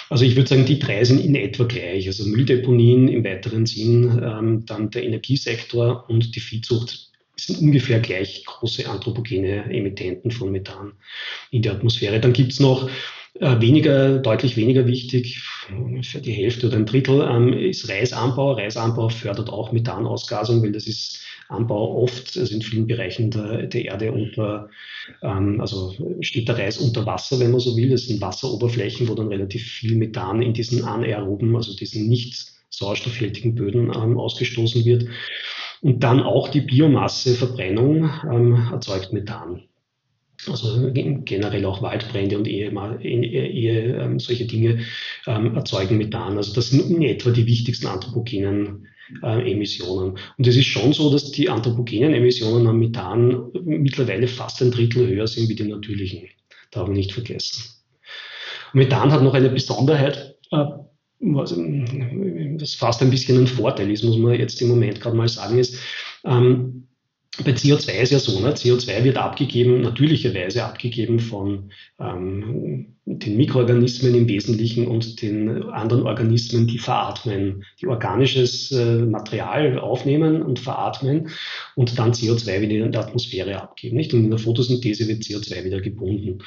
Also 0.08 0.24
ich 0.24 0.36
würde 0.36 0.48
sagen, 0.48 0.64
die 0.64 0.78
drei 0.78 1.02
sind 1.04 1.24
in 1.24 1.34
etwa 1.34 1.64
gleich. 1.64 2.06
Also 2.06 2.24
Mülldeponien 2.26 3.08
im 3.08 3.24
weiteren 3.24 3.66
Sinn, 3.66 4.20
ähm, 4.22 4.64
dann 4.66 4.90
der 4.90 5.04
Energiesektor 5.04 6.08
und 6.08 6.36
die 6.36 6.40
Viehzucht 6.40 7.09
sind 7.46 7.60
ungefähr 7.60 8.00
gleich 8.00 8.44
große 8.44 8.88
anthropogene 8.88 9.64
Emittenten 9.64 10.30
von 10.30 10.52
Methan 10.52 10.92
in 11.50 11.62
der 11.62 11.72
Atmosphäre. 11.72 12.20
Dann 12.20 12.32
gibt 12.32 12.52
es 12.52 12.60
noch 12.60 12.88
äh, 13.34 13.60
weniger, 13.60 14.18
deutlich 14.18 14.56
weniger 14.56 14.86
wichtig, 14.86 15.40
für 16.02 16.20
die 16.20 16.32
Hälfte 16.32 16.66
oder 16.66 16.76
ein 16.76 16.86
Drittel, 16.86 17.26
ähm, 17.28 17.52
ist 17.52 17.88
Reisanbau. 17.88 18.52
Reisanbau 18.52 19.08
fördert 19.08 19.50
auch 19.50 19.72
Methanausgasung, 19.72 20.62
weil 20.62 20.72
das 20.72 20.86
ist 20.86 21.20
Anbau 21.48 22.02
oft, 22.02 22.36
also 22.36 22.54
in 22.54 22.62
vielen 22.62 22.86
Bereichen 22.86 23.30
der, 23.30 23.66
der 23.66 23.84
Erde 23.84 24.12
unter, 24.12 24.68
ähm, 25.22 25.60
also 25.60 25.94
steht 26.20 26.48
der 26.48 26.58
Reis 26.58 26.78
unter 26.78 27.06
Wasser, 27.06 27.40
wenn 27.40 27.50
man 27.50 27.60
so 27.60 27.76
will. 27.76 27.90
Das 27.90 28.06
sind 28.06 28.20
Wasseroberflächen, 28.20 29.08
wo 29.08 29.14
dann 29.14 29.28
relativ 29.28 29.64
viel 29.64 29.96
Methan 29.96 30.42
in 30.42 30.52
diesen 30.52 30.84
anaeroben, 30.84 31.54
also 31.56 31.74
diesen 31.74 32.08
nicht 32.08 32.46
sauerstoffhaltigen 32.70 33.54
Böden 33.54 33.92
ähm, 33.94 34.18
ausgestoßen 34.18 34.84
wird. 34.84 35.06
Und 35.82 36.00
dann 36.00 36.20
auch 36.20 36.48
die 36.48 36.60
Biomasseverbrennung 36.60 38.10
ähm, 38.30 38.68
erzeugt 38.72 39.12
Methan. 39.12 39.62
Also 40.46 40.90
generell 40.92 41.64
auch 41.66 41.82
Waldbrände 41.82 42.38
und 42.38 42.48
Ehe, 42.48 42.70
Ehe, 43.02 43.46
Ehe 43.46 43.96
ähm, 43.96 44.18
solche 44.18 44.46
Dinge 44.46 44.84
ähm, 45.26 45.54
erzeugen 45.54 45.98
Methan. 45.98 46.36
Also 46.36 46.54
das 46.54 46.70
sind 46.70 46.90
in 46.90 47.02
etwa 47.02 47.30
die 47.30 47.46
wichtigsten 47.46 47.86
anthropogenen 47.86 48.86
äh, 49.22 49.52
Emissionen. 49.52 50.18
Und 50.38 50.46
es 50.46 50.56
ist 50.56 50.66
schon 50.66 50.92
so, 50.92 51.10
dass 51.10 51.30
die 51.30 51.50
anthropogenen 51.50 52.14
Emissionen 52.14 52.66
an 52.66 52.78
Methan 52.78 53.50
mittlerweile 53.64 54.28
fast 54.28 54.62
ein 54.62 54.70
Drittel 54.70 55.06
höher 55.08 55.26
sind 55.26 55.48
wie 55.48 55.54
die 55.54 55.64
natürlichen. 55.64 56.28
Darf 56.70 56.86
man 56.86 56.96
nicht 56.96 57.12
vergessen. 57.12 57.62
Methan 58.72 59.12
hat 59.12 59.22
noch 59.22 59.34
eine 59.34 59.50
Besonderheit. 59.50 60.36
Äh, 60.52 60.64
was, 61.20 61.54
das 62.58 62.74
fast 62.74 63.02
ein 63.02 63.10
bisschen 63.10 63.38
ein 63.38 63.46
Vorteil 63.46 63.90
ist, 63.90 64.04
muss 64.04 64.16
man 64.16 64.34
jetzt 64.34 64.60
im 64.62 64.68
Moment 64.68 65.00
gerade 65.00 65.16
mal 65.16 65.28
sagen, 65.28 65.58
ist, 65.58 65.78
ähm, 66.24 66.86
bei 67.38 67.52
CO2 67.52 67.92
ist 67.92 68.12
ja 68.12 68.18
so, 68.18 68.40
ne? 68.40 68.54
CO2 68.54 69.04
wird 69.04 69.16
abgegeben, 69.16 69.82
natürlicherweise 69.82 70.64
abgegeben 70.64 71.20
von 71.20 71.70
ähm, 72.00 72.96
den 73.06 73.36
Mikroorganismen 73.36 74.14
im 74.14 74.28
Wesentlichen 74.28 74.86
und 74.86 75.22
den 75.22 75.62
anderen 75.64 76.02
Organismen, 76.02 76.66
die 76.66 76.78
veratmen, 76.78 77.64
die 77.80 77.86
organisches 77.86 78.72
äh, 78.72 78.96
Material 78.96 79.78
aufnehmen 79.78 80.42
und 80.42 80.58
veratmen 80.58 81.30
und 81.76 81.98
dann 81.98 82.12
CO2 82.12 82.60
wieder 82.60 82.84
in 82.84 82.92
der 82.92 83.00
Atmosphäre 83.00 83.60
abgeben. 83.62 83.96
Nicht? 83.96 84.12
Und 84.12 84.24
in 84.24 84.30
der 84.30 84.38
Photosynthese 84.38 85.08
wird 85.08 85.22
CO2 85.22 85.64
wieder 85.64 85.80
gebunden. 85.80 86.38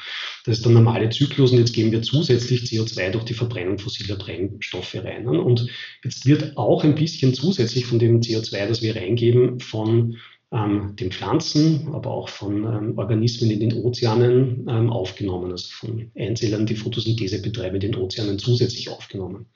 Das 0.44 0.58
ist 0.58 0.64
der 0.64 0.72
normale 0.72 1.08
Zyklus 1.08 1.52
und 1.52 1.58
jetzt 1.58 1.74
geben 1.74 1.92
wir 1.92 2.02
zusätzlich 2.02 2.62
CO2 2.62 3.10
durch 3.10 3.24
die 3.24 3.34
Verbrennung 3.34 3.78
fossiler 3.78 4.16
Brennstoffe 4.16 4.94
rein. 4.94 5.26
Und 5.26 5.66
jetzt 6.02 6.26
wird 6.26 6.56
auch 6.56 6.84
ein 6.84 6.94
bisschen 6.94 7.34
zusätzlich 7.34 7.86
von 7.86 7.98
dem 7.98 8.20
CO2, 8.20 8.68
das 8.68 8.82
wir 8.82 8.96
reingeben, 8.96 9.60
von 9.60 10.16
ähm, 10.54 10.94
den 10.96 11.10
Pflanzen, 11.10 11.88
aber 11.92 12.12
auch 12.12 12.28
von 12.28 12.64
ähm, 12.64 12.98
Organismen 12.98 13.50
in 13.50 13.60
den 13.60 13.74
Ozeanen 13.74 14.66
ähm, 14.68 14.90
aufgenommen, 14.90 15.50
also 15.50 15.66
von 15.70 16.10
Einzellern, 16.16 16.66
die 16.66 16.76
Photosynthese 16.76 17.42
betreiben, 17.42 17.74
in 17.76 17.92
den 17.92 17.96
Ozeanen 17.96 18.38
zusätzlich 18.38 18.88
aufgenommen. 18.88 19.46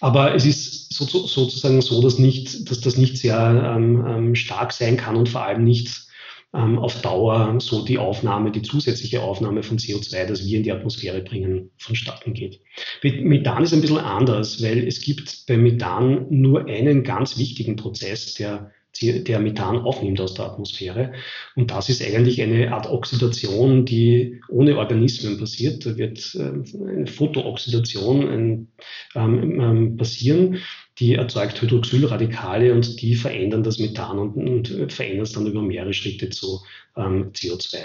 Aber 0.00 0.34
es 0.34 0.46
ist 0.46 0.92
so, 0.92 1.04
sozusagen 1.04 1.80
so, 1.80 2.00
dass, 2.02 2.18
nicht, 2.18 2.70
dass 2.70 2.80
das 2.80 2.96
nicht 2.96 3.18
sehr 3.18 3.74
ähm, 3.76 4.04
ähm, 4.06 4.34
stark 4.34 4.72
sein 4.72 4.96
kann 4.96 5.16
und 5.16 5.28
vor 5.28 5.44
allem 5.44 5.64
nicht 5.64 6.06
ähm, 6.54 6.78
auf 6.78 7.00
Dauer 7.02 7.58
so 7.60 7.84
die 7.84 7.98
Aufnahme, 7.98 8.52
die 8.52 8.62
zusätzliche 8.62 9.22
Aufnahme 9.22 9.62
von 9.62 9.78
CO2, 9.78 10.26
das 10.26 10.46
wir 10.46 10.58
in 10.58 10.64
die 10.64 10.72
Atmosphäre 10.72 11.22
bringen, 11.22 11.70
vonstatten 11.78 12.34
geht. 12.34 12.60
Methan 13.02 13.64
ist 13.64 13.72
ein 13.72 13.80
bisschen 13.80 13.98
anders, 13.98 14.62
weil 14.62 14.86
es 14.86 15.00
gibt 15.00 15.46
bei 15.46 15.56
Methan 15.56 16.26
nur 16.30 16.66
einen 16.66 17.02
ganz 17.02 17.38
wichtigen 17.38 17.76
Prozess, 17.76 18.34
der 18.34 18.70
der 19.02 19.38
Methan 19.40 19.78
aufnimmt 19.78 20.20
aus 20.20 20.34
der 20.34 20.46
Atmosphäre. 20.46 21.12
Und 21.56 21.70
das 21.70 21.88
ist 21.88 22.02
eigentlich 22.02 22.40
eine 22.42 22.72
Art 22.72 22.88
Oxidation, 22.88 23.84
die 23.84 24.40
ohne 24.48 24.78
Organismen 24.78 25.38
passiert. 25.38 25.84
Da 25.84 25.96
wird 25.96 26.34
äh, 26.34 26.88
eine 26.88 27.06
Photooxidation 27.06 28.32
ähm, 28.32 28.68
ähm, 29.14 29.96
passieren 29.96 30.58
die 30.98 31.14
erzeugt 31.14 31.60
Hydroxylradikale 31.62 32.72
und 32.74 33.00
die 33.00 33.14
verändern 33.14 33.62
das 33.62 33.78
Methan 33.78 34.18
und, 34.18 34.36
und 34.36 34.92
verändern 34.92 35.22
es 35.22 35.32
dann 35.32 35.46
über 35.46 35.62
mehrere 35.62 35.94
Schritte 35.94 36.28
zu 36.28 36.60
ähm, 36.96 37.32
CO2. 37.32 37.76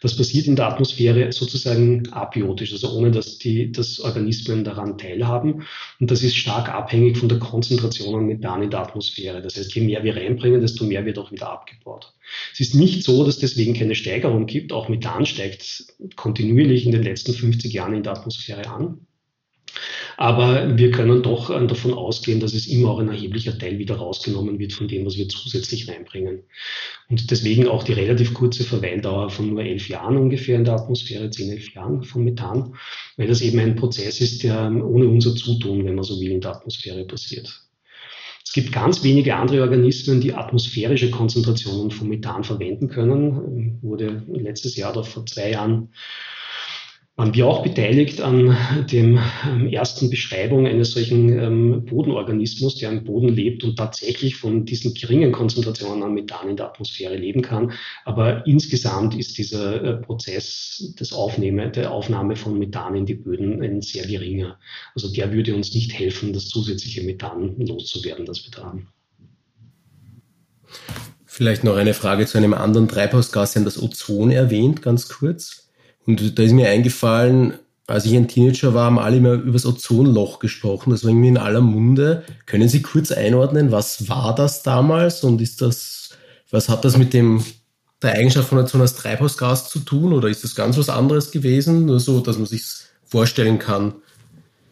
Das 0.00 0.16
passiert 0.16 0.48
in 0.48 0.56
der 0.56 0.66
Atmosphäre 0.66 1.30
sozusagen 1.30 2.08
abiotisch, 2.08 2.72
also 2.72 2.92
ohne 2.92 3.12
dass 3.12 3.38
die 3.38 3.70
dass 3.70 4.00
Organismen 4.00 4.64
daran 4.64 4.98
teilhaben. 4.98 5.62
Und 6.00 6.10
das 6.10 6.24
ist 6.24 6.36
stark 6.36 6.68
abhängig 6.68 7.18
von 7.18 7.28
der 7.28 7.38
Konzentration 7.38 8.16
an 8.16 8.26
Methan 8.26 8.62
in 8.62 8.70
der 8.70 8.80
Atmosphäre. 8.80 9.40
Das 9.42 9.56
heißt, 9.56 9.74
je 9.74 9.82
mehr 9.82 10.02
wir 10.02 10.16
reinbringen, 10.16 10.60
desto 10.60 10.84
mehr 10.84 11.04
wird 11.04 11.18
auch 11.18 11.30
wieder 11.30 11.50
abgebaut. 11.50 12.12
Es 12.52 12.58
ist 12.58 12.74
nicht 12.74 13.04
so, 13.04 13.24
dass 13.24 13.38
deswegen 13.38 13.74
keine 13.74 13.94
Steigerung 13.94 14.46
gibt. 14.46 14.72
Auch 14.72 14.88
Methan 14.88 15.24
steigt 15.24 15.86
kontinuierlich 16.16 16.84
in 16.84 16.92
den 16.92 17.04
letzten 17.04 17.32
50 17.32 17.72
Jahren 17.72 17.94
in 17.94 18.02
der 18.02 18.12
Atmosphäre 18.12 18.68
an. 18.68 19.06
Aber 20.16 20.78
wir 20.78 20.90
können 20.90 21.22
doch 21.22 21.50
äh, 21.50 21.66
davon 21.66 21.92
ausgehen, 21.92 22.40
dass 22.40 22.54
es 22.54 22.66
immer 22.66 22.90
auch 22.90 23.00
ein 23.00 23.08
erheblicher 23.08 23.58
Teil 23.58 23.78
wieder 23.78 23.96
rausgenommen 23.96 24.58
wird 24.58 24.72
von 24.72 24.88
dem, 24.88 25.04
was 25.04 25.16
wir 25.16 25.28
zusätzlich 25.28 25.88
reinbringen. 25.88 26.44
Und 27.08 27.30
deswegen 27.30 27.68
auch 27.68 27.82
die 27.82 27.92
relativ 27.92 28.32
kurze 28.32 28.64
Verweildauer 28.64 29.28
von 29.30 29.50
nur 29.50 29.62
elf 29.62 29.88
Jahren 29.88 30.16
ungefähr 30.16 30.56
in 30.56 30.64
der 30.64 30.74
Atmosphäre, 30.74 31.30
zehn, 31.30 31.50
elf 31.50 31.74
Jahren 31.74 32.02
von 32.02 32.24
Methan, 32.24 32.74
weil 33.16 33.26
das 33.26 33.42
eben 33.42 33.58
ein 33.58 33.76
Prozess 33.76 34.20
ist, 34.20 34.42
der 34.42 34.70
ohne 34.70 35.06
unser 35.06 35.34
Zutun, 35.34 35.84
wenn 35.84 35.94
man 35.94 36.04
so 36.04 36.18
will, 36.18 36.30
in 36.30 36.40
der 36.40 36.52
Atmosphäre 36.52 37.04
passiert. 37.04 37.62
Es 38.42 38.52
gibt 38.52 38.72
ganz 38.72 39.02
wenige 39.02 39.34
andere 39.34 39.60
Organismen, 39.60 40.20
die 40.20 40.32
atmosphärische 40.32 41.10
Konzentrationen 41.10 41.90
von 41.90 42.08
Methan 42.08 42.42
verwenden 42.42 42.88
können. 42.88 43.80
Wurde 43.82 44.22
letztes 44.28 44.76
Jahr 44.76 44.92
oder 44.92 45.04
vor 45.04 45.26
zwei 45.26 45.50
Jahren 45.50 45.90
waren 47.16 47.34
wir 47.34 47.46
auch 47.46 47.62
beteiligt 47.62 48.20
an 48.20 48.54
dem 48.90 49.18
ähm, 49.48 49.68
ersten 49.68 50.10
Beschreibung 50.10 50.66
eines 50.66 50.92
solchen 50.92 51.30
ähm, 51.30 51.84
Bodenorganismus, 51.86 52.76
der 52.76 52.92
im 52.92 53.04
Boden 53.04 53.30
lebt 53.30 53.64
und 53.64 53.76
tatsächlich 53.76 54.36
von 54.36 54.66
diesen 54.66 54.92
geringen 54.92 55.32
Konzentrationen 55.32 56.02
an 56.02 56.12
Methan 56.12 56.50
in 56.50 56.56
der 56.56 56.66
Atmosphäre 56.66 57.16
leben 57.16 57.40
kann. 57.40 57.72
Aber 58.04 58.46
insgesamt 58.46 59.14
ist 59.14 59.38
dieser 59.38 59.82
äh, 59.82 59.94
Prozess 59.96 60.92
des 61.00 61.14
Aufnahme, 61.14 61.70
der 61.70 61.90
Aufnahme 61.90 62.36
von 62.36 62.58
Methan 62.58 62.94
in 62.94 63.06
die 63.06 63.14
Böden 63.14 63.62
ein 63.62 63.80
sehr 63.80 64.06
geringer. 64.06 64.58
Also 64.94 65.10
der 65.10 65.32
würde 65.32 65.54
uns 65.54 65.74
nicht 65.74 65.98
helfen, 65.98 66.34
das 66.34 66.48
zusätzliche 66.48 67.02
Methan 67.02 67.56
loszuwerden, 67.58 68.26
das 68.26 68.44
wir 68.44 68.62
haben. 68.62 68.88
Vielleicht 71.24 71.64
noch 71.64 71.76
eine 71.76 71.94
Frage 71.94 72.26
zu 72.26 72.36
einem 72.36 72.52
anderen 72.52 72.88
Treibhausgas, 72.88 73.52
Sie 73.52 73.58
haben 73.58 73.64
das 73.64 73.82
Ozon 73.82 74.30
erwähnt, 74.30 74.82
ganz 74.82 75.08
kurz. 75.08 75.65
Und 76.06 76.38
da 76.38 76.42
ist 76.42 76.52
mir 76.52 76.68
eingefallen, 76.68 77.54
als 77.86 78.04
ich 78.04 78.16
ein 78.16 78.28
Teenager 78.28 78.74
war, 78.74 78.86
haben 78.86 78.98
alle 78.98 79.16
immer 79.16 79.32
über 79.34 79.52
das 79.52 79.66
Ozonloch 79.66 80.38
gesprochen. 80.38 80.90
Das 80.90 81.04
war 81.04 81.10
irgendwie 81.10 81.28
in 81.28 81.38
aller 81.38 81.60
Munde. 81.60 82.24
Können 82.46 82.68
Sie 82.68 82.82
kurz 82.82 83.12
einordnen, 83.12 83.70
was 83.70 84.08
war 84.08 84.34
das 84.34 84.62
damals 84.62 85.22
und 85.22 85.40
ist 85.40 85.62
das, 85.62 86.10
was 86.50 86.68
hat 86.68 86.84
das 86.84 86.96
mit 86.96 87.14
dem, 87.14 87.44
der 88.02 88.14
Eigenschaft 88.14 88.48
von 88.48 88.58
Ozon 88.58 88.80
als 88.80 88.96
Treibhausgas 88.96 89.68
zu 89.68 89.80
tun 89.80 90.12
oder 90.12 90.28
ist 90.28 90.42
das 90.42 90.54
ganz 90.54 90.76
was 90.78 90.88
anderes 90.88 91.30
gewesen? 91.30 91.86
Nur 91.86 92.00
so, 92.00 92.20
dass 92.20 92.38
man 92.38 92.46
sich 92.46 92.62
vorstellen 93.04 93.58
kann. 93.58 93.94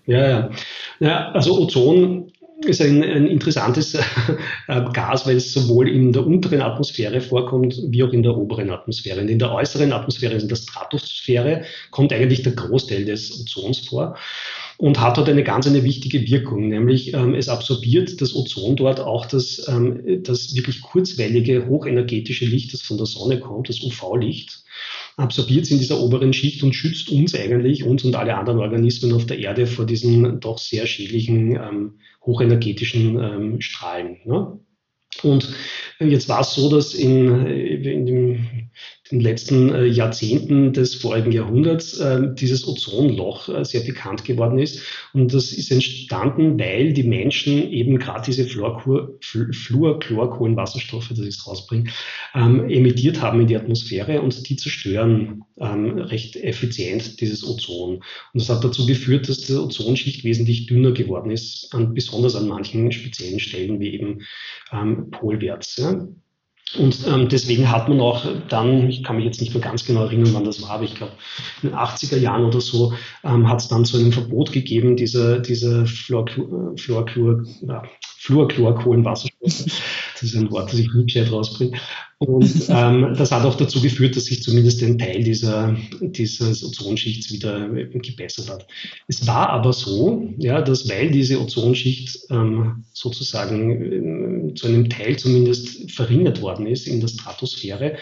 Ja, 0.07 0.29
ja. 0.29 0.51
ja 0.99 1.31
also 1.33 1.59
Ozon 1.61 2.33
ist 2.63 2.81
ein, 2.81 3.03
ein 3.03 3.27
interessantes 3.27 3.95
äh, 4.69 4.83
Gas, 4.93 5.27
weil 5.27 5.37
es 5.37 5.53
sowohl 5.53 5.89
in 5.89 6.13
der 6.13 6.27
unteren 6.27 6.63
Atmosphäre 6.63 7.21
vorkommt, 7.21 7.81
wie 7.89 8.03
auch 8.03 8.13
in 8.13 8.23
der 8.23 8.37
oberen 8.37 8.71
Atmosphäre. 8.71 9.21
Und 9.21 9.29
in 9.29 9.39
der 9.39 9.53
äußeren 9.53 9.93
Atmosphäre, 9.93 10.35
also 10.35 10.45
in 10.45 10.49
der 10.49 10.57
Stratosphäre, 10.57 11.65
kommt 11.91 12.13
eigentlich 12.13 12.43
der 12.43 12.53
Großteil 12.53 13.05
des 13.05 13.41
Ozons 13.41 13.81
vor 13.81 14.17
und 14.79 15.01
hat 15.01 15.17
dort 15.17 15.29
eine 15.29 15.45
ganz 15.45 15.67
eine 15.67 15.85
wichtige 15.85 16.27
Wirkung, 16.29 16.69
nämlich 16.69 17.15
ähm, 17.15 17.35
es 17.35 17.49
absorbiert 17.49 18.21
das 18.21 18.35
Ozon 18.35 18.77
dort 18.77 19.01
auch 19.01 19.27
das, 19.27 19.67
ähm, 19.69 20.23
das 20.23 20.55
wirklich 20.55 20.81
kurzwellige, 20.81 21.69
hochenergetische 21.69 22.45
Licht, 22.45 22.73
das 22.73 22.83
von 22.83 22.97
der 22.97 23.07
Sonne 23.07 23.39
kommt, 23.39 23.69
das 23.69 23.83
UV-Licht 23.83 24.64
absorbiert 25.17 25.71
in 25.71 25.79
dieser 25.79 26.01
oberen 26.01 26.33
Schicht 26.33 26.63
und 26.63 26.75
schützt 26.75 27.11
uns 27.11 27.35
eigentlich, 27.35 27.85
uns 27.85 28.05
und 28.05 28.17
alle 28.17 28.37
anderen 28.37 28.59
Organismen 28.59 29.13
auf 29.13 29.27
der 29.27 29.39
Erde 29.39 29.67
vor 29.67 29.87
diesen 29.87 30.41
doch 30.41 30.59
sehr 30.59 30.87
schädlichen, 30.87 31.57
ähm, 31.57 32.01
hochenergetischen 32.25 33.19
ähm, 33.23 33.61
Strahlen. 33.61 34.19
Ne? 34.25 34.59
Und 35.23 35.55
jetzt 36.01 36.29
war 36.29 36.41
es 36.41 36.55
so, 36.55 36.69
dass 36.69 36.95
in, 36.95 37.47
in 37.47 38.07
dem 38.07 38.47
den 39.15 39.21
letzten 39.21 39.73
äh, 39.73 39.87
Jahrzehnten 39.87 40.73
des 40.73 40.97
vorigen 40.97 41.31
Jahrhunderts 41.31 42.01
äh, 42.01 42.35
dieses 42.35 42.67
Ozonloch 42.67 43.49
äh, 43.49 43.65
sehr 43.65 43.83
bekannt 43.83 44.25
geworden 44.25 44.59
ist. 44.59 44.83
Und 45.13 45.33
das 45.33 45.53
ist 45.53 45.71
entstanden, 45.71 46.59
weil 46.59 46.93
die 46.93 47.05
Menschen 47.05 47.71
eben 47.71 47.97
gerade 47.99 48.25
diese 48.27 48.45
Fluorchlorkohlenwasserstoffe, 48.45 51.11
das 51.11 51.21
ich 51.21 51.47
rausbringe, 51.47 51.91
ähm, 52.35 52.69
emittiert 52.69 53.21
haben 53.21 53.41
in 53.41 53.47
die 53.47 53.57
Atmosphäre 53.57 54.21
und 54.21 54.49
die 54.49 54.57
zerstören 54.57 55.45
ähm, 55.61 55.99
recht 55.99 56.35
effizient 56.35 57.21
dieses 57.21 57.47
Ozon. 57.47 57.99
Und 57.99 58.03
das 58.35 58.49
hat 58.49 58.65
dazu 58.65 58.85
geführt, 58.85 59.29
dass 59.29 59.39
die 59.39 59.55
Ozonschicht 59.55 60.25
wesentlich 60.25 60.67
dünner 60.67 60.91
geworden 60.91 61.31
ist, 61.31 61.73
an, 61.73 61.95
besonders 61.95 62.35
an 62.35 62.49
manchen 62.49 62.91
speziellen 62.91 63.39
Stellen 63.39 63.79
wie 63.79 63.95
eben 63.95 64.23
ähm, 64.73 65.13
polwärts. 65.13 65.77
Ja. 65.77 66.05
Und 66.79 67.07
ähm, 67.07 67.29
deswegen 67.29 67.71
hat 67.71 67.89
man 67.89 68.01
auch 68.01 68.27
dann, 68.49 68.89
ich 68.89 69.05
kann 69.05 69.17
mich 69.17 69.25
jetzt 69.25 69.41
nicht 69.41 69.55
mehr 69.55 69.63
ganz 69.63 69.85
genau 69.85 70.05
erinnern, 70.05 70.35
wann 70.35 70.45
das 70.45 70.61
war, 70.63 70.71
aber 70.71 70.85
ich 70.85 70.95
glaube 70.95 71.13
in 71.63 71.69
den 71.69 71.79
80er 71.79 72.17
Jahren 72.17 72.45
oder 72.45 72.61
so, 72.61 72.95
ähm, 73.23 73.49
hat 73.49 73.61
es 73.61 73.69
dann 73.69 73.85
so 73.85 73.99
ein 73.99 74.13
Verbot 74.13 74.51
gegeben, 74.51 74.97
diese, 74.97 75.41
diese 75.41 75.87
Fluorchlor, 75.87 76.77
Fluorchlor, 76.77 77.45
ja, 77.63 77.83
Fluorchlorkohlenwasserstoffe. 78.19 79.81
Das 80.15 80.23
ist 80.23 80.37
ein 80.37 80.51
Wort, 80.51 80.73
das 80.73 80.79
ich 80.79 80.93
nie 80.93 81.05
gescheit 81.05 81.31
rausbringe. 81.31 81.79
Und 82.19 82.69
ähm, 82.69 83.15
das 83.17 83.33
hat 83.33 83.45
auch 83.45 83.57
dazu 83.57 83.81
geführt, 83.83 84.17
dass 84.17 84.27
sich 84.27 84.43
zumindest 84.43 84.83
ein 84.83 84.99
Teil 84.99 85.23
dieser, 85.23 85.77
dieses 86.01 86.65
Ozonschichts 86.65 87.33
wieder 87.33 87.69
gebessert 87.69 88.49
hat. 88.49 88.67
Es 89.09 89.27
war 89.27 89.51
aber 89.51 89.73
so, 89.73 90.33
ja, 90.39 90.63
dass 90.63 90.89
weil 90.89 91.11
diese 91.11 91.41
Ozonschicht 91.41 92.19
ähm, 92.31 92.85
sozusagen 92.93 94.51
äh, 94.51 94.55
zu 94.55 94.69
einem 94.69 94.89
Teil 94.89 95.17
zumindest 95.19 95.91
verringert 95.91 96.41
worden 96.41 96.67
ist 96.67 96.87
in 96.87 97.01
der 97.01 97.09
Stratosphäre, 97.09 97.97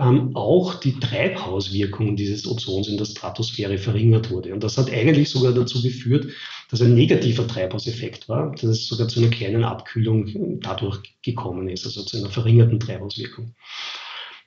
ähm, 0.00 0.34
auch 0.34 0.74
die 0.74 0.98
Treibhauswirkung 0.98 2.16
dieses 2.16 2.46
Ozons 2.46 2.88
in 2.88 2.96
der 2.96 3.04
Stratosphäre 3.04 3.78
verringert 3.78 4.30
wurde. 4.30 4.52
Und 4.52 4.62
das 4.62 4.78
hat 4.78 4.90
eigentlich 4.90 5.30
sogar 5.30 5.52
dazu 5.52 5.82
geführt, 5.82 6.28
dass 6.70 6.82
ein 6.82 6.94
negativer 6.94 7.46
Treibhauseffekt 7.46 8.28
war, 8.28 8.52
dass 8.52 8.64
es 8.64 8.86
sogar 8.88 9.08
zu 9.08 9.20
einer 9.20 9.30
kleinen 9.30 9.64
Abkühlung 9.64 10.60
dadurch 10.60 11.00
gekommen 11.22 11.68
ist, 11.68 11.84
also 11.84 12.02
zu 12.02 12.18
einer 12.18 12.30
verringerten 12.30 12.80
Treibhauswirkung. 12.80 13.54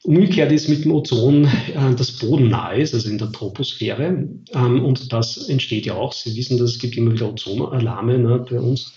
Umgekehrt 0.05 0.51
ist 0.51 0.69
mit 0.69 0.85
dem 0.85 0.91
Ozon 0.91 1.45
äh, 1.45 1.95
das 1.97 2.11
Boden 2.11 2.49
nahe 2.49 2.79
ist, 2.79 2.93
also 2.93 3.09
in 3.09 3.17
der 3.17 3.31
Troposphäre. 3.31 4.27
Ähm, 4.53 4.85
und 4.85 5.11
das 5.11 5.49
entsteht 5.49 5.87
ja 5.87 5.95
auch. 5.95 6.13
Sie 6.13 6.35
wissen, 6.35 6.59
dass 6.59 6.71
es 6.71 6.79
gibt 6.79 6.95
immer 6.95 7.13
wieder 7.13 7.29
Ozonalarme 7.29 8.19
ne, 8.19 8.45
bei 8.47 8.59
uns, 8.59 8.93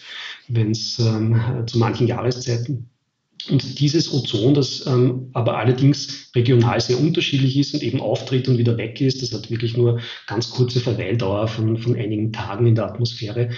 wenn 0.48 0.72
es 0.72 0.98
ähm, 0.98 1.64
zu 1.66 1.78
manchen 1.78 2.06
Jahreszeiten 2.06 2.90
und 3.50 3.80
dieses 3.80 4.12
Ozon, 4.12 4.52
das 4.54 4.86
ähm, 4.86 5.30
aber 5.32 5.58
allerdings 5.58 6.30
regional 6.34 6.80
sehr 6.80 6.98
unterschiedlich 6.98 7.56
ist 7.56 7.72
und 7.72 7.82
eben 7.82 8.00
auftritt 8.00 8.48
und 8.48 8.58
wieder 8.58 8.76
weg 8.76 9.00
ist, 9.00 9.22
das 9.22 9.32
hat 9.32 9.50
wirklich 9.50 9.76
nur 9.76 10.00
ganz 10.26 10.50
kurze 10.50 10.80
Verweildauer 10.80 11.48
von, 11.48 11.78
von 11.78 11.96
einigen 11.96 12.32
Tagen 12.32 12.66
in 12.66 12.74
der 12.74 12.86
Atmosphäre. 12.86 13.50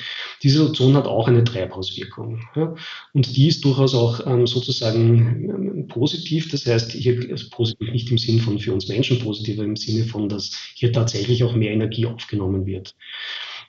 Dieses 0.43 0.61
Ozon 0.61 0.95
hat 0.95 1.07
auch 1.07 1.28
eine 1.28 1.45
Treibhauswirkung. 1.45 2.41
Ja? 2.55 2.74
Und 3.14 3.37
die 3.37 3.49
ist 3.49 3.64
durchaus 3.64 3.95
auch 3.95 4.26
ähm, 4.26 4.47
sozusagen 4.47 5.51
ähm, 5.51 5.89
positiv. 5.89 6.51
Das 6.51 6.66
heißt, 6.66 6.93
hier 6.93 7.18
also 7.31 7.47
positiv 7.51 7.91
nicht 7.91 8.11
im 8.11 8.18
Sinn 8.18 8.39
von 8.39 8.59
für 8.59 8.72
uns 8.72 8.87
Menschen 8.89 9.18
positiv, 9.18 9.59
aber 9.59 9.66
im 9.66 9.76
Sinne 9.76 10.05
von, 10.05 10.28
dass 10.28 10.53
hier 10.74 10.93
tatsächlich 10.93 11.43
auch 11.43 11.55
mehr 11.55 11.72
Energie 11.72 12.07
aufgenommen 12.07 12.66
wird. 12.66 12.95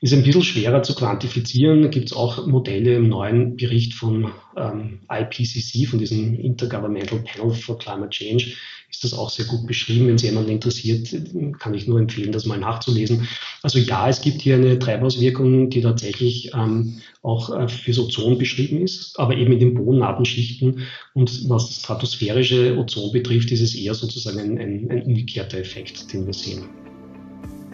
Ist 0.02 0.14
ein 0.14 0.24
bisschen 0.24 0.42
schwerer 0.42 0.82
zu 0.82 0.96
quantifizieren. 0.96 1.84
Da 1.84 1.88
gibt 1.88 2.08
es 2.08 2.14
auch 2.14 2.48
Modelle 2.48 2.96
im 2.96 3.08
neuen 3.08 3.56
Bericht 3.56 3.94
von 3.94 4.32
ähm, 4.58 5.02
IPCC, 5.08 5.88
von 5.88 6.00
diesem 6.00 6.40
Intergovernmental 6.40 7.20
Panel 7.20 7.54
for 7.54 7.78
Climate 7.78 8.10
Change, 8.10 8.54
ist 8.90 9.04
das 9.04 9.14
auch 9.14 9.30
sehr 9.30 9.46
gut 9.46 9.68
beschrieben. 9.68 10.08
Wenn 10.08 10.16
es 10.16 10.24
jemanden 10.24 10.50
interessiert, 10.50 11.16
kann 11.60 11.76
ich 11.76 11.88
nur 11.88 12.00
empfehlen, 12.00 12.32
das 12.32 12.46
mal 12.46 12.58
nachzulesen. 12.58 13.28
Also 13.62 13.78
ja, 13.78 14.10
es 14.10 14.22
gibt 14.22 14.42
hier 14.42 14.56
eine 14.56 14.80
Treibhauswirkung, 14.80 15.70
die 15.70 15.82
tatsächlich 15.82 16.52
ähm, 16.56 17.02
auch 17.22 17.56
äh, 17.56 17.68
fürs 17.68 18.00
Ozon 18.00 18.38
beschrieben 18.38 18.82
ist, 18.82 19.20
aber 19.20 19.36
eben 19.38 19.54
in 19.54 19.60
den 19.60 19.76
bodennahen 19.76 20.26
Schichten. 20.26 20.88
Und 21.14 21.48
was 21.48 21.68
das 21.68 21.80
stratosphärische 21.80 22.76
Ozon 22.78 23.12
betrifft, 23.14 23.52
ist 23.52 23.62
es 23.62 23.76
eher 23.76 23.94
sozusagen 23.94 24.40
ein, 24.40 24.58
ein, 24.58 24.90
ein 24.90 25.04
umgekehrter 25.04 25.60
Effekt, 25.60 26.12
den 26.12 26.26
wir 26.26 26.34
sehen. 26.34 26.64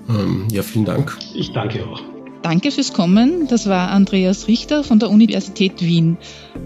Ähm, 0.10 0.48
ja, 0.52 0.62
vielen 0.62 0.86
Dank. 0.86 1.18
Ich 1.34 1.52
danke 1.52 1.86
auch. 1.86 2.17
Danke 2.44 2.72
fürs 2.72 2.94
Kommen. 2.94 3.48
Das 3.48 3.68
war 3.68 3.90
Andreas 3.90 4.48
Richter 4.48 4.84
von 4.84 5.00
der 5.00 5.10
Universität 5.10 5.82
Wien. 5.82 6.18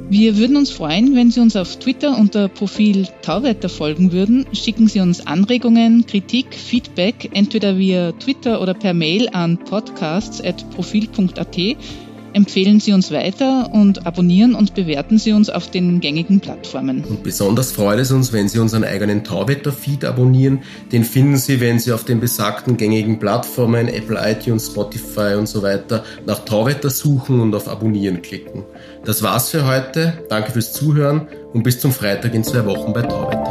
Wir 0.09 0.37
würden 0.37 0.57
uns 0.57 0.69
freuen, 0.69 1.15
wenn 1.15 1.31
Sie 1.31 1.39
uns 1.39 1.55
auf 1.55 1.77
Twitter 1.77 2.17
unter 2.17 2.47
Profil 2.47 3.07
Tauwetter 3.21 3.69
folgen 3.69 4.11
würden. 4.11 4.45
Schicken 4.53 4.87
Sie 4.87 4.99
uns 4.99 5.25
Anregungen, 5.25 6.05
Kritik, 6.05 6.53
Feedback 6.53 7.31
entweder 7.33 7.77
via 7.77 8.11
Twitter 8.11 8.61
oder 8.61 8.73
per 8.73 8.93
Mail 8.93 9.29
an 9.29 9.57
podcasts.profil.at 9.57 11.57
Empfehlen 12.33 12.79
Sie 12.79 12.93
uns 12.93 13.11
weiter 13.11 13.69
und 13.71 14.05
abonnieren 14.05 14.55
und 14.55 14.73
bewerten 14.73 15.17
Sie 15.17 15.33
uns 15.33 15.49
auf 15.49 15.69
den 15.69 15.99
gängigen 15.99 16.39
Plattformen. 16.39 17.03
Und 17.03 17.23
besonders 17.23 17.71
freut 17.71 17.99
es 17.99 18.11
uns, 18.11 18.31
wenn 18.31 18.47
Sie 18.47 18.59
unseren 18.59 18.83
eigenen 18.83 19.23
Tauwetter-Feed 19.23 20.05
abonnieren. 20.05 20.61
Den 20.91 21.03
finden 21.03 21.37
Sie, 21.37 21.59
wenn 21.59 21.79
Sie 21.79 21.91
auf 21.91 22.05
den 22.05 22.19
besagten 22.19 22.77
gängigen 22.77 23.19
Plattformen, 23.19 23.87
Apple, 23.87 24.19
iTunes, 24.21 24.67
Spotify 24.67 25.35
und 25.37 25.47
so 25.47 25.61
weiter, 25.61 26.03
nach 26.25 26.45
Tauwetter 26.45 26.89
suchen 26.89 27.41
und 27.41 27.53
auf 27.53 27.67
Abonnieren 27.67 28.21
klicken. 28.21 28.63
Das 29.03 29.23
war's 29.23 29.49
für 29.49 29.67
heute. 29.67 30.23
Danke 30.29 30.51
fürs 30.51 30.73
Zuhören 30.73 31.27
und 31.53 31.63
bis 31.63 31.79
zum 31.79 31.91
Freitag 31.91 32.33
in 32.33 32.43
zwei 32.43 32.65
Wochen 32.65 32.93
bei 32.93 33.01
Tauwetter. 33.01 33.50